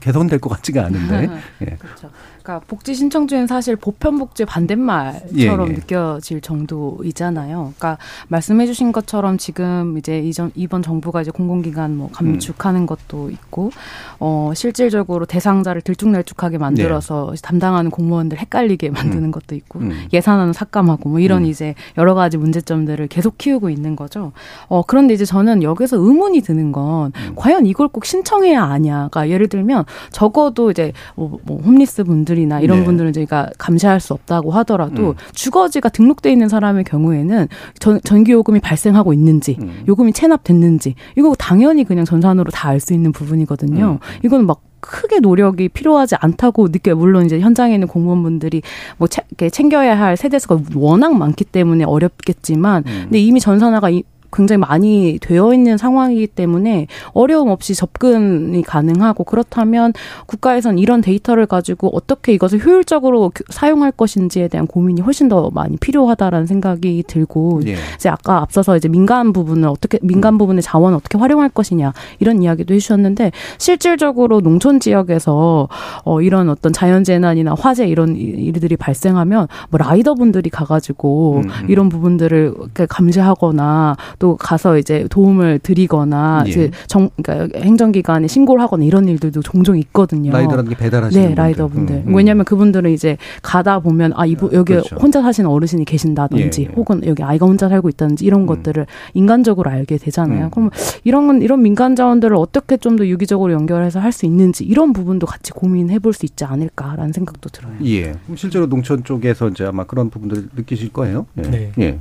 개선될 0.00 0.38
것 0.38 0.50
같지가 0.50 0.84
않은데. 0.84 1.30
예. 1.62 1.76
그렇죠. 1.78 2.10
그러니까 2.48 2.66
복지 2.66 2.94
신청주의는 2.94 3.46
사실 3.46 3.76
보편복지 3.76 4.46
반대말처럼 4.46 5.68
예, 5.68 5.72
예. 5.72 5.76
느껴질 5.76 6.40
정도이잖아요. 6.40 7.74
그러니까 7.76 7.98
말씀해주신 8.28 8.92
것처럼 8.92 9.36
지금 9.36 9.98
이제 9.98 10.18
이전 10.20 10.50
이번 10.54 10.82
정부가 10.82 11.20
이제 11.20 11.30
공공기관 11.30 11.94
뭐 11.94 12.10
감축하는 12.10 12.82
음. 12.82 12.86
것도 12.86 13.28
있고 13.30 13.70
어 14.18 14.52
실질적으로 14.54 15.26
대상자를 15.26 15.82
들쭉날쭉하게 15.82 16.56
만들어서 16.56 17.32
네. 17.34 17.42
담당하는 17.42 17.90
공무원들 17.90 18.38
헷갈리게 18.38 18.90
만드는 18.90 19.24
음. 19.24 19.30
것도 19.30 19.54
있고 19.54 19.80
음. 19.80 20.06
예산안은 20.14 20.54
삭감하고 20.54 21.10
뭐 21.10 21.20
이런 21.20 21.42
음. 21.42 21.46
이제 21.46 21.74
여러 21.98 22.14
가지 22.14 22.38
문제점들을 22.38 23.08
계속 23.08 23.36
키우고 23.36 23.68
있는 23.68 23.94
거죠. 23.94 24.32
어 24.68 24.82
그런 24.82 24.97
데 25.06 25.14
이제 25.14 25.24
저는 25.24 25.62
여기서 25.62 25.96
의문이 25.98 26.40
드는 26.40 26.72
건 26.72 27.12
음. 27.14 27.32
과연 27.36 27.66
이걸 27.66 27.88
꼭 27.88 28.04
신청해야 28.04 28.62
아냐. 28.62 29.08
그러니까 29.10 29.28
예를 29.28 29.48
들면 29.48 29.84
적어도 30.10 30.70
이제 30.70 30.92
뭐, 31.14 31.38
뭐 31.44 31.60
홈리스 31.60 32.04
분들이 32.04 32.38
분들이나 32.38 32.60
이런 32.60 32.80
네. 32.80 32.84
분들은 32.84 33.12
저희가 33.12 33.50
감시할 33.58 34.00
수 34.00 34.12
없다고 34.14 34.50
하더라도 34.52 35.10
음. 35.10 35.14
주거지가 35.32 35.88
등록돼 35.88 36.30
있는 36.30 36.48
사람의 36.48 36.84
경우에는 36.84 37.48
전, 37.78 38.00
전기 38.04 38.32
요금이 38.32 38.60
발생하고 38.60 39.12
있는지 39.12 39.56
음. 39.60 39.82
요금이 39.88 40.12
체납됐는지 40.12 40.94
이거 41.16 41.34
당연히 41.38 41.84
그냥 41.84 42.04
전산으로 42.04 42.50
다 42.50 42.68
알 42.68 42.80
수 42.80 42.92
있는 42.92 43.12
부분이거든요. 43.12 43.92
음. 43.92 43.98
이거는 44.24 44.46
막 44.46 44.60
크게 44.80 45.20
노력이 45.20 45.70
필요하지 45.70 46.16
않다고 46.20 46.68
느껴요. 46.68 46.96
물론 46.96 47.24
이제 47.24 47.40
현장에 47.40 47.74
있는 47.74 47.88
공무원분들이 47.88 48.62
뭐 48.98 49.08
챙겨야 49.08 49.98
할 49.98 50.16
세대수가 50.16 50.60
워낙 50.74 51.16
많기 51.16 51.44
때문에 51.44 51.84
어렵겠지만, 51.84 52.84
음. 52.86 53.00
근데 53.04 53.18
이미 53.18 53.40
전산화가 53.40 53.88
굉장히 54.32 54.58
많이 54.58 55.18
되어 55.20 55.52
있는 55.54 55.76
상황이기 55.76 56.26
때문에 56.28 56.86
어려움 57.12 57.48
없이 57.48 57.74
접근이 57.74 58.62
가능하고 58.62 59.24
그렇다면 59.24 59.92
국가에선 60.26 60.78
이런 60.78 61.00
데이터를 61.00 61.46
가지고 61.46 61.90
어떻게 61.94 62.32
이것을 62.32 62.64
효율적으로 62.64 63.32
사용할 63.50 63.92
것인지에 63.92 64.48
대한 64.48 64.66
고민이 64.66 65.00
훨씬 65.00 65.28
더 65.28 65.50
많이 65.52 65.76
필요하다라는 65.76 66.46
생각이 66.46 67.04
들고 67.06 67.62
예. 67.66 67.76
이제 67.96 68.08
아까 68.08 68.38
앞서서 68.38 68.76
이제 68.76 68.88
민간 68.88 69.32
부분을 69.32 69.68
어떻게 69.68 69.98
민간 70.02 70.34
음. 70.34 70.38
부분의 70.38 70.62
자원을 70.62 70.96
어떻게 70.96 71.18
활용할 71.18 71.48
것이냐 71.48 71.92
이런 72.18 72.42
이야기도 72.42 72.74
해주셨는데 72.74 73.32
실질적으로 73.58 74.40
농촌 74.40 74.80
지역에서 74.80 75.68
어 76.04 76.22
이런 76.22 76.48
어떤 76.48 76.72
자연 76.72 77.04
재난이나 77.04 77.54
화재 77.58 77.86
이런 77.86 78.16
일들이 78.16 78.76
발생하면 78.76 79.48
뭐 79.70 79.78
라이더분들이 79.78 80.50
가가지고 80.50 81.42
음. 81.44 81.48
음. 81.48 81.70
이런 81.70 81.88
부분들을 81.88 82.54
감시하거나 82.88 83.96
또 84.18 84.36
가서 84.36 84.78
이제 84.78 85.06
도움을 85.10 85.58
드리거나 85.60 86.42
예. 86.46 86.50
이제 86.50 86.70
정 86.86 87.08
그러니까 87.22 87.58
행정기관에 87.60 88.26
신고를 88.26 88.62
하거나 88.62 88.84
이런 88.84 89.08
일들도 89.08 89.42
종종 89.42 89.78
있거든요. 89.78 90.32
라이더라는 90.32 90.70
게 90.70 90.76
배달하시는 90.76 91.28
네, 91.28 91.34
라이더분들. 91.34 91.94
음, 91.96 92.04
음. 92.08 92.14
왜냐하면 92.14 92.44
그분들은 92.44 92.90
이제 92.90 93.16
가다 93.42 93.78
보면 93.80 94.12
아 94.16 94.26
이분 94.26 94.52
여기 94.52 94.72
그렇죠. 94.74 94.96
혼자 94.96 95.22
사시는 95.22 95.48
어르신이 95.48 95.84
계신다든지 95.84 96.62
예, 96.62 96.66
예. 96.66 96.74
혹은 96.74 97.00
여기 97.06 97.22
아이가 97.22 97.46
혼자 97.46 97.68
살고 97.68 97.88
있다든지 97.90 98.24
이런 98.24 98.42
음. 98.42 98.46
것들을 98.46 98.86
인간적으로 99.14 99.70
알게 99.70 99.96
되잖아요. 99.98 100.46
음. 100.46 100.50
그럼 100.50 100.70
이런 101.04 101.40
이런 101.42 101.62
민간 101.62 101.94
자원들을 101.96 102.36
어떻게 102.36 102.76
좀 102.76 102.98
더 102.98 103.06
유기적으로 103.06 103.52
연결해서 103.52 104.00
할 104.00 104.12
수 104.12 104.26
있는지 104.26 104.64
이런 104.64 104.92
부분도 104.92 105.26
같이 105.26 105.52
고민해 105.52 106.00
볼 106.00 106.12
수 106.12 106.26
있지 106.26 106.44
않을까라는 106.44 107.12
생각도 107.12 107.48
들어요. 107.50 107.74
예. 107.84 108.14
실제로 108.34 108.66
농촌 108.68 109.04
쪽에서 109.04 109.48
이제 109.50 109.64
아마 109.64 109.84
그런 109.84 110.10
부분들 110.10 110.48
느끼실 110.56 110.92
거예요. 110.92 111.26
예. 111.38 111.42
네. 111.42 111.72
예. 111.78 111.98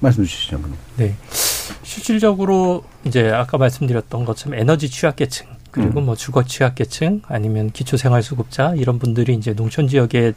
말씀 0.00 0.24
주시죠. 0.24 0.58
네. 0.96 1.14
실질적으로 1.90 2.84
이제 3.04 3.30
아까 3.30 3.58
말씀드렸던 3.58 4.24
것처럼 4.24 4.56
에너지 4.60 4.88
취약계층 4.88 5.48
그리고 5.72 5.98
음. 5.98 6.06
뭐 6.06 6.14
주거 6.14 6.44
취약계층 6.44 7.22
아니면 7.26 7.72
기초생활수급자 7.72 8.74
이런 8.76 9.00
분들이 9.00 9.34
이제 9.34 9.54
농촌 9.54 9.88
지역에 9.88 10.34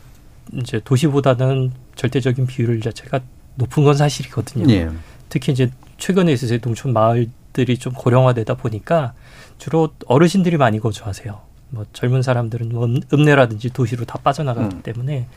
이제 0.53 0.81
도시보다는 0.83 1.71
절대적인 1.95 2.47
비율 2.47 2.81
자체가 2.81 3.19
높은 3.53 3.83
건 3.83 3.95
사실이거든요. 3.95 4.73
예. 4.73 4.89
특히 5.29 5.51
이제 5.51 5.69
최근에 5.97 6.33
있어서 6.33 6.57
농촌 6.57 6.91
마을들이 6.91 7.77
좀 7.77 7.93
고령화되다 7.93 8.55
보니까 8.55 9.13
주로 9.59 9.89
어르신들이 10.07 10.57
많이 10.57 10.79
거주하세요. 10.79 11.39
뭐 11.69 11.85
젊은 11.93 12.23
사람들은 12.23 12.69
뭐 12.69 12.87
읍내라든지 13.13 13.69
도시로 13.69 14.05
다 14.05 14.17
빠져나가기 14.23 14.77
음. 14.77 14.81
때문에 14.81 15.27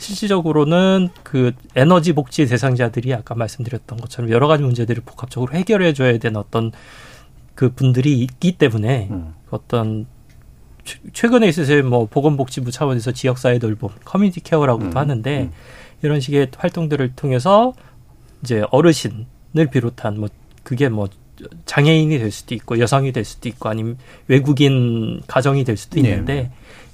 실질적으로는 0.00 1.10
그 1.22 1.52
에너지 1.76 2.14
복지 2.14 2.46
대상자들이 2.46 3.12
아까 3.14 3.34
말씀드렸던 3.34 4.00
것처럼 4.00 4.30
여러 4.30 4.48
가지 4.48 4.62
문제들을 4.62 5.02
복합적으로 5.04 5.52
해결해 5.52 5.92
줘야 5.92 6.16
되는 6.18 6.40
어떤 6.40 6.72
그 7.54 7.72
분들이 7.72 8.18
있기 8.20 8.52
때문에 8.52 9.08
음. 9.10 9.34
어떤 9.50 10.06
최근에 11.12 11.46
있어서 11.48 11.82
뭐 11.82 12.06
보건복지부 12.06 12.70
차원에서 12.70 13.12
지역사회 13.12 13.58
돌봄 13.58 13.90
community 14.04 14.40
care라고도 14.40 14.86
음. 14.86 14.96
하는데 14.96 15.42
음. 15.42 15.52
이런 16.02 16.20
식의 16.20 16.48
활동들을 16.56 17.12
통해서 17.14 17.74
이제 18.42 18.64
어르신을 18.70 19.66
비롯한 19.70 20.18
뭐 20.18 20.30
그게 20.62 20.88
뭐 20.88 21.08
장애인이 21.66 22.18
될 22.18 22.30
수도 22.30 22.54
있고 22.54 22.78
여성이 22.78 23.12
될 23.12 23.24
수도 23.24 23.48
있고 23.50 23.68
아니면 23.68 23.98
외국인 24.26 25.20
가정이 25.26 25.64
될 25.64 25.76
수도 25.76 26.00
네. 26.00 26.08
있는데 26.08 26.34
네. 26.34 26.50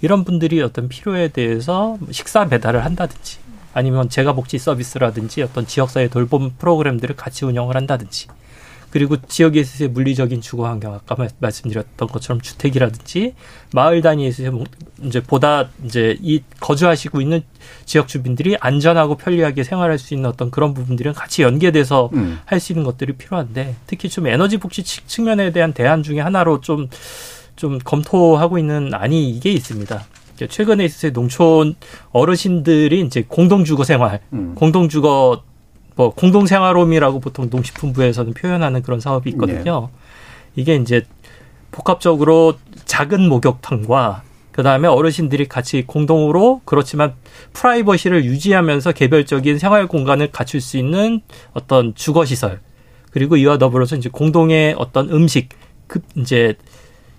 이런 0.06 0.22
분들이 0.22 0.62
어떤 0.62 0.88
필요에 0.88 1.26
대해서 1.26 1.98
식사 2.12 2.46
배달을 2.46 2.84
한다든지 2.84 3.38
아니면 3.74 4.08
재가복지 4.08 4.56
서비스라든지 4.56 5.42
어떤 5.42 5.66
지역사회 5.66 6.06
돌봄 6.06 6.52
프로그램들을 6.58 7.16
같이 7.16 7.44
운영을 7.44 7.74
한다든지 7.74 8.28
그리고 8.90 9.16
지역에서의 9.16 9.90
물리적인 9.90 10.42
주거 10.42 10.68
환경 10.68 10.94
아까 10.94 11.16
말씀드렸던 11.40 12.06
것처럼 12.06 12.40
주택이라든지 12.40 13.34
마을 13.72 14.00
단위에서 14.00 14.52
뭐 14.52 14.64
이제 15.02 15.20
보다 15.20 15.70
이제 15.84 16.16
이 16.22 16.40
거주하시고 16.60 17.20
있는 17.20 17.42
지역 17.84 18.06
주민들이 18.06 18.56
안전하고 18.60 19.16
편리하게 19.16 19.64
생활할 19.64 19.98
수 19.98 20.14
있는 20.14 20.30
어떤 20.30 20.52
그런 20.52 20.72
부분들은 20.72 21.14
같이 21.14 21.42
연계돼서 21.42 22.10
음. 22.12 22.38
할수 22.44 22.72
있는 22.72 22.84
것들이 22.84 23.14
필요한데 23.14 23.74
특히 23.88 24.08
좀 24.08 24.28
에너지 24.28 24.56
복지 24.56 24.84
측면에 24.84 25.50
대한 25.50 25.72
대안 25.72 26.04
중에 26.04 26.20
하나로 26.20 26.60
좀 26.60 26.88
좀 27.56 27.78
검토하고 27.78 28.58
있는 28.58 28.92
안이 28.94 29.30
이게 29.30 29.50
있습니다. 29.52 30.04
최근에 30.48 30.84
있어서 30.84 31.10
농촌 31.12 31.74
어르신들이 32.12 33.00
이제 33.00 33.24
공동주거 33.26 33.84
생활, 33.84 34.20
음. 34.34 34.54
공동주거 34.54 35.42
뭐 35.96 36.10
공동생활홈이라고 36.10 37.20
보통 37.20 37.48
농식품부에서는 37.50 38.34
표현하는 38.34 38.82
그런 38.82 39.00
사업이 39.00 39.30
있거든요. 39.30 39.88
네. 39.90 40.62
이게 40.62 40.76
이제 40.76 41.02
복합적으로 41.70 42.54
작은 42.84 43.28
목욕탕과 43.28 44.22
그 44.52 44.62
다음에 44.62 44.88
어르신들이 44.88 45.48
같이 45.48 45.84
공동으로 45.86 46.60
그렇지만 46.64 47.14
프라이버시를 47.54 48.24
유지하면서 48.24 48.92
개별적인 48.92 49.58
생활 49.58 49.86
공간을 49.86 50.30
갖출 50.32 50.60
수 50.60 50.78
있는 50.78 51.20
어떤 51.52 51.94
주거 51.94 52.24
시설 52.24 52.60
그리고 53.10 53.36
이와 53.36 53.58
더불어서 53.58 53.96
이제 53.96 54.08
공동의 54.10 54.74
어떤 54.78 55.10
음식 55.10 55.48
그 55.86 56.00
이제 56.16 56.54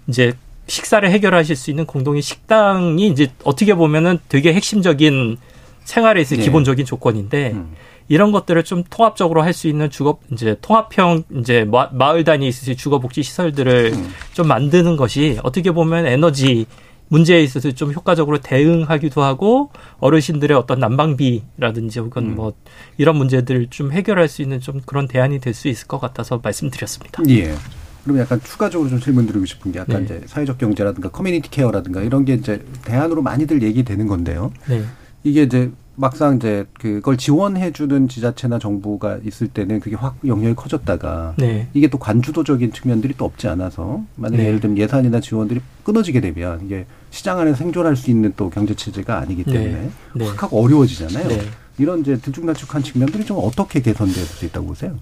이제 0.07 0.33
식사를 0.67 1.09
해결하실 1.09 1.55
수 1.55 1.69
있는 1.69 1.85
공동의 1.85 2.21
식당이 2.21 3.07
이제 3.07 3.27
어떻게 3.43 3.73
보면은 3.73 4.19
되게 4.29 4.53
핵심적인 4.53 5.37
생활에 5.85 6.21
있어 6.21 6.35
네. 6.35 6.41
기본적인 6.43 6.85
조건인데 6.85 7.51
음. 7.53 7.73
이런 8.09 8.31
것들을 8.31 8.63
좀 8.63 8.83
통합적으로 8.89 9.41
할 9.41 9.53
수 9.53 9.67
있는 9.67 9.89
주거 9.89 10.19
이제 10.31 10.55
통합형 10.61 11.23
이제 11.39 11.65
마을 11.91 12.23
단위 12.23 12.47
있으실 12.47 12.75
주거 12.75 12.99
복지 12.99 13.23
시설들을 13.23 13.91
음. 13.93 14.13
좀 14.33 14.47
만드는 14.47 14.97
것이 14.97 15.39
어떻게 15.43 15.71
보면 15.71 16.05
에너지 16.05 16.65
문제에 17.09 17.41
있어서 17.41 17.71
좀 17.71 17.93
효과적으로 17.93 18.39
대응하기도 18.39 19.21
하고 19.23 19.71
어르신들의 19.99 20.57
어떤 20.57 20.79
난방비라든지 20.79 21.99
혹은 21.99 22.25
음. 22.31 22.35
뭐 22.35 22.53
이런 22.97 23.15
문제들을 23.15 23.67
좀 23.69 23.93
해결할 23.93 24.27
수 24.27 24.41
있는 24.41 24.59
좀 24.59 24.81
그런 24.85 25.07
대안이 25.07 25.39
될 25.39 25.53
수 25.53 25.69
있을 25.69 25.87
것 25.87 25.99
같아서 26.01 26.39
말씀드렸습니다. 26.43 27.23
예. 27.29 27.55
그럼 28.07 28.21
약간 28.21 28.39
추가적으로 28.41 28.89
좀 28.89 29.01
질문 29.01 29.27
드리고 29.27 29.45
싶은 29.45 29.73
게 29.73 29.79
약간 29.79 30.05
네. 30.05 30.15
이제 30.15 30.21
사회적 30.27 30.57
경제라든가 30.57 31.09
커뮤니티 31.09 31.49
케어라든가 31.49 32.01
이런 32.01 32.23
게 32.23 32.35
이제 32.35 32.63
대안으로 32.85 33.21
많이들 33.21 33.61
얘기되는 33.61 34.07
건데요. 34.07 34.53
네. 34.69 34.81
이게 35.25 35.43
이제 35.43 35.69
막상 35.95 36.37
이제 36.37 36.65
그걸 36.79 37.17
지원해주는 37.17 38.07
지자체나 38.07 38.59
정부가 38.59 39.19
있을 39.25 39.49
때는 39.49 39.81
그게 39.81 39.97
확 39.97 40.15
영역이 40.25 40.55
커졌다가 40.55 41.33
네. 41.37 41.67
이게 41.73 41.89
또 41.89 41.97
관주도적인 41.97 42.71
측면들이 42.71 43.15
또 43.17 43.25
없지 43.25 43.49
않아서 43.49 44.03
만약에 44.15 44.41
네. 44.41 44.47
예를 44.47 44.61
들면 44.61 44.77
예산이나 44.77 45.19
지원들이 45.19 45.59
끊어지게 45.83 46.21
되면 46.21 46.61
이게 46.63 46.85
시장 47.09 47.39
안에 47.39 47.55
생존할 47.55 47.97
수 47.97 48.09
있는 48.09 48.31
또 48.37 48.49
경제 48.49 48.73
체제가 48.73 49.17
아니기 49.17 49.43
네. 49.43 49.51
때문에 49.51 49.73
네. 49.73 49.91
네. 50.15 50.27
확 50.27 50.43
하고 50.43 50.63
어려워지잖아요. 50.63 51.27
네. 51.27 51.41
이런 51.77 51.99
이제 52.01 52.15
들쭉날쭉한 52.15 52.83
측면들이 52.83 53.25
좀 53.25 53.37
어떻게 53.41 53.81
개선될 53.81 54.13
수 54.13 54.45
있다고 54.45 54.67
보세요? 54.67 54.97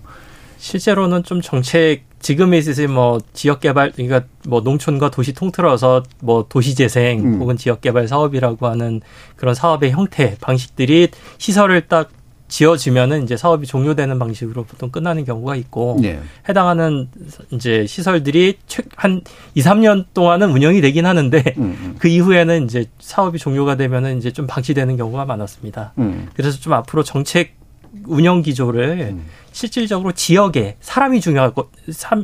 실제로는 0.65 1.21
좀 1.21 1.41
정책 1.41 2.05
지금에 2.17 2.57
있어서 2.57 2.87
뭐 2.87 3.19
지역 3.33 3.59
개발 3.59 3.91
그러니까 3.91 4.23
뭐 4.47 4.61
농촌과 4.61 5.11
도시 5.11 5.31
통틀어서 5.31 6.01
뭐 6.21 6.47
도시 6.49 6.73
재생 6.73 7.19
음. 7.19 7.39
혹은 7.39 7.55
지역 7.55 7.81
개발 7.81 8.07
사업이라고 8.07 8.65
하는 8.65 9.01
그런 9.35 9.53
사업의 9.53 9.91
형태 9.91 10.35
방식들이 10.41 11.09
시설을 11.37 11.87
딱 11.87 12.09
지어지면은 12.47 13.23
이제 13.23 13.37
사업이 13.37 13.67
종료되는 13.67 14.17
방식으로 14.17 14.63
보통 14.63 14.89
끝나는 14.89 15.23
경우가 15.23 15.55
있고 15.55 15.99
네. 16.01 16.19
해당하는 16.49 17.09
이제 17.51 17.85
시설들이 17.85 18.57
한 18.95 19.21
2, 19.53 19.61
3년 19.61 20.05
동안은 20.15 20.49
운영이 20.49 20.81
되긴 20.81 21.05
하는데 21.05 21.43
음, 21.57 21.77
음. 21.79 21.95
그 21.99 22.07
이후에는 22.07 22.65
이제 22.65 22.85
사업이 22.99 23.37
종료가 23.37 23.77
되면은 23.77 24.17
이제 24.17 24.31
좀 24.31 24.47
방치되는 24.47 24.97
경우가 24.97 25.25
많았습니다. 25.25 25.93
음. 25.99 26.27
그래서 26.35 26.59
좀 26.59 26.73
앞으로 26.73 27.03
정책 27.03 27.64
운영 28.05 28.41
기조를 28.41 29.13
음. 29.13 29.25
실질적으로 29.51 30.11
지역에 30.11 30.75
사람이 30.81 31.21
중요하고 31.21 31.69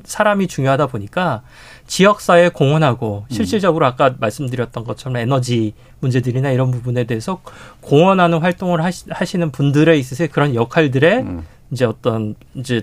사람이 0.03 0.47
중요하다 0.47 0.87
보니까 0.87 1.43
지역 1.87 2.21
사회에 2.21 2.49
공헌하고 2.49 3.25
음. 3.29 3.33
실질적으로 3.33 3.85
아까 3.85 4.15
말씀드렸던 4.19 4.83
것처럼 4.83 5.17
에너지 5.17 5.73
문제들이나 6.01 6.51
이런 6.51 6.71
부분에 6.71 7.05
대해서 7.05 7.41
공헌하는 7.81 8.39
활동을 8.39 8.81
하시 8.83 9.37
는 9.37 9.51
분들에 9.51 9.97
있어서 9.97 10.27
그런 10.27 10.55
역할들의 10.55 11.19
음. 11.19 11.45
이제 11.71 11.85
어떤 11.85 12.35
이제 12.53 12.81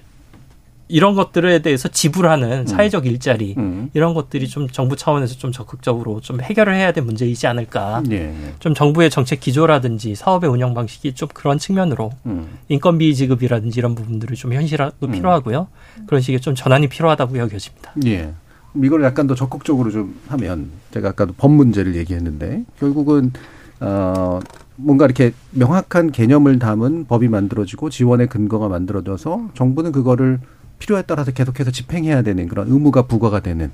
이런 0.88 1.14
것들에 1.14 1.60
대해서 1.60 1.88
지불하는 1.88 2.60
음. 2.60 2.66
사회적 2.66 3.06
일자리 3.06 3.54
음. 3.58 3.90
이런 3.92 4.14
것들이 4.14 4.48
좀 4.48 4.68
정부 4.68 4.96
차원에서 4.96 5.36
좀 5.36 5.52
적극적으로 5.52 6.20
좀 6.20 6.40
해결을 6.40 6.74
해야 6.74 6.92
될 6.92 7.04
문제이지 7.04 7.46
않을까. 7.46 8.02
네. 8.06 8.34
좀 8.58 8.74
정부의 8.74 9.10
정책 9.10 9.40
기조라든지 9.40 10.14
사업의 10.14 10.48
운영 10.50 10.74
방식이 10.74 11.14
좀 11.14 11.28
그런 11.32 11.58
측면으로 11.58 12.10
음. 12.26 12.58
인건비 12.68 13.14
지급이라든지 13.14 13.78
이런 13.78 13.94
부분들을 13.94 14.34
좀 14.34 14.54
현실화도 14.54 15.06
음. 15.06 15.12
필요하고요. 15.12 15.68
그런 16.06 16.22
식의 16.22 16.40
좀 16.40 16.54
전환이 16.54 16.88
필요하다고 16.88 17.38
여겨집니다. 17.38 17.92
예. 18.06 18.32
이걸 18.74 19.02
약간 19.02 19.26
더 19.26 19.34
적극적으로 19.34 19.90
좀 19.90 20.18
하면 20.28 20.70
제가 20.92 21.10
아까도 21.10 21.34
법 21.36 21.52
문제를 21.52 21.96
얘기했는데 21.96 22.64
결국은 22.78 23.32
어 23.80 24.40
뭔가 24.76 25.04
이렇게 25.04 25.32
명확한 25.50 26.12
개념을 26.12 26.58
담은 26.58 27.06
법이 27.06 27.28
만들어지고 27.28 27.90
지원의 27.90 28.28
근거가 28.28 28.68
만들어져서 28.68 29.50
정부는 29.54 29.90
그거를 29.92 30.38
필요에 30.78 31.02
따라서 31.02 31.30
계속해서 31.32 31.70
집행해야 31.70 32.22
되는 32.22 32.48
그런 32.48 32.68
의무가 32.68 33.02
부과가 33.06 33.40
되는 33.40 33.70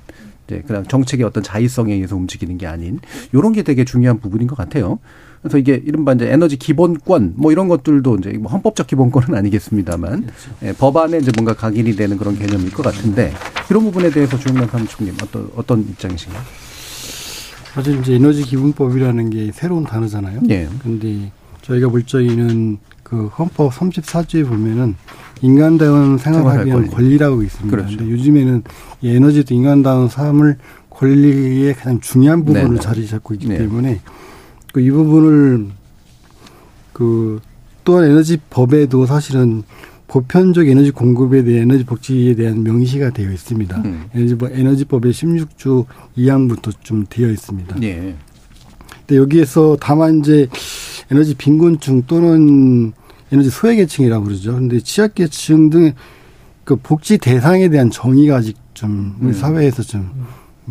이제 0.47 0.63
그냥 0.65 0.85
정책의 0.85 1.25
어떤 1.25 1.43
자의성에 1.43 1.93
의해서 1.93 2.15
움직이는 2.15 2.57
게 2.57 2.67
아닌 2.67 2.99
요런 3.33 3.53
게 3.53 3.63
되게 3.63 3.85
중요한 3.85 4.19
부분인 4.19 4.47
것 4.47 4.55
같아요. 4.55 4.99
그래서 5.41 5.57
이게 5.57 5.81
이른바 5.85 6.13
이제 6.13 6.31
에너지 6.31 6.57
기본권 6.57 7.33
뭐 7.37 7.51
이런 7.51 7.67
것들도 7.67 8.15
이제 8.17 8.31
뭐 8.31 8.51
헌법적 8.51 8.87
기본권은 8.87 9.35
아니겠습니다만 9.35 10.21
그렇죠. 10.21 10.51
예, 10.63 10.73
법안에 10.73 11.17
이제 11.19 11.31
뭔가 11.35 11.53
각인이 11.53 11.95
되는 11.95 12.17
그런 12.17 12.37
개념일 12.37 12.71
것 12.71 12.83
같은데 12.83 13.31
이런 13.69 13.83
부분에 13.83 14.09
대해서 14.09 14.39
조영남 14.39 14.67
사무총님 14.67 15.15
어떤 15.21 15.49
어떤 15.55 15.81
입장이신가요? 15.81 16.41
사실 17.75 17.99
이제 17.99 18.15
에너지 18.15 18.41
기본법이라는 18.43 19.29
게 19.29 19.51
새로운 19.51 19.83
단어잖아요. 19.83 20.41
예. 20.49 20.67
근데 20.81 21.31
저희가 21.61 21.89
볼 21.89 22.03
적에는 22.03 22.77
그 23.03 23.27
헌법 23.27 23.73
34조에 23.73 24.47
보면은 24.47 24.95
인간다운 25.41 26.17
생활하기 26.17 26.67
위한 26.67 26.89
권리. 26.89 27.17
라고 27.17 27.43
있습니다. 27.43 27.75
그렇죠. 27.75 27.97
근데 27.97 28.11
요즘에는 28.11 28.63
이 29.01 29.09
에너지도 29.09 29.53
인간다운 29.53 30.07
삶을 30.09 30.57
권리의 30.89 31.73
가장 31.73 31.99
중요한 31.99 32.45
부분을 32.45 32.67
네네. 32.67 32.79
자리 32.79 33.05
잡고 33.07 33.33
있기 33.33 33.47
네. 33.47 33.57
때문에 33.57 34.01
그 34.73 34.81
이 34.81 34.91
부분을 34.91 35.67
그 36.91 37.39
또한 37.85 38.05
에너지 38.05 38.37
법에도 38.49 39.05
사실은 39.05 39.63
보편적 40.07 40.67
에너지 40.67 40.91
공급에 40.91 41.43
대한 41.43 41.63
에너지 41.63 41.85
복지에 41.85 42.35
대한 42.35 42.63
명시가 42.63 43.11
되어 43.11 43.31
있습니다. 43.31 43.81
음. 43.85 44.05
에너지법 44.13 44.51
에너지법의 44.51 45.13
16조 45.13 45.85
2항부터 46.17 46.73
좀 46.81 47.05
되어 47.09 47.29
있습니다. 47.29 47.75
네. 47.79 48.15
근데 49.07 49.15
여기에서 49.17 49.77
다만 49.79 50.19
이제 50.19 50.47
에너지 51.09 51.35
빈곤층 51.35 52.03
또는 52.05 52.91
에너지 53.31 53.49
소외계층이라고 53.49 54.25
그러죠. 54.25 54.53
근데 54.53 54.79
취약계층 54.79 55.69
등 55.69 55.93
그 56.65 56.75
복지 56.75 57.19
대상에 57.19 57.69
대한 57.69 57.89
정의가 57.91 58.37
아직 58.37 58.57
좀 58.73 59.15
우리 59.21 59.29
음. 59.29 59.33
사회에서 59.33 59.83
좀 59.83 60.09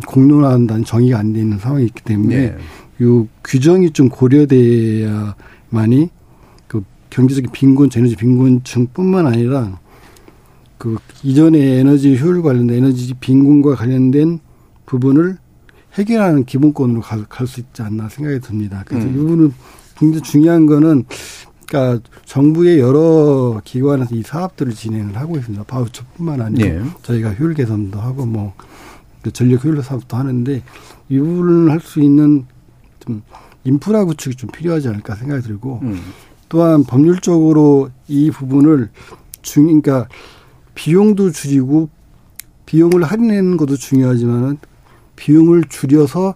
공론화한다는 0.05 0.83
정의가 0.83 1.17
안 1.17 1.33
돼 1.33 1.39
있는 1.39 1.57
상황이 1.57 1.85
있기 1.85 2.03
때문에 2.03 2.35
네. 2.35 2.57
요 3.01 3.27
규정이 3.43 3.91
좀 3.91 4.09
고려돼야만이 4.09 6.09
그 6.67 6.83
경제적인 7.09 7.49
빈곤, 7.51 7.89
에너지 7.95 8.15
빈곤층뿐만 8.17 9.25
아니라 9.25 9.79
그 10.77 10.97
이전에 11.23 11.79
에너지 11.79 12.17
효율 12.17 12.41
관련된 12.41 12.77
에너지 12.77 13.13
빈곤과 13.13 13.75
관련된 13.75 14.39
부분을 14.85 15.37
해결하는 15.93 16.43
기본권으로 16.43 17.01
갈 17.01 17.47
수 17.47 17.61
있지 17.61 17.81
않나 17.81 18.09
생각이 18.09 18.41
듭니다. 18.41 18.83
그래서 18.85 19.07
음. 19.07 19.13
이 19.13 19.17
부분은 19.17 19.53
굉장히 19.97 20.21
중요한 20.23 20.65
거는 20.65 21.05
그러니까 21.67 22.07
정부의 22.25 22.79
여러 22.79 23.59
기관에서 23.63 24.15
이 24.15 24.21
사업들을 24.21 24.73
진행을 24.73 25.17
하고 25.17 25.37
있습니다. 25.37 25.63
바우처뿐만 25.65 26.41
아니고 26.41 26.63
네. 26.63 26.81
저희가 27.03 27.33
효율 27.33 27.53
개선도 27.53 27.99
하고 27.99 28.25
뭐그 28.25 29.31
전력 29.33 29.63
효율 29.65 29.81
사업도 29.81 30.15
하는데 30.17 30.63
이 31.09 31.19
부분을 31.19 31.71
할 31.71 31.79
수 31.81 32.01
있는 32.01 32.45
좀 32.99 33.21
인프라 33.63 34.05
구축이 34.05 34.35
좀 34.35 34.49
필요하지 34.51 34.87
않을까 34.89 35.15
생각이 35.15 35.41
들고 35.43 35.79
음. 35.83 35.99
또한 36.49 36.83
법률적으로 36.83 37.89
이 38.07 38.29
부분을 38.31 38.89
중 39.41 39.65
그러니까 39.65 40.07
비용도 40.75 41.31
줄이고 41.31 41.89
비용을 42.65 43.03
할인하는 43.03 43.57
것도 43.57 43.77
중요하지만은 43.77 44.57
비용을 45.15 45.63
줄여서 45.69 46.35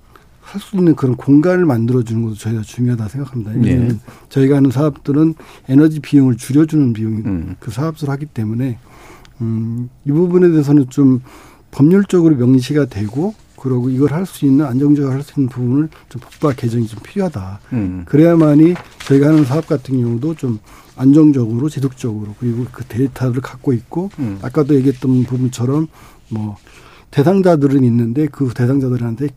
할 0.51 0.59
수 0.61 0.75
있는 0.75 0.95
그런 0.95 1.15
공간을 1.15 1.65
만들어주는 1.65 2.23
것도 2.23 2.35
저희가 2.35 2.61
중요하다 2.63 3.07
생각합니다. 3.07 3.51
왜냐하면 3.51 3.87
네. 3.89 3.95
저희가 4.29 4.55
하는 4.57 4.71
사업들은 4.71 5.35
에너지 5.67 5.99
비용을 5.99 6.37
줄여주는 6.37 6.93
비용 6.93 7.13
음. 7.25 7.55
그 7.59 7.69
사업을 7.71 8.09
하기 8.09 8.25
때문에 8.27 8.79
음, 9.41 9.89
이 10.05 10.11
부분에 10.11 10.49
대해서는 10.49 10.89
좀 10.89 11.21
법률적으로 11.71 12.35
명시가 12.35 12.85
되고 12.85 13.35
그러고 13.57 13.89
이걸 13.89 14.11
할 14.13 14.25
수 14.25 14.45
있는 14.45 14.65
안정적으로 14.65 15.13
할 15.13 15.21
수 15.21 15.39
있는 15.39 15.49
부분을 15.49 15.89
좀 16.09 16.21
법과 16.21 16.53
개정이 16.55 16.87
좀 16.87 16.99
필요하다. 17.03 17.59
음. 17.73 18.03
그래야만이 18.07 18.73
저희가 19.05 19.27
하는 19.27 19.45
사업 19.45 19.67
같은 19.67 20.01
경우도 20.01 20.35
좀 20.35 20.59
안정적으로 20.95 21.69
지속적으로 21.69 22.35
그리고 22.39 22.65
그 22.71 22.83
데이터를 22.85 23.41
갖고 23.41 23.71
있고 23.73 24.09
음. 24.19 24.39
아까도 24.41 24.75
얘기했던 24.75 25.23
부분처럼 25.25 25.87
뭐 26.29 26.57
대상자들은 27.11 27.83
있는데 27.83 28.27
그 28.31 28.51
대상자들한테 28.53 29.29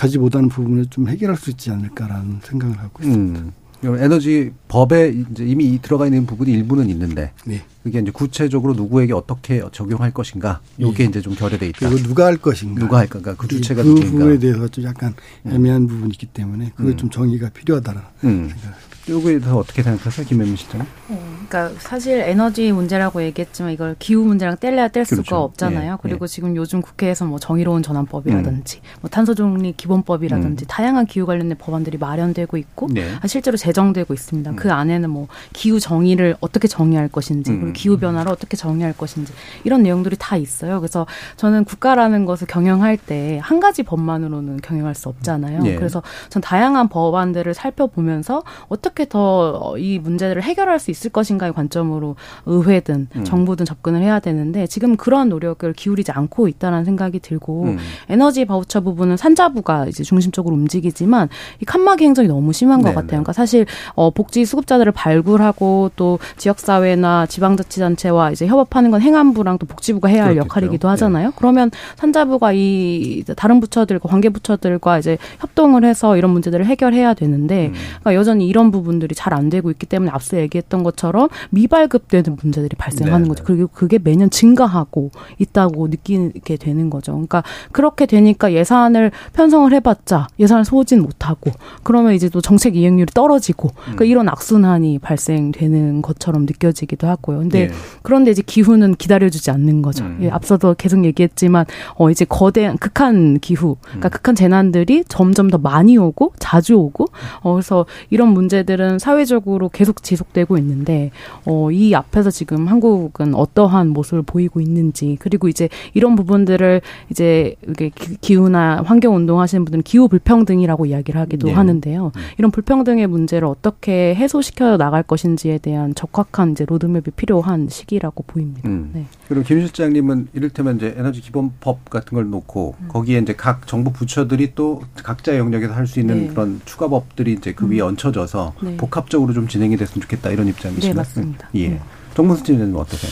가지 0.00 0.16
못하는 0.16 0.48
부분을 0.48 0.86
좀 0.86 1.08
해결할 1.08 1.36
수 1.36 1.50
있지 1.50 1.70
않을까라는 1.70 2.40
생각을 2.42 2.78
하고 2.78 3.02
있습니다. 3.02 3.38
음. 3.38 3.52
에너지 3.82 4.50
법에 4.68 5.10
이제 5.30 5.44
이미 5.44 5.78
들어가 5.82 6.06
있는 6.06 6.24
부분이 6.24 6.50
일부는 6.52 6.88
있는데 6.88 7.32
네. 7.44 7.62
그게 7.82 7.98
이제 7.98 8.10
구체적으로 8.10 8.72
누구에게 8.72 9.12
어떻게 9.12 9.62
적용할 9.72 10.10
것인가 10.10 10.60
요게 10.80 11.04
네. 11.04 11.08
이제 11.10 11.20
좀 11.20 11.34
결여돼 11.34 11.68
있다. 11.68 11.90
그리고 11.90 12.08
누가 12.08 12.24
할 12.24 12.38
것인가. 12.38 12.80
누가 12.80 12.98
할 12.98 13.08
건가. 13.08 13.34
그 13.36 13.46
주체가 13.46 13.82
그 13.82 13.88
누구인가. 13.88 14.10
부분에 14.10 14.38
대해서 14.38 14.68
좀 14.68 14.84
약간 14.84 15.14
음. 15.44 15.52
애매한 15.52 15.82
음. 15.82 15.86
부분이 15.88 16.12
있기 16.14 16.26
때문에 16.26 16.72
그게 16.74 16.90
음. 16.92 16.96
좀 16.96 17.10
정의가 17.10 17.50
필요하다는 17.50 18.00
음. 18.24 18.48
생각을 18.48 18.76
요거에 19.10 19.38
대해서 19.40 19.58
어떻게 19.58 19.82
생각하세요, 19.82 20.26
김현민 20.26 20.56
시장? 20.56 20.82
어, 21.08 21.36
그러니까 21.48 21.80
사실 21.80 22.20
에너지 22.20 22.70
문제라고 22.72 23.22
얘기했지만 23.22 23.72
이걸 23.72 23.96
기후 23.98 24.24
문제랑 24.24 24.56
뗄래야 24.58 24.88
뗄 24.88 25.04
그렇죠. 25.04 25.22
수가 25.22 25.40
없잖아요. 25.40 25.92
예, 25.92 25.96
그리고 26.00 26.24
예. 26.24 26.28
지금 26.28 26.54
요즘 26.56 26.80
국회에서 26.80 27.24
뭐 27.24 27.38
정의로운 27.38 27.82
전환법이라든지 27.82 28.78
음. 28.78 29.00
뭐 29.00 29.10
탄소중립 29.10 29.76
기본법이라든지 29.76 30.64
음. 30.64 30.66
다양한 30.68 31.06
기후 31.06 31.26
관련된 31.26 31.58
법안들이 31.58 31.98
마련되고 31.98 32.56
있고 32.56 32.88
네. 32.92 33.08
실제로 33.26 33.56
제정되고 33.56 34.14
있습니다. 34.14 34.50
음. 34.50 34.56
그 34.56 34.72
안에는 34.72 35.10
뭐 35.10 35.26
기후 35.52 35.80
정의를 35.80 36.36
어떻게 36.40 36.68
정의할 36.68 37.08
것인지 37.08 37.50
그리고 37.50 37.66
음. 37.66 37.72
기후 37.72 37.98
변화를 37.98 38.30
어떻게 38.30 38.56
정의할 38.56 38.92
것인지 38.92 39.32
이런 39.64 39.82
내용들이 39.82 40.16
다 40.18 40.36
있어요. 40.36 40.80
그래서 40.80 41.06
저는 41.36 41.64
국가라는 41.64 42.24
것을 42.24 42.46
경영할 42.46 42.96
때 42.96 43.40
한 43.40 43.60
가지 43.60 43.82
법만으로는 43.82 44.58
경영할 44.58 44.94
수 44.94 45.08
없잖아요. 45.08 45.62
네. 45.62 45.76
그래서 45.76 46.02
전 46.28 46.40
다양한 46.42 46.88
법안들을 46.88 47.52
살펴보면서 47.54 48.42
어떻게 48.68 48.99
더 49.06 49.70
이 49.78 49.98
문제를 49.98 50.42
해결할 50.42 50.78
수 50.78 50.90
있을 50.90 51.10
것인가의 51.10 51.52
관점으로 51.52 52.16
의회든 52.46 53.08
음. 53.16 53.24
정부든 53.24 53.66
접근을 53.66 54.02
해야 54.02 54.20
되는데 54.20 54.66
지금 54.66 54.96
그런 54.96 55.28
노력을 55.28 55.70
기울이지 55.72 56.12
않고 56.12 56.48
있다는 56.48 56.84
생각이 56.84 57.20
들고 57.20 57.64
음. 57.64 57.78
에너지 58.08 58.44
바우처 58.44 58.80
부분은 58.80 59.16
산자부가 59.16 59.86
이제 59.86 60.02
중심적으로 60.02 60.54
움직이지만 60.56 61.28
이 61.60 61.64
칸막이 61.64 62.04
행정이 62.04 62.28
너무 62.28 62.52
심한 62.52 62.78
것 62.80 62.84
네네. 62.88 62.94
같아요. 62.94 63.08
그러니까 63.08 63.32
사실 63.32 63.66
어 63.94 64.10
복지 64.10 64.44
수급자들을 64.44 64.92
발굴하고 64.92 65.90
또 65.96 66.18
지역사회나 66.36 67.26
지방자치단체와 67.26 68.32
이제 68.32 68.46
협업하는 68.46 68.90
건 68.90 69.00
행안부랑 69.00 69.58
또 69.58 69.66
복지부가 69.66 70.08
해야 70.08 70.24
할 70.24 70.34
그렇겠죠. 70.34 70.44
역할이기도 70.46 70.88
하잖아요. 70.88 71.28
네. 71.28 71.34
그러면 71.36 71.70
산자부가 71.96 72.52
이 72.54 73.24
다른 73.36 73.60
부처들과 73.60 74.08
관계 74.08 74.28
부처들과 74.28 74.98
이제 74.98 75.18
협동을 75.40 75.84
해서 75.84 76.16
이런 76.16 76.30
문제들을 76.32 76.64
해결해야 76.66 77.14
되는데 77.14 77.68
음. 77.68 77.74
그러니까 78.00 78.14
여전히 78.14 78.46
이런 78.46 78.70
부분 78.70 78.89
들이 78.98 79.14
잘 79.14 79.30
안 79.30 79.48
되고 79.48 79.70
있기 79.70 79.86
때문에 79.86 80.10
앞서 80.10 80.38
얘기했던 80.38 80.82
것처럼 80.82 81.28
미발급되는 81.50 82.36
문제들이 82.42 82.76
발생하는 82.76 83.24
네. 83.24 83.28
거죠. 83.28 83.44
그리고 83.44 83.68
그게 83.68 83.98
매년 84.02 84.30
증가하고 84.30 85.10
있다고 85.38 85.88
느끼게 85.88 86.56
되는 86.56 86.90
거죠. 86.90 87.12
그러니까 87.12 87.42
그렇게 87.72 88.06
되니까 88.06 88.52
예산을 88.52 89.12
편성을 89.32 89.72
해봤자 89.72 90.28
예산을 90.38 90.64
소진 90.64 91.02
못하고 91.02 91.50
그러면 91.82 92.14
이제 92.14 92.28
또 92.28 92.40
정책 92.40 92.76
이행률이 92.76 93.12
떨어지고 93.14 93.70
그러니까 93.82 94.04
음. 94.04 94.06
이런 94.06 94.28
악순환이 94.28 94.98
발생되는 94.98 96.02
것처럼 96.02 96.46
느껴지기도 96.46 97.06
하고요. 97.06 97.38
근데 97.38 97.68
네. 97.68 97.74
그런데 98.02 98.30
이제 98.30 98.42
기후는 98.44 98.94
기다려주지 98.96 99.50
않는 99.50 99.82
거죠. 99.82 100.04
음. 100.04 100.18
예, 100.22 100.30
앞서도 100.30 100.74
계속 100.74 101.04
얘기했지만 101.04 101.66
어 101.96 102.10
이제 102.10 102.24
거대한 102.24 102.76
극한 102.78 103.38
기후, 103.38 103.76
그러니까 103.82 104.08
음. 104.08 104.10
극한 104.10 104.34
재난들이 104.34 105.04
점점 105.08 105.50
더 105.50 105.58
많이 105.58 105.96
오고 105.96 106.34
자주 106.38 106.74
오고 106.74 107.06
어 107.40 107.52
그래서 107.54 107.86
이런 108.10 108.28
문제들 108.28 108.69
은 108.78 108.98
사회적으로 108.98 109.68
계속 109.70 110.02
지속되고 110.02 110.56
있는데 110.58 111.10
어 111.46 111.70
이 111.70 111.94
앞에서 111.94 112.30
지금 112.30 112.66
한국은 112.68 113.34
어떠한 113.34 113.88
모습을 113.88 114.22
보이고 114.22 114.60
있는지 114.60 115.16
그리고 115.20 115.48
이제 115.48 115.68
이런 115.94 116.16
부분들을 116.16 116.80
이제 117.10 117.54
이게 117.68 117.90
기후나 118.20 118.82
환경 118.84 119.14
운동 119.16 119.40
하시는 119.40 119.64
분들은 119.64 119.82
기후 119.82 120.08
불평등이라고 120.08 120.86
이야기를 120.86 121.20
하기도 121.20 121.46
네. 121.48 121.52
하는데요. 121.54 122.12
음. 122.14 122.20
이런 122.38 122.50
불평등의 122.50 123.06
문제를 123.06 123.46
어떻게 123.46 124.14
해소시켜 124.14 124.76
나갈 124.76 125.02
것인지에 125.02 125.58
대한 125.58 125.94
적확한 125.94 126.52
이제 126.52 126.64
로드맵이 126.66 127.04
필요한 127.16 127.68
시기라고 127.68 128.24
보입니다. 128.26 128.68
음. 128.68 128.90
네. 128.92 129.06
그리고 129.28 129.44
김 129.44 129.60
실장님은 129.60 130.28
이를테면 130.34 130.76
이제 130.76 130.94
에너지 130.98 131.20
기본법 131.20 131.88
같은 131.88 132.14
걸 132.16 132.28
놓고 132.30 132.74
음. 132.80 132.88
거기에 132.88 133.18
이제 133.18 133.34
각 133.34 133.66
정부 133.66 133.92
부처들이 133.92 134.54
또 134.54 134.82
각자 135.02 135.36
영역에서 135.36 135.72
할 135.72 135.86
수 135.86 135.98
있는 135.98 136.26
네. 136.26 136.26
그런 136.28 136.60
추가법들이 136.66 137.32
이제 137.32 137.52
그 137.52 137.68
위에 137.68 137.80
음. 137.80 137.88
얹혀져서 137.88 138.54
네. 138.60 138.76
복합적으로 138.76 139.32
좀 139.32 139.48
진행이 139.48 139.76
됐으면 139.76 140.02
좋겠다 140.02 140.30
이런 140.30 140.48
입장이시죠. 140.48 140.88
네, 140.88 140.94
맞습니다. 140.94 141.48
예. 141.54 141.68
네. 141.68 141.80
정문수 142.14 142.44
씨는 142.44 142.74
어떠세요? 142.76 143.10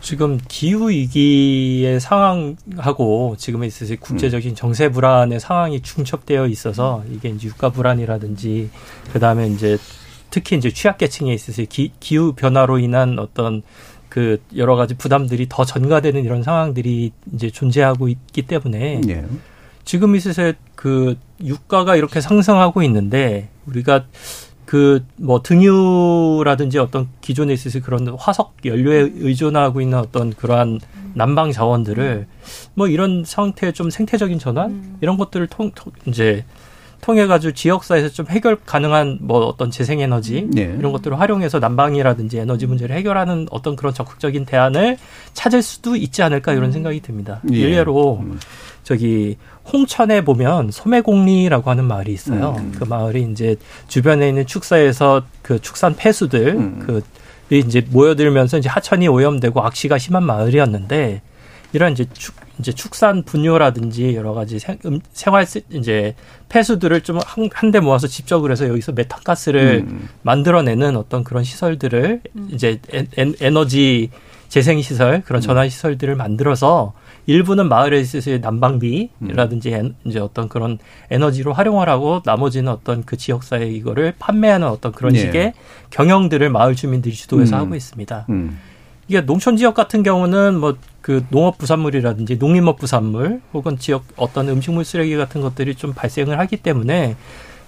지금 0.00 0.38
기후 0.48 0.90
위기의 0.90 2.00
상황하고 2.00 3.36
지금에 3.36 3.66
있어서 3.66 3.94
국제적인 3.98 4.54
정세 4.54 4.88
불안의 4.90 5.40
상황이 5.40 5.80
중첩되어 5.80 6.46
있어서 6.46 7.02
이게 7.10 7.28
이제 7.28 7.48
유가 7.48 7.70
불안이라든지 7.70 8.70
그다음에 9.12 9.48
이제 9.48 9.76
특히 10.30 10.56
이제 10.56 10.70
취약계층에 10.70 11.32
있어서 11.32 11.62
기, 11.68 11.92
기후 12.00 12.32
변화로 12.32 12.78
인한 12.78 13.18
어떤 13.18 13.62
그 14.08 14.40
여러 14.56 14.76
가지 14.76 14.94
부담들이 14.94 15.46
더 15.48 15.64
전가되는 15.64 16.24
이런 16.24 16.42
상황들이 16.42 17.12
이제 17.34 17.50
존재하고 17.50 18.08
있기 18.08 18.42
때문에 18.42 19.00
네. 19.04 19.24
지금 19.84 20.16
있어서 20.16 20.52
그 20.74 21.16
유가가 21.42 21.96
이렇게 21.96 22.20
상승하고 22.20 22.82
있는데 22.82 23.48
우리가 23.66 24.06
그 24.68 25.02
뭐 25.16 25.42
등유라든지 25.42 26.78
어떤 26.78 27.08
기존에 27.22 27.54
있어서 27.54 27.80
그런 27.80 28.06
화석 28.18 28.54
연료에 28.66 29.10
의존하고 29.16 29.80
있는 29.80 29.98
어떤 29.98 30.34
그러한 30.34 30.80
난방 31.14 31.52
자원들을 31.52 32.26
뭐 32.74 32.86
이런 32.86 33.24
상태의 33.24 33.72
좀 33.72 33.88
생태적인 33.88 34.38
전환 34.38 34.70
음. 34.70 34.98
이런 35.00 35.16
것들을 35.16 35.46
통, 35.46 35.70
통 35.74 35.90
이제 36.04 36.44
통해 37.00 37.26
가지고 37.26 37.54
지역사회에서 37.54 38.10
좀 38.10 38.26
해결 38.28 38.56
가능한 38.56 39.20
뭐 39.22 39.46
어떤 39.46 39.70
재생에너지 39.70 40.48
네. 40.50 40.74
이런 40.78 40.92
것들을 40.92 41.18
활용해서 41.18 41.60
난방이라든지 41.60 42.38
에너지 42.38 42.66
문제를 42.66 42.94
해결하는 42.96 43.46
어떤 43.50 43.74
그런 43.74 43.94
적극적인 43.94 44.44
대안을 44.44 44.98
찾을 45.32 45.62
수도 45.62 45.96
있지 45.96 46.22
않을까 46.22 46.52
이런 46.52 46.66
음. 46.66 46.72
생각이 46.72 47.00
듭니다. 47.00 47.40
예. 47.52 47.56
일례로 47.56 48.18
음. 48.20 48.38
저기 48.88 49.36
홍천에 49.70 50.24
보면 50.24 50.70
소매공리라고 50.70 51.68
하는 51.68 51.84
마을이 51.84 52.10
있어요. 52.10 52.56
음. 52.58 52.72
그 52.74 52.84
마을이 52.84 53.28
이제 53.30 53.56
주변에 53.86 54.30
있는 54.30 54.46
축사에서 54.46 55.24
그 55.42 55.60
축산 55.60 55.94
폐수들 55.94 56.54
음. 56.56 56.82
그 56.86 57.02
이제 57.50 57.84
모여들면서 57.90 58.56
이제 58.56 58.70
하천이 58.70 59.06
오염되고 59.06 59.60
악취가 59.60 59.98
심한 59.98 60.22
마을이었는데 60.22 61.20
이런 61.74 61.92
이제 61.92 62.06
축 62.14 62.34
이제 62.58 62.72
축산 62.72 63.24
분뇨라든지 63.24 64.14
여러 64.14 64.32
가지 64.32 64.58
생, 64.58 64.78
음, 64.86 65.00
생활 65.12 65.44
이제 65.68 66.14
폐수들을 66.48 67.02
좀한대 67.02 67.80
모아서 67.80 68.06
집적을 68.06 68.50
해서 68.50 68.66
여기서 68.68 68.92
메탄가스를 68.92 69.84
음. 69.86 70.08
만들어내는 70.22 70.96
어떤 70.96 71.24
그런 71.24 71.44
시설들을 71.44 72.22
음. 72.34 72.48
이제 72.50 72.80
에, 72.94 73.06
에너지 73.38 74.08
재생 74.48 74.80
시설 74.80 75.20
그런 75.26 75.40
음. 75.40 75.42
전환 75.42 75.68
시설들을 75.68 76.16
만들어서 76.16 76.94
일부는 77.28 77.68
마을에 77.68 78.00
있어서의 78.00 78.40
난방비라든지 78.40 79.74
음. 79.74 79.94
이제 80.04 80.18
어떤 80.18 80.48
그런 80.48 80.78
에너지로 81.10 81.52
활용을 81.52 81.88
하고 81.88 82.22
나머지는 82.24 82.72
어떤 82.72 83.04
그 83.04 83.16
지역사회 83.16 83.68
이거를 83.68 84.14
판매하는 84.18 84.66
어떤 84.66 84.92
그런 84.92 85.12
네. 85.12 85.20
식의 85.20 85.52
경영들을 85.90 86.48
마을 86.50 86.74
주민들이 86.74 87.14
주도해서 87.14 87.56
음. 87.56 87.60
하고 87.60 87.74
있습니다. 87.74 88.26
음. 88.30 88.58
이게 89.06 89.20
농촌 89.20 89.56
지역 89.56 89.74
같은 89.74 90.02
경우는 90.02 90.58
뭐 90.58 90.76
그 91.08 91.24
농업 91.30 91.56
부산물이라든지 91.56 92.36
농림업 92.36 92.76
부산물 92.76 93.40
혹은 93.54 93.78
지역 93.78 94.04
어떤 94.16 94.46
음식물 94.50 94.84
쓰레기 94.84 95.16
같은 95.16 95.40
것들이 95.40 95.74
좀 95.74 95.94
발생을 95.94 96.38
하기 96.40 96.58
때문에 96.58 97.16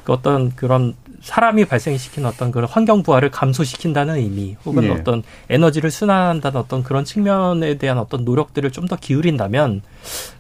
그 0.04 0.12
어떤 0.12 0.54
그런 0.54 0.92
사람이 1.20 1.66
발생시키는 1.66 2.28
어떤 2.28 2.50
그런 2.50 2.68
환경 2.68 3.02
부하를 3.02 3.30
감소시킨다는 3.30 4.16
의미 4.16 4.56
혹은 4.64 4.84
네. 4.84 4.90
어떤 4.90 5.22
에너지를 5.48 5.90
순환한다는 5.90 6.58
어떤 6.60 6.82
그런 6.82 7.04
측면에 7.04 7.74
대한 7.78 7.98
어떤 7.98 8.24
노력들을 8.24 8.70
좀 8.72 8.86
더 8.90 8.96
기울인다면 8.96 9.82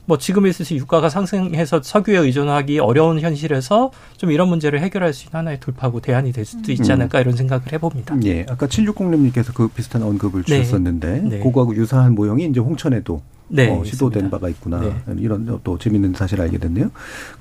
뭐 0.06 0.18
지금 0.18 0.46
있으시 0.46 0.76
유가가 0.76 1.08
상승해서 1.08 1.82
석유에 1.82 2.18
의존하기 2.18 2.78
어려운 2.80 3.20
현실에서 3.20 3.92
좀 4.16 4.32
이런 4.32 4.48
문제를 4.48 4.80
해결할 4.80 5.12
수 5.12 5.26
있는 5.26 5.38
하나의 5.38 5.60
돌파구 5.60 6.00
대안이 6.00 6.32
될 6.32 6.44
수도 6.44 6.72
있지 6.72 6.90
음. 6.90 6.94
않을까 6.94 7.20
이런 7.20 7.36
생각을 7.36 7.72
해봅니다. 7.72 8.16
예, 8.24 8.44
아까 8.48 8.66
760님께서 8.66 9.54
그 9.54 9.68
비슷한 9.68 10.02
언급을 10.02 10.42
네. 10.42 10.62
주셨었는데 10.62 11.22
네. 11.22 11.38
그거하고 11.38 11.76
유사한 11.76 12.14
모형이 12.14 12.46
이제 12.46 12.60
홍천에도 12.60 13.22
네, 13.52 13.68
어, 13.68 13.84
시도된 13.84 14.26
있습니다. 14.26 14.36
바가 14.36 14.48
있구나 14.48 14.80
네. 14.80 15.14
이런 15.18 15.60
또 15.64 15.76
재밌는 15.76 16.14
사실을 16.14 16.44
알게 16.44 16.58
됐네요. 16.58 16.90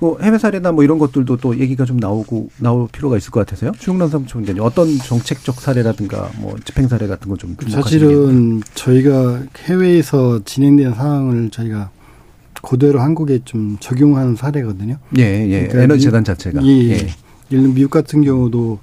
뭐 0.00 0.18
해외 0.20 0.38
사례나 0.38 0.72
뭐 0.72 0.84
이런 0.84 0.98
것들도 0.98 1.36
또 1.36 1.58
얘기가 1.58 1.84
좀 1.84 1.98
나오고 1.98 2.50
나올 2.58 2.88
필요가 2.88 3.16
있을 3.16 3.30
것 3.30 3.40
같아서요. 3.40 3.72
추영란 3.78 4.08
사무총장님 4.08 4.62
어떤 4.62 4.98
정책적 4.98 5.60
사례라든가 5.60 6.30
뭐 6.38 6.56
집행 6.64 6.88
사례 6.88 7.06
같은 7.06 7.30
거좀 7.30 7.56
사실은 7.68 8.60
저희가 8.74 9.42
해외에서 9.64 10.40
진행된 10.44 10.94
상황을 10.94 11.50
저희가 11.50 11.90
그대로 12.62 13.00
한국에 13.00 13.40
좀 13.44 13.76
적용하는 13.80 14.36
사례거든요. 14.36 14.96
예, 15.18 15.22
예. 15.22 15.60
그러니까 15.66 15.82
에너지 15.82 16.04
재단 16.04 16.24
자체가. 16.24 16.62
예, 16.64 16.68
예. 16.68 16.92
예를 16.92 17.14
들면 17.48 17.74
미국 17.74 17.90
같은 17.90 18.22
경우도 18.22 18.78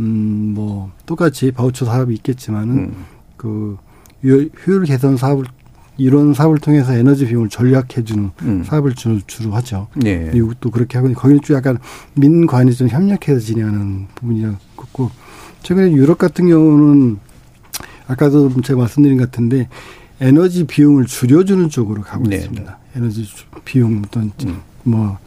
음, 0.00 0.52
뭐 0.54 0.90
똑같이 1.06 1.50
바우처 1.50 1.84
사업이 1.86 2.14
있겠지만은 2.14 2.76
음. 2.76 2.94
그 3.36 3.76
효율 4.24 4.84
개선 4.84 5.16
사업을 5.16 5.44
이런 5.98 6.34
사업을 6.34 6.58
통해서 6.58 6.92
에너지 6.94 7.26
비용을 7.26 7.48
절약해주는 7.48 8.30
음. 8.42 8.64
사업을 8.64 8.94
주로, 8.94 9.18
주로 9.26 9.52
하죠. 9.52 9.88
네. 9.96 10.30
미국도 10.32 10.70
그렇게 10.70 10.98
하고 10.98 11.12
거기는 11.14 11.40
좀 11.42 11.56
약간 11.56 11.78
민관이 12.14 12.74
좀 12.74 12.88
협력해서 12.88 13.40
진행하는 13.40 14.06
부분이었고 14.14 15.10
최근에 15.62 15.92
유럽 15.92 16.18
같은 16.18 16.48
경우는 16.48 17.18
아까도 18.08 18.50
제가 18.60 18.80
말씀드린 18.80 19.16
것 19.16 19.30
같은데 19.30 19.68
에너지 20.20 20.64
비용을 20.64 21.06
줄여주는 21.06 21.68
쪽으로 21.70 22.02
가고 22.02 22.24
네. 22.28 22.36
있습니다. 22.36 22.78
에너지 22.96 23.26
비용 23.64 24.02
어떤 24.04 24.32
음. 24.44 24.60
뭐 24.84 25.18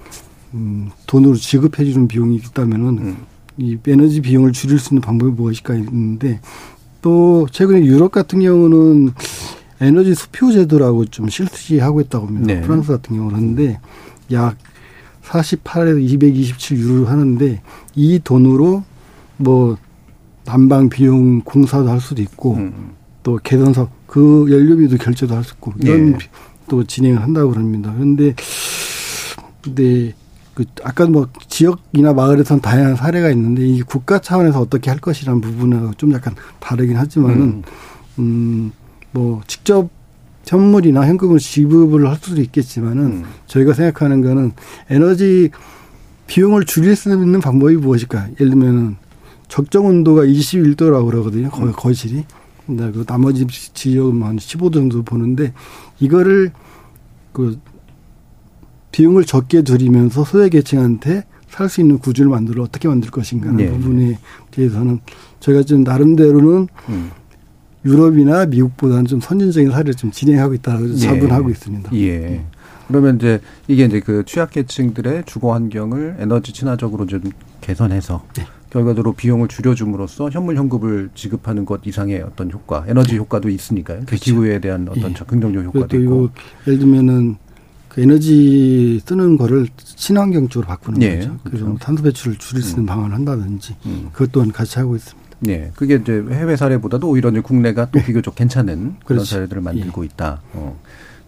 음, 0.54 0.90
돈으로 1.06 1.36
지급해 1.36 1.86
주는 1.86 2.08
비용이 2.08 2.38
있다면은 2.38 2.98
음. 2.98 3.18
이 3.58 3.78
에너지 3.88 4.22
비용을 4.22 4.52
줄일 4.54 4.80
수 4.80 4.94
있는 4.94 5.02
방법이 5.02 5.32
무엇일까 5.32 5.76
있는데 5.76 6.40
또 7.02 7.48
최근에 7.52 7.86
유럽 7.86 8.12
같은 8.12 8.40
경우는 8.40 9.12
에너지 9.82 10.16
수표 10.16 10.52
제도라고 10.52 11.06
좀 11.06 11.30
실시하고 11.30 12.02
있다고 12.02 12.28
합니다. 12.28 12.54
네. 12.54 12.62
프랑스 12.62 12.92
같은 12.92 13.16
경우는 13.16 13.36
하는데 13.38 13.80
약 14.32 14.58
48에서 15.24 16.02
227 16.02 16.80
유로 16.80 17.06
하는데 17.06 17.62
이 17.96 18.20
돈으로 18.24 18.84
뭐 19.38 19.78
난방 20.46 20.90
비용 20.90 21.42
공사도 21.42 21.90
할 21.90 22.02
수도 22.02 22.22
있고 22.22 22.56
음. 22.56 22.92
또 23.22 23.40
개선 23.44 23.74
사업 23.74 23.90
그 24.08 24.48
연료비도 24.50 24.98
결제도 24.98 25.36
할 25.36 25.44
수 25.44 25.54
있고 25.56 25.74
이런 25.80 26.14
네. 26.14 26.18
또 26.70 26.84
진행을 26.86 27.22
한다고 27.22 27.50
그럽니다. 27.50 27.92
그런데 27.94 28.34
근데 29.62 30.14
그 30.54 30.66
아까 30.84 31.06
뭐 31.06 31.28
지역이나 31.48 32.14
마을에선 32.14 32.62
다양한 32.62 32.96
사례가 32.96 33.30
있는데 33.32 33.66
이 33.68 33.82
국가 33.82 34.20
차원에서 34.20 34.62
어떻게 34.62 34.90
할 34.90 35.00
것이라는 35.00 35.42
부분은 35.42 35.94
좀 35.98 36.14
약간 36.14 36.36
다르긴 36.60 36.98
하지만은 36.98 37.64
음, 38.20 38.72
음뭐 39.18 39.42
직접 39.48 39.90
현물이나 40.46 41.06
현금을 41.06 41.40
지급을 41.40 42.10
할 42.10 42.18
수도 42.22 42.42
있겠지만은 42.42 43.04
음. 43.06 43.26
저희가 43.48 43.74
생각하는 43.74 44.22
거는 44.22 44.54
에너지 44.90 45.50
비용을 46.28 46.66
줄일 46.66 46.96
수 46.96 47.10
있는 47.12 47.40
방법이 47.40 47.76
무엇일까? 47.76 48.30
예를 48.40 48.52
들면은 48.52 48.98
적정 49.48 49.86
온도가 49.86 50.24
21도라고 50.24 51.06
그러거든요. 51.10 51.50
거의 51.50 51.68
음. 51.68 51.74
거실이. 51.76 52.26
근데 52.70 52.92
그 52.92 53.04
나머지 53.04 53.48
지역은 53.48 54.22
한 54.22 54.38
15도 54.38 54.74
정도 54.74 55.02
보는데 55.02 55.54
이거를 56.00 56.52
그 57.34 57.60
비용을 58.92 59.26
적게 59.26 59.64
들이면서 59.64 60.24
소외계층한테 60.24 61.24
살 61.50 61.68
수 61.68 61.82
있는 61.82 61.98
구조를 61.98 62.30
만들어 62.30 62.62
어떻게 62.62 62.88
만들 62.88 63.10
것인가 63.10 63.50
하는 63.50 63.58
네. 63.58 63.72
부분에 63.72 64.20
대해서는 64.52 65.00
저희가 65.40 65.64
좀 65.64 65.84
나름대로는 65.84 66.68
음. 66.90 67.12
유럽이나 67.84 68.46
미국보다는 68.46 69.06
좀 69.06 69.20
선진적인 69.20 69.72
사례를 69.72 69.96
좀 69.96 70.12
진행하고 70.12 70.54
있다고 70.54 70.86
네. 70.86 71.52
있습니다. 71.52 71.92
예. 71.96 72.46
그러면 72.88 73.16
이제 73.16 73.42
이게 73.68 73.86
이제 73.86 74.00
그 74.00 74.24
취약계층들의 74.26 75.24
주거 75.26 75.54
환경을 75.54 76.18
에너지 76.20 76.54
친화적으로 76.54 77.08
좀 77.08 77.22
개선해서 77.62 78.24
네. 78.36 78.46
결과적으로 78.70 79.14
비용을 79.14 79.48
줄여줌으로써 79.48 80.30
현물 80.30 80.56
현금을 80.56 81.10
지급하는 81.16 81.66
것 81.66 81.82
이상의 81.86 82.22
어떤 82.22 82.52
효과, 82.52 82.86
에너지 82.88 83.12
네. 83.12 83.18
효과도 83.18 83.50
있으니까요. 83.50 84.02
그 84.02 84.06
그렇죠. 84.06 84.24
기후에 84.24 84.60
대한 84.60 84.88
어떤 84.90 85.12
예. 85.12 85.14
긍정적 85.14 85.64
효과도 85.66 86.00
있고. 86.00 86.30
예를 86.68 86.80
들면은 86.80 87.38
그 87.88 88.02
에너지 88.02 89.02
쓰는 89.04 89.38
거를 89.38 89.68
친환경 89.78 90.48
쪽으로 90.48 90.68
바꾸는 90.68 91.02
예. 91.02 91.16
거죠. 91.18 91.38
그래서 91.44 91.66
그렇죠. 91.66 91.80
탄소 91.80 92.04
배출을 92.04 92.38
줄일 92.38 92.64
수 92.64 92.72
있는 92.72 92.84
음. 92.84 92.86
방안을 92.86 93.16
한다든지 93.16 93.76
음. 93.88 94.10
그것 94.14 94.32
또한 94.32 94.52
같이 94.52 94.78
하고 94.78 94.96
있습니다. 94.96 95.30
네, 95.42 95.72
그게 95.76 95.96
이제 95.96 96.24
해외 96.30 96.56
사례보다도 96.56 97.10
오히려 97.10 97.30
이제 97.30 97.40
국내가 97.40 97.86
또 97.86 97.98
네. 98.00 98.06
비교적 98.06 98.36
괜찮은 98.36 98.76
그런 98.78 98.96
그렇지. 99.06 99.32
사례들을 99.32 99.62
만들고 99.62 100.04
예. 100.04 100.06
있다. 100.06 100.42
어. 100.54 100.80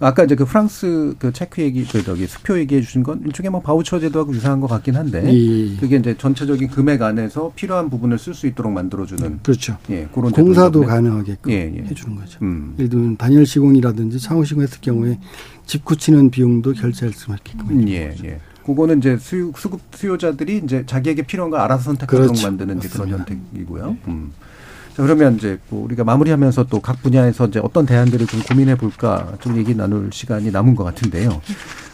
아까 0.02 0.24
이제 0.24 0.36
그 0.36 0.46
프랑스 0.46 1.16
그 1.20 1.32
체크 1.32 1.62
얘기, 1.62 1.86
그 1.86 2.04
저기 2.04 2.26
수표 2.26 2.58
얘기해 2.58 2.82
주신 2.82 3.04
건 3.04 3.22
일종의 3.24 3.52
뭐 3.52 3.62
바우처 3.62 4.00
제도하고 4.00 4.34
유사한 4.34 4.60
것 4.60 4.68
같긴 4.68 4.96
한데 4.96 5.24
예. 5.26 5.76
그게 5.78 5.98
이제 5.98 6.18
전체적인 6.18 6.70
금액 6.70 7.04
안에서 7.04 7.54
필요한 7.56 7.90
부분을 7.90 8.18
쓸 8.18 8.34
수 8.34 8.48
있도록 8.48 8.72
만들어주는 8.72 9.40
그렇죠. 9.44 9.78
예, 9.92 10.08
그런 10.12 10.32
공사도 10.32 10.82
가능하게끔 10.82 11.52
예, 11.52 11.72
예. 11.76 11.84
해주는 11.84 12.16
거죠. 12.16 12.40
음. 12.42 12.74
예를 12.80 12.90
들면 12.90 13.18
단열 13.18 13.46
시공이라든지 13.46 14.20
창호 14.20 14.44
시공했을 14.44 14.82
경우에 14.82 15.20
집 15.68 15.86
굳히는 15.86 16.32
비용도 16.32 16.74
결제할 16.74 17.14
수 17.14 17.32
있게끔. 17.32 17.70
음, 17.70 17.88
예, 17.88 18.16
예. 18.24 18.40
그거는 18.66 19.00
이제 19.00 19.18
수요, 19.18 19.52
수급 19.56 19.82
수요자들이 19.94 20.62
이제 20.64 20.84
자기에게 20.86 21.24
필요한 21.24 21.52
걸 21.52 21.60
알아서 21.60 21.84
선택하도록 21.84 22.28
그렇죠. 22.28 22.48
만드는 22.48 22.80
그런 22.80 23.10
형태이고요. 23.10 23.98
음. 24.08 24.32
자, 24.96 25.04
그러면 25.04 25.36
이제 25.38 25.58
뭐 25.70 25.84
우리가 25.86 26.04
마무리하면서 26.04 26.66
또 26.66 26.82
각 26.82 27.02
분야에서 27.04 27.48
이제 27.48 27.60
어떤 27.64 27.86
대안들을 27.86 28.26
좀 28.28 28.42
고민해 28.42 28.76
볼까 28.76 29.34
좀 29.40 29.58
얘기 29.58 29.76
나눌 29.76 30.10
시간이 30.12 30.52
남은 30.52 30.76
것 30.76 30.84
같은데요. 30.84 31.42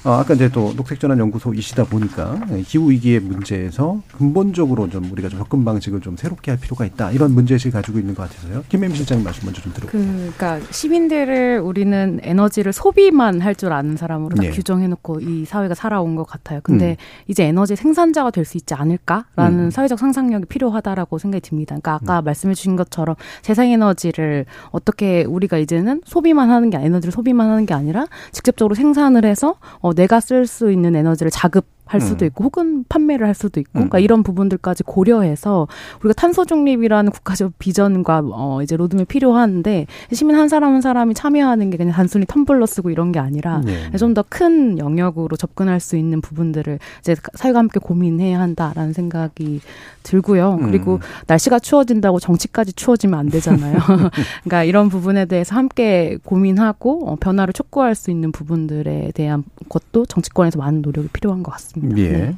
어, 0.08 0.12
아까 0.14 0.34
이제 0.36 0.48
또 0.50 0.72
녹색전환 0.78 1.20
연구소이시다 1.20 1.84
보니까 1.84 2.40
기후 2.66 2.90
위기의 2.90 3.20
문제에서 3.20 4.02
근본적으로 4.18 4.90
좀 4.90 5.12
우리가 5.12 5.28
좀 5.28 5.40
접근 5.40 5.66
방식을 5.66 6.00
좀 6.00 6.16
새롭게 6.16 6.52
할 6.52 6.60
필요가 6.60 6.86
있다 6.86 7.12
이런 7.12 7.34
문제의식을 7.34 7.74
가지고 7.74 8.00
있는 8.00 8.16
것 8.16 8.24
같아서요. 8.30 8.64
김혜미 8.70 8.96
실장님 8.96 9.26
말씀 9.26 9.44
먼저 9.44 9.62
좀 9.62 9.74
들어볼게요. 9.74 10.02
그, 10.02 10.34
그러니까 10.38 10.66
시민들을 10.72 11.60
우리는 11.60 12.22
에너지를 12.24 12.72
소비만 12.72 13.42
할 13.42 13.58
줄 13.58 13.74
아는 13.74 13.98
사람으로 13.98 14.36
딱 14.36 14.44
네. 14.44 14.52
규정해놓고 14.52 15.20
이 15.22 15.44
사회가 15.44 15.74
살아온 15.74 16.16
것 16.16 16.26
같아요. 16.26 16.60
근데 16.62 16.92
음. 16.92 16.96
이제 17.26 17.44
에너지 17.46 17.76
생산자가 17.76 18.30
될 18.30 18.46
수 18.46 18.56
있지 18.56 18.76
않을까라는 18.76 19.60
음. 19.66 19.70
사회적 19.72 19.98
상상력이 19.98 20.46
필요하다라고 20.46 21.18
생각이 21.18 21.42
듭니다. 21.42 21.76
그러니까 21.76 21.96
아까 21.96 22.20
음. 22.22 22.26
말씀해주신 22.26 22.76
것처럼 22.76 23.16
재생에너지를 23.42 24.46
어떻게 24.70 25.24
우리가 25.24 25.58
이제는 25.58 26.02
소비만 26.06 26.52
하는 26.52 26.70
게 26.70 26.78
에너지를 26.78 27.12
소비만 27.12 27.50
하는 27.50 27.66
게 27.66 27.74
아니라 27.74 28.06
직접적으로 28.32 28.76
생산을 28.76 29.26
해서 29.26 29.56
어, 29.80 29.94
내가 29.98 30.20
쓸 30.20 30.46
수 30.46 30.72
있는 30.72 30.96
에너지를 30.96 31.32
자급 31.32 31.66
할 31.88 32.02
수도 32.02 32.26
음. 32.26 32.28
있고 32.28 32.44
혹은 32.44 32.86
판매를 32.88 33.28
할 33.28 33.34
수도 33.34 33.60
있고 33.60 33.72
그러니까 33.74 33.98
음. 33.98 34.04
이런 34.04 34.24
부분들까지 34.24 34.84
고려해서 34.84 35.68
우리가 36.02 36.14
탄소 36.14 36.46
중립이라는 36.46 37.12
국가적 37.12 37.54
비전과 37.60 38.24
어 38.32 38.62
이제 38.62 38.76
로드맵 38.76 39.08
필요한데 39.08 39.88
시민 40.12 40.36
한 40.36 40.50
사람 40.50 40.74
한 40.74 40.82
사람이 40.82 41.14
참여하는 41.14 41.70
게 41.70 41.78
그냥 41.78 41.94
단순히 41.94 42.26
텀블러 42.26 42.66
쓰고 42.66 42.90
이런 42.90 43.12
게 43.12 43.20
아니라 43.20 43.62
네. 43.64 43.92
좀더 43.98 44.24
큰 44.30 44.78
영역으로 44.78 45.36
접근할 45.36 45.80
수 45.80 45.98
있는 45.98 46.22
부분들을 46.22 46.80
이제 47.00 47.16
사회가 47.34 47.60
함께 47.60 47.80
고민해야 47.80 48.40
한다라는 48.40 48.94
생각이 48.94 49.62
들고요. 50.04 50.58
음. 50.62 50.72
그리고 50.72 50.96
음. 50.96 51.00
날씨가 51.28 51.60
추워진다고 51.60 52.20
정치까지 52.20 52.74
추워지면 52.74 53.20
안 53.20 53.30
되잖아요. 53.30 53.78
그러니까 54.44 54.64
이런 54.64 54.90
부분에 54.90 55.26
대해서 55.26 55.56
함께 55.56 56.18
고민하고 56.24 57.10
어 57.10 57.16
변화를 57.20 57.54
촉구할 57.54 57.96
수 57.96 58.12
있는 58.12 58.32
부분들에 58.32 59.12
대한 59.14 59.44
것도 59.70 60.06
정치권에서 60.06 60.60
많은 60.60 60.82
노력이 60.82 61.10
필요한 61.10 61.44
것 61.44 61.52
같습니다. 61.52 61.77
같습니다. 61.82 62.02
예. 62.02 62.12
네. 62.12 62.36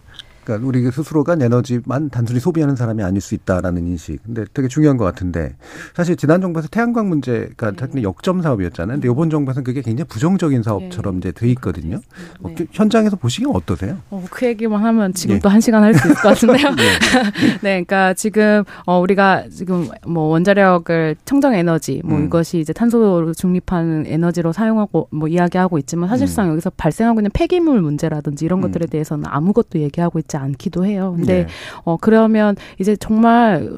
그러니까 0.49 0.67
우리 0.67 0.91
스스로가 0.91 1.37
에너지만 1.39 2.09
단순히 2.09 2.39
소비하는 2.39 2.75
사람이 2.75 3.03
아닐 3.03 3.21
수 3.21 3.35
있다라는 3.35 3.85
인식. 3.85 4.23
근데 4.23 4.45
되게 4.51 4.67
중요한 4.67 4.97
것 4.97 5.05
같은데 5.05 5.55
사실 5.95 6.15
지난 6.15 6.41
정부에서 6.41 6.67
태양광 6.69 7.07
문제가 7.07 7.71
네. 7.71 8.03
역점 8.03 8.41
사업이었잖아요. 8.41 8.97
근데 8.97 9.09
이번 9.09 9.29
정부에서는 9.29 9.63
그게 9.63 9.81
굉장히 9.81 10.07
부정적인 10.07 10.63
사업처럼 10.63 11.19
네. 11.19 11.29
이제 11.29 11.31
돼 11.31 11.47
있거든요. 11.51 11.97
네. 11.97 12.01
어, 12.41 12.51
그 12.57 12.65
현장에서 12.71 13.15
보시기엔 13.15 13.55
어떠세요? 13.55 13.97
어, 14.09 14.25
그 14.31 14.47
얘기만 14.47 14.83
하면 14.83 15.13
지금 15.13 15.35
예. 15.35 15.39
또한 15.39 15.61
시간 15.61 15.83
할 15.83 15.93
수 15.93 16.07
있을 16.07 16.15
것 16.15 16.29
같은데요. 16.29 16.75
네. 16.75 16.83
네, 17.61 17.83
그러니까 17.83 18.13
지금 18.13 18.63
어, 18.85 18.99
우리가 18.99 19.45
지금 19.49 19.87
뭐 20.07 20.23
원자력을 20.29 21.15
청정 21.25 21.53
에너지 21.53 22.01
뭐 22.03 22.17
음. 22.17 22.25
이것이 22.25 22.59
이제 22.59 22.73
탄소 22.73 23.31
중립하는 23.33 24.05
에너지로 24.07 24.51
사용하고 24.51 25.09
뭐 25.11 25.27
이야기하고 25.27 25.77
있지만 25.79 26.09
사실상 26.09 26.47
음. 26.47 26.51
여기서 26.53 26.71
발생하고 26.71 27.19
있는 27.19 27.31
폐기물 27.33 27.81
문제라든지 27.81 28.45
이런 28.45 28.59
음. 28.59 28.61
것들에 28.61 28.87
대해서는 28.87 29.25
아무것도 29.27 29.79
얘기하고 29.79 30.19
있지 30.19 30.37
않기도 30.39 30.85
해요. 30.85 31.13
근데 31.15 31.43
네. 31.43 31.47
어 31.83 31.97
그러면 32.01 32.55
이제 32.79 32.95
정말 32.95 33.69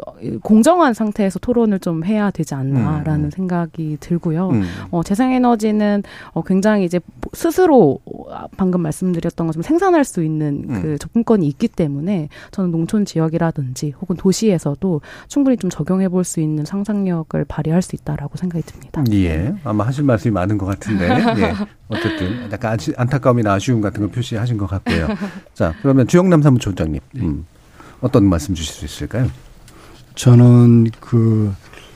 공정한 0.41 0.93
상태에서 0.93 1.39
토론을 1.39 1.80
좀 1.80 2.05
해야 2.05 2.32
되지 2.32 2.55
않나라는 2.55 3.26
음. 3.26 3.32
생각이 3.32 3.97
들고요. 3.99 4.49
음. 4.49 4.64
어 4.91 5.03
재생 5.03 5.34
에너지는 5.34 6.03
어 6.34 6.43
굉장히 6.43 6.86
이제 6.86 6.99
스스로 7.34 7.99
방금 8.57 8.82
말씀드렸던 8.82 9.47
것처럼 9.47 9.64
생산할 9.64 10.05
수 10.05 10.24
있는 10.24 10.66
음. 10.70 10.82
그 10.82 10.97
접근권이 10.97 11.45
있기 11.47 11.68
때문에 11.68 12.30
저는 12.51 12.72
농촌 12.72 13.03
지역이라든지 13.05 13.93
혹은 14.01 14.16
도시에서도 14.16 15.01
충분히 15.28 15.57
좀 15.57 15.70
적용해 15.70 16.07
볼 16.07 16.22
수 16.24 16.39
있는 16.39 16.66
상상력을 16.66 17.43
발휘할 17.45 17.82
수 17.82 17.95
있다라고 17.95 18.38
생각이 18.38 18.64
듭니다. 18.64 19.03
예. 19.12 19.53
아마 19.64 19.86
하실 19.88 20.03
말씀이 20.03 20.32
많은 20.32 20.57
것 20.57 20.66
같은데. 20.68 21.09
예. 21.41 21.53
어쨌든 21.89 22.49
약간 22.51 22.78
안타까움이나 22.95 23.53
아쉬움 23.53 23.82
같은 23.82 24.01
걸 24.01 24.09
표시하신 24.12 24.57
것 24.57 24.68
같고요. 24.68 25.07
자, 25.53 25.74
그러면 25.82 26.07
주영남 26.07 26.41
사 26.41 26.50
무총장님, 26.53 26.99
네. 27.13 27.21
음, 27.21 27.45
어떤 28.01 28.25
말씀 28.25 28.53
주실 28.53 28.73
수 28.73 28.85
있을까요? 28.85 29.29
저는 30.15 30.87
그 30.99 31.51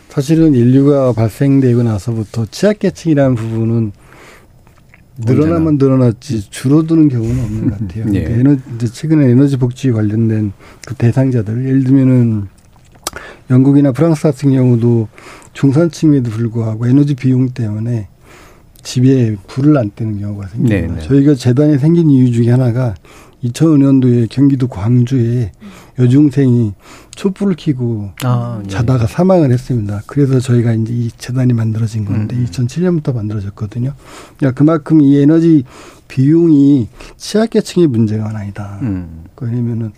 사실은 0.10 0.54
인류가 0.54 1.12
발생되고 1.14 1.84
나서부터 1.84 2.46
취약계층이라는 2.46 3.36
부분은 3.36 3.92
늘어나면 5.18 5.78
늘어났지 5.78 6.50
줄어드는 6.50 7.10
경우는 7.10 7.44
없는 7.44 7.70
것 7.70 7.80
같아요. 7.80 8.06
네. 8.06 8.24
그러니까 8.24 8.40
에너지, 8.72 8.94
최근에 8.94 9.30
에너지 9.30 9.58
복지 9.58 9.92
관련된 9.92 10.52
그 10.86 10.96
대상자들 10.96 11.66
예를 11.66 11.84
들면은 11.84 12.48
영국이나 13.50 13.92
프랑스 13.92 14.24
같은 14.24 14.52
경우도 14.52 15.08
중산층에도 15.54 16.30
불구하고 16.32 16.88
에너지 16.88 17.16
비용 17.16 17.50
때문에 17.50 18.08
집에 18.84 19.36
불을 19.48 19.78
안 19.78 19.92
떼는 19.96 20.20
경우가 20.20 20.48
생깁니다. 20.48 20.88
네네. 20.88 21.00
네. 21.02 21.08
저희가 21.08 21.36
재단이 21.36 21.78
생긴 21.78 22.10
이유 22.10 22.32
중에 22.32 22.52
하나가 22.52 22.94
2005년도에 23.50 24.28
경기도 24.30 24.68
광주에 24.68 25.52
여중생이 25.98 26.74
촛불을 27.16 27.56
켜고 27.58 28.12
아, 28.24 28.60
네. 28.62 28.70
자다가 28.70 29.08
사망을 29.08 29.52
했습니다. 29.52 30.02
그래서 30.08 30.40
저희가 30.40 30.74
이제 30.74 30.94
이 30.94 31.12
재단이 31.18 31.54
만들어진 31.54 32.06
건데 32.06 32.36
음. 32.36 32.46
2007년부터 32.46 33.14
만들어졌거든요. 33.14 33.94
그러니까 34.38 34.58
그만큼 34.58 35.02
이 35.02 35.18
에너지 35.18 35.64
비용이 36.08 36.90
취약계층의 37.18 37.88
문제가 37.88 38.38
아니다. 38.38 38.80
음. 38.82 39.24
왜냐면은 39.42 39.94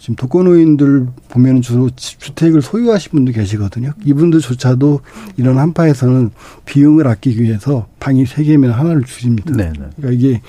지금 0.00 0.16
독거노인들 0.16 1.08
보면 1.28 1.60
주로 1.60 1.90
주택을 1.94 2.62
소유하신 2.62 3.12
분도 3.12 3.32
계시거든요. 3.32 3.92
이분들조차도 4.02 5.00
이런 5.36 5.58
한파에서는 5.58 6.30
비용을 6.64 7.06
아끼기 7.06 7.42
위해서 7.42 7.86
방이 8.00 8.24
세 8.24 8.42
개면 8.42 8.70
하나를 8.70 9.04
줄입니다. 9.04 9.54
네네. 9.54 9.72
네. 9.72 9.90
그러니까 9.96 10.10
이게 10.10 10.40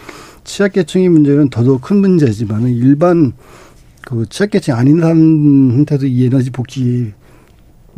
취약계층의 0.43 1.09
문제는 1.09 1.49
더더욱 1.49 1.81
큰 1.81 1.97
문제지만은 1.97 2.71
일반 2.71 3.33
그 4.01 4.25
취약계층 4.27 4.75
아닌 4.75 4.99
사람한테도 4.99 6.07
이 6.07 6.25
에너지 6.25 6.49
복지 6.49 7.13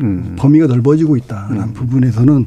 음. 0.01 0.35
범위가 0.37 0.67
넓어지고 0.67 1.17
있다라는 1.17 1.61
음. 1.61 1.73
부분에서는 1.73 2.45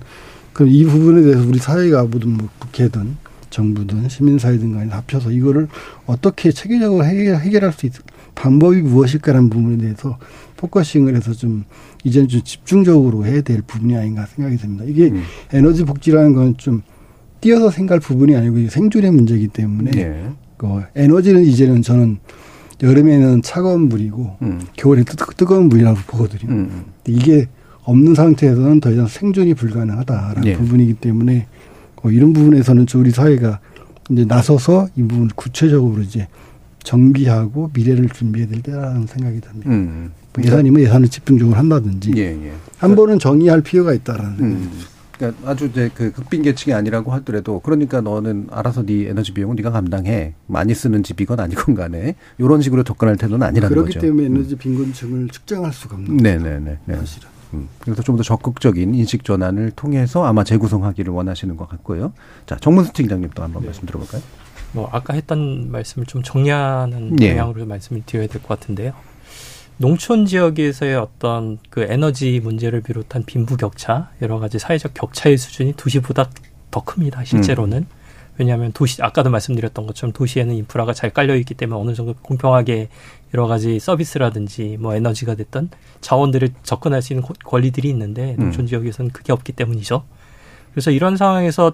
그이 0.53 0.85
부분에 0.85 1.23
대해서 1.23 1.47
우리 1.47 1.59
사회가 1.59 2.05
모든 2.05 2.31
뭐 2.31 2.49
국회든 2.59 3.17
정부든 3.51 4.09
시민사회든 4.09 4.73
간에 4.73 4.91
합쳐서 4.93 5.31
이거를 5.31 5.69
어떻게 6.07 6.51
체계적으로 6.51 7.05
해결, 7.05 7.37
해결할 7.37 7.73
수 7.73 7.87
있, 7.87 7.93
방법이 8.35 8.83
무엇일까라는 8.83 9.49
부분에 9.49 9.79
대해서 9.79 10.19
focusing을 10.57 11.17
해서 11.17 11.33
좀 11.33 11.65
이제는 12.05 12.29
좀 12.29 12.43
집중적으로 12.43 13.25
해야 13.25 13.41
될 13.41 13.63
부분이 13.63 13.97
아닌가 13.97 14.27
생각이 14.27 14.57
듭니다. 14.57 14.85
이게 14.87 15.09
음. 15.09 15.23
에너지 15.53 15.85
복지라는 15.85 16.35
건좀 16.35 16.83
띄어서 17.47 17.71
생각할 17.71 18.01
부분이 18.01 18.35
아니고 18.35 18.69
생존의 18.69 19.13
문제이기 19.13 19.49
때문에 19.49 19.91
네. 19.93 20.31
그 20.57 20.83
에너지는 20.97 21.45
이제는 21.45 21.83
저는 21.83 22.19
여름에는 22.83 23.43
차가운 23.43 23.83
물이고 23.83 24.37
음. 24.43 24.61
겨울에 24.77 25.05
뜨, 25.05 25.15
뜨거운 25.37 25.69
물이라고 25.69 25.97
보거든요. 26.09 26.51
음. 26.51 26.85
이게 27.07 27.47
없는 27.85 28.17
상태에서는 28.17 28.81
더 28.81 28.91
이상 28.91 29.07
생존이 29.07 29.55
불가능하다라는 29.55 30.43
네. 30.43 30.57
부분이기 30.57 30.95
때문에 30.95 31.47
어, 32.03 32.11
이런 32.11 32.33
부분에서는 32.33 32.87
우리 32.97 33.13
사회가 33.13 33.61
이제 34.11 34.25
나서서 34.25 34.89
이 34.97 35.03
부분 35.03 35.29
구체적으로 35.29 36.03
이제 36.03 36.27
정비하고 36.83 37.71
미래를 37.73 38.09
준비해야 38.09 38.51
될 38.51 38.63
때라는 38.63 39.07
생각이 39.07 39.41
듭니다. 39.41 39.71
음. 39.71 40.11
뭐 40.35 40.45
예산이면 40.45 40.83
예산을 40.83 41.09
집중적으로 41.09 41.57
한다든지 41.57 42.13
예, 42.17 42.23
예. 42.23 42.53
한 42.79 42.97
번은 42.97 43.21
정의할 43.21 43.61
필요가 43.61 43.95
있다라는 43.95 44.41
음. 44.41 44.71
그러니까 45.19 45.51
아주 45.51 45.67
이제 45.67 45.91
그 45.95 46.13
극빈 46.13 46.43
계층이 46.43 46.75
아니라고 46.75 47.13
하더라도 47.13 47.61
그러니까 47.61 48.01
너는 48.01 48.49
알아서 48.51 48.85
네 48.85 49.09
에너지 49.09 49.33
비용은 49.33 49.57
네가 49.57 49.71
감당해 49.71 50.35
많이 50.47 50.75
쓰는 50.75 51.03
집이건 51.03 51.41
아니건 51.41 51.75
간에 51.75 52.15
이런 52.39 52.61
식으로 52.63 52.83
접근할 52.85 53.17
태도는 53.17 53.47
아니라는 53.47 53.69
그렇기 53.69 53.95
거죠. 53.95 54.01
그렇기 54.01 54.07
때문에 54.19 54.29
음. 54.29 54.37
에너지 54.37 54.57
빈곤층을 54.57 55.29
측정할 55.29 55.73
수가 55.73 55.97
없는 55.97 56.17
네네네 56.19 56.79
네. 56.85 56.97
사실은. 56.97 57.29
음. 57.55 57.69
그래서 57.81 58.03
좀 58.03 58.17
더 58.17 58.23
적극적인 58.23 58.95
인식 58.95 59.25
전환을 59.25 59.71
통해서 59.73 60.25
아마 60.25 60.43
재구성하기를 60.45 61.13
원하시는 61.13 61.57
것 61.57 61.69
같고요. 61.69 62.13
자 62.47 62.57
정문수 62.57 62.93
팀장님도 62.93 63.43
한번 63.43 63.63
네. 63.63 63.69
말씀 63.69 63.87
들어볼까요? 63.87 64.21
뭐 64.73 64.89
아까 64.93 65.15
했던 65.15 65.71
말씀을 65.71 66.07
좀 66.07 66.23
정리하는 66.23 67.17
네. 67.17 67.31
방향으로 67.31 67.65
말씀을 67.67 68.03
드려야 68.05 68.27
될 68.27 68.43
것 68.43 68.49
같은데요. 68.49 68.93
농촌 69.79 70.25
지역에서의 70.25 70.97
어떤 70.97 71.59
그 71.69 71.83
에너지 71.83 72.41
문제를 72.41 72.81
비롯한 72.81 73.25
빈부 73.25 73.57
격차, 73.57 74.11
여러 74.23 74.39
가지 74.39 74.59
사회적 74.59 74.95
격차의 74.95 75.37
수준이 75.37 75.75
도시보다 75.77 76.31
더 76.71 76.83
큽니다. 76.83 77.25
실제로는. 77.25 77.79
음. 77.79 77.87
왜냐하면 78.39 78.71
도시 78.73 79.03
아까도 79.03 79.31
말씀드렸던 79.31 79.87
것처럼 79.87 80.13
도시에는 80.13 80.55
인프라가 80.55 80.93
잘 80.93 81.11
깔려 81.11 81.37
있기 81.37 81.55
때문에 81.55 81.81
어느 81.81 81.95
정도 81.95 82.15
공평하게 82.21 82.89
여러 83.33 83.47
가지 83.47 83.79
서비스라든지 83.79 84.77
뭐 84.79 84.95
에너지가 84.95 85.35
됐던 85.37 85.71
자원들을 86.03 86.51
접근할 86.63 87.01
수 87.01 87.15
있는 87.15 87.27
권리들이 87.45 87.89
있는데 87.89 88.35
음. 88.39 88.45
농촌 88.45 88.67
지역에서는 88.67 89.11
그게 89.13 89.33
없기 89.33 89.53
때문이죠. 89.53 90.05
그래서 90.73 90.91
이런 90.91 91.17
상황에서 91.17 91.73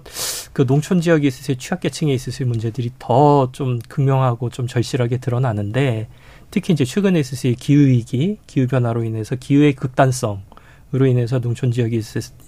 그 0.53 0.65
농촌 0.65 1.01
지역에 1.01 1.27
있어서의 1.27 1.57
취약계층에 1.57 2.13
있어서의 2.13 2.47
문제들이 2.47 2.91
더 2.99 3.49
좀 3.51 3.79
극명하고 3.89 4.49
좀 4.49 4.67
절실하게 4.67 5.17
드러나는데 5.17 6.07
특히 6.53 6.71
이제 6.71 6.85
최근에 6.85 7.19
있어서의 7.19 7.55
기후 7.55 7.87
위기, 7.87 8.37
기후 8.45 8.67
변화로 8.67 9.03
인해서 9.03 9.35
기후의 9.35 9.73
극단성으로 9.73 11.07
인해서 11.07 11.39
농촌 11.39 11.71
지역에 11.71 11.99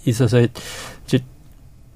있어서 0.04 0.46
이제 1.04 1.18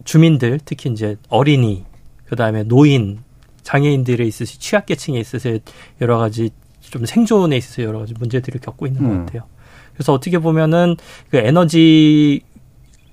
주민들 0.02 0.58
특히 0.64 0.90
이제 0.90 1.16
어린이 1.28 1.84
그 2.24 2.34
다음에 2.34 2.64
노인 2.64 3.20
장애인들에 3.62 4.24
있어서 4.24 4.58
취약계층에 4.58 5.20
있어서 5.20 5.56
여러 6.00 6.18
가지 6.18 6.50
좀 6.80 7.06
생존에 7.06 7.56
있어서 7.56 7.84
여러 7.84 8.00
가지 8.00 8.12
문제들을 8.18 8.60
겪고 8.60 8.88
있는 8.88 9.04
음. 9.04 9.08
것 9.08 9.18
같아요. 9.26 9.42
그래서 9.94 10.12
어떻게 10.12 10.40
보면은 10.40 10.96
그 11.30 11.36
에너지 11.36 12.40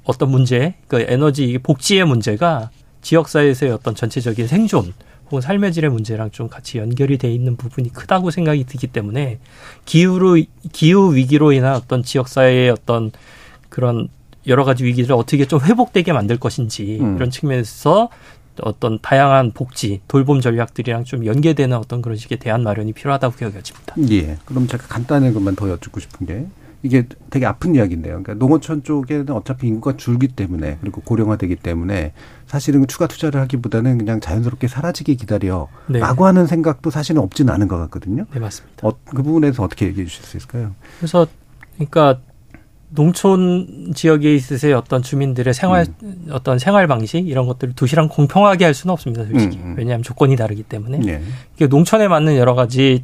어떤 0.06 0.32
문제, 0.32 0.74
그 0.88 1.06
에너지 1.08 1.60
복지의 1.62 2.06
문제가 2.06 2.72
지역사회에서의 3.04 3.74
어떤 3.74 3.93
전체적인 3.93 4.48
생존 4.48 4.95
혹은 5.28 5.41
삶의 5.41 5.73
질의 5.73 5.89
문제랑 5.91 6.32
좀 6.32 6.47
같이 6.47 6.78
연결이 6.78 7.17
돼 7.17 7.32
있는 7.32 7.57
부분이 7.57 7.91
크다고 7.91 8.32
생각이 8.32 8.63
들기 8.65 8.88
때문에 8.88 9.39
기후로 9.86 10.38
기후 10.71 11.15
위기로 11.15 11.51
인한 11.51 11.75
어떤 11.75 12.01
지역 12.03 12.28
사회의 12.28 12.69
어떤 12.69 13.11
그런 13.69 14.07
여러 14.47 14.63
가지 14.63 14.86
위기를 14.86 15.13
어떻게 15.13 15.45
좀 15.45 15.59
회복되게 15.59 16.13
만들 16.13 16.38
것인지 16.38 16.99
음. 17.01 17.17
이런 17.17 17.30
측면에서 17.30 18.09
어떤 18.61 18.99
다양한 19.01 19.51
복지, 19.51 20.01
돌봄 20.07 20.41
전략들이랑 20.41 21.03
좀 21.03 21.25
연계되는 21.25 21.78
어떤 21.78 22.01
그런 22.01 22.17
식의 22.17 22.39
대안 22.39 22.63
마련이 22.63 22.93
필요하다고 22.93 23.45
여겨집니다. 23.45 23.95
예. 24.09 24.38
그럼 24.45 24.67
제가 24.67 24.88
간단한 24.88 25.34
것만 25.34 25.55
더 25.55 25.69
여쭙고 25.69 25.99
싶은 25.99 26.25
게 26.25 26.47
이게 26.84 27.07
되게 27.30 27.45
아픈 27.45 27.75
이야기인데요. 27.75 28.21
그러니까 28.21 28.34
농어촌 28.36 28.84
쪽에는 28.84 29.32
어차피 29.32 29.67
인구가 29.67 29.97
줄기 29.97 30.28
때문에 30.28 30.78
그리고 30.80 31.01
고령화되기 31.01 31.55
때문에 31.57 32.13
사실은 32.45 32.86
추가 32.88 33.07
투자를 33.07 33.41
하기보다는 33.41 33.97
그냥 33.97 34.19
자연스럽게 34.19 34.67
사라지게 34.67 35.15
기다려 35.15 35.67
네. 35.88 35.99
라고 35.99 36.25
하는 36.25 36.45
생각도 36.45 36.89
사실은 36.89 37.21
없지는 37.21 37.53
않은 37.53 37.67
것 37.67 37.78
같거든요. 37.78 38.25
네, 38.34 38.39
맞습니다. 38.39 38.88
어, 38.88 38.93
그 39.05 39.23
부분에서 39.23 39.63
어떻게 39.63 39.88
얘기해 39.88 40.05
주실 40.05 40.23
수 40.23 40.38
있을까요? 40.38 40.75
그래서 40.99 41.28
그러니까 41.75 42.19
농촌 42.89 43.91
지역에 43.93 44.34
있으세요 44.34 44.78
어떤 44.78 45.01
주민들의 45.01 45.53
생활 45.53 45.88
음. 46.03 46.28
어떤 46.32 46.57
생활 46.57 46.88
방식 46.88 47.28
이런 47.28 47.45
것들을 47.45 47.73
도시랑 47.73 48.07
공평하게 48.07 48.63
할 48.63 48.73
수는 48.73 48.93
없습니다 48.93 49.25
솔직히 49.25 49.57
음, 49.57 49.71
음. 49.71 49.75
왜냐하면 49.78 50.03
조건이 50.03 50.38
다르기 50.38 50.63
때문에 50.63 50.99
네. 50.99 51.21
농촌에 51.67 52.07
맞는 52.07 52.38
여러 52.38 52.55
가지 52.55 53.03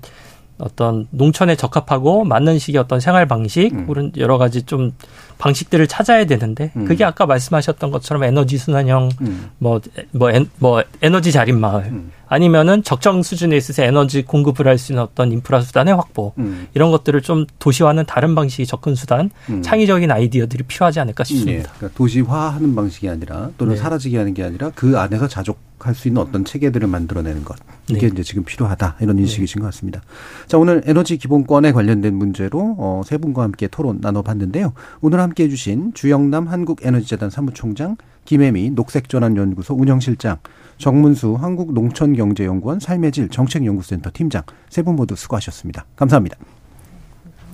어떤 0.64 1.08
농촌에 1.12 1.56
적합하고 1.56 2.24
맞는 2.24 2.58
식의 2.58 2.80
어떤 2.80 3.00
생활 3.00 3.28
방식 3.28 3.74
음. 3.74 3.86
혹은 3.88 4.12
여러 4.18 4.38
가지 4.38 4.64
좀 4.64 4.94
방식들을 5.38 5.88
찾아야 5.88 6.26
되는데 6.26 6.72
음. 6.78 6.86
그게 6.86 7.04
아까 7.04 7.26
말씀하셨던 7.26 7.92
것처럼 7.92 8.24
에너지 8.24 8.58
순환형 8.58 9.10
뭐뭐 9.20 9.22
음. 9.22 9.52
뭐, 9.60 9.82
뭐, 10.12 10.32
뭐 10.60 10.84
에너지 11.02 11.32
자립 11.32 11.56
마을 11.56 11.84
음. 11.84 12.12
아니면은 12.28 12.82
적정 12.84 13.22
수준에 13.22 13.58
있어서 13.58 13.84
에너지 13.84 14.24
공급을 14.24 14.68
할 14.68 14.78
수 14.78 14.92
있는 14.92 15.04
어떤 15.04 15.32
인프라 15.32 15.62
수단의 15.62 15.94
확보 15.96 16.34
음. 16.38 16.68
이런 16.74 16.92
것들을 16.92 17.22
좀 17.22 17.46
도시화는 17.60 18.06
다른 18.06 18.36
방식의 18.36 18.66
접근 18.66 18.96
수단 18.96 19.30
음. 19.50 19.62
창의적인 19.62 20.10
아이디어들이 20.12 20.64
필요하지 20.64 21.00
않을까 21.00 21.24
싶습니다. 21.24 21.70
네. 21.70 21.78
그러니까 21.78 21.98
도시화하는 21.98 22.76
방식이 22.76 23.08
아니라 23.08 23.50
또는 23.58 23.76
네. 23.76 23.82
사라지게 23.82 24.18
하는 24.18 24.34
게 24.34 24.44
아니라 24.44 24.72
그 24.74 24.98
안에서 24.98 25.28
자족 25.28 25.60
할 25.88 25.96
수 25.96 26.08
있는 26.08 26.22
어떤 26.22 26.44
체계들을 26.46 26.88
만들어내는 26.88 27.44
것 27.44 27.58
이게 27.88 28.02
네. 28.02 28.08
이제 28.08 28.24
지금 28.24 28.44
필요하다 28.44 28.98
이런 29.02 29.18
인식이신 29.20 29.62
것 29.62 29.68
같습니다. 29.68 30.02
자 30.48 30.58
오늘 30.58 30.82
에너지 30.86 31.18
기본권에 31.18 31.72
관련된 31.72 32.14
문제로 32.16 32.76
어, 32.80 33.02
세 33.06 33.18
분과 33.18 33.44
함께 33.44 33.68
토론 33.68 34.00
나눠봤는데요. 34.02 34.74
오늘 35.02 35.20
함께해 35.20 35.50
주신 35.50 35.94
주영남 35.94 36.48
한국에너지재단 36.48 37.30
사무총장 37.30 37.98
김혜미 38.26 38.72
녹색전환연구소 38.72 39.76
운영실장 39.76 40.38
정문수 40.78 41.36
한국농촌경제연구원 41.36 42.80
삶의 42.80 43.12
질 43.12 43.30
정책연구센터 43.30 44.10
팀장 44.14 44.44
세 44.70 44.82
분 44.82 44.96
모두 44.96 45.16
수고하셨습니다. 45.16 45.86
감사합니다. 45.96 46.38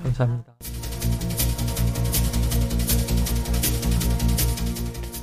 감사합니다. 0.04 0.99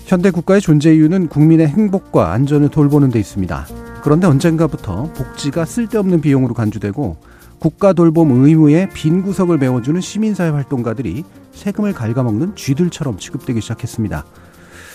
현대 0.06 0.30
국가의 0.30 0.60
존재 0.60 0.94
이유는 0.94 1.26
국민의 1.26 1.66
행복과 1.66 2.30
안전을 2.30 2.68
돌보는 2.68 3.10
데 3.10 3.18
있습니다. 3.18 3.66
그런데 4.04 4.28
언젠가부터 4.28 5.10
복지가 5.14 5.64
쓸데없는 5.64 6.20
비용으로 6.20 6.54
간주되고 6.54 7.16
국가 7.58 7.92
돌봄 7.92 8.30
의무의 8.30 8.90
빈 8.94 9.24
구석을 9.24 9.58
메워주는 9.58 10.00
시민사회 10.00 10.50
활동가들이 10.50 11.24
세금을 11.52 11.92
갉아먹는 11.92 12.54
쥐들처럼 12.54 13.18
취급되기 13.18 13.60
시작했습니다. 13.60 14.24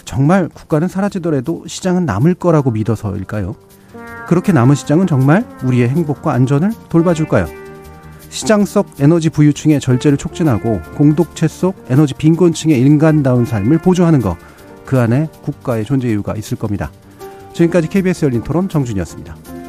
정말 0.06 0.48
국가는 0.48 0.88
사라지더라도 0.88 1.66
시장은 1.68 2.06
남을 2.06 2.36
거라고 2.36 2.72
믿어서일까요? 2.72 3.56
그렇게 4.30 4.54
남은 4.54 4.76
시장은 4.76 5.08
정말 5.08 5.46
우리의 5.66 5.90
행복과 5.90 6.32
안전을 6.32 6.72
돌봐줄까요? 6.88 7.48
시장 8.30 8.64
속 8.64 8.88
에너지 9.02 9.30
부유층의 9.30 9.82
절제를 9.82 10.18
촉진하고 10.18 10.80
공동체 10.96 11.50
속 11.50 11.76
에너지 11.90 12.14
빈곤층의 12.14 12.80
인간다운 12.80 13.44
삶을 13.44 13.80
보조하는 13.80 14.22
것. 14.22 14.38
그 14.86 15.00
안에 15.00 15.28
국가의 15.42 15.86
존재 15.86 16.10
이유가 16.10 16.36
있을 16.36 16.58
겁니다. 16.58 16.92
지금까지 17.54 17.88
KBS 17.88 18.26
열린 18.26 18.44
토론 18.44 18.70
정준이었습니다. 18.70 19.61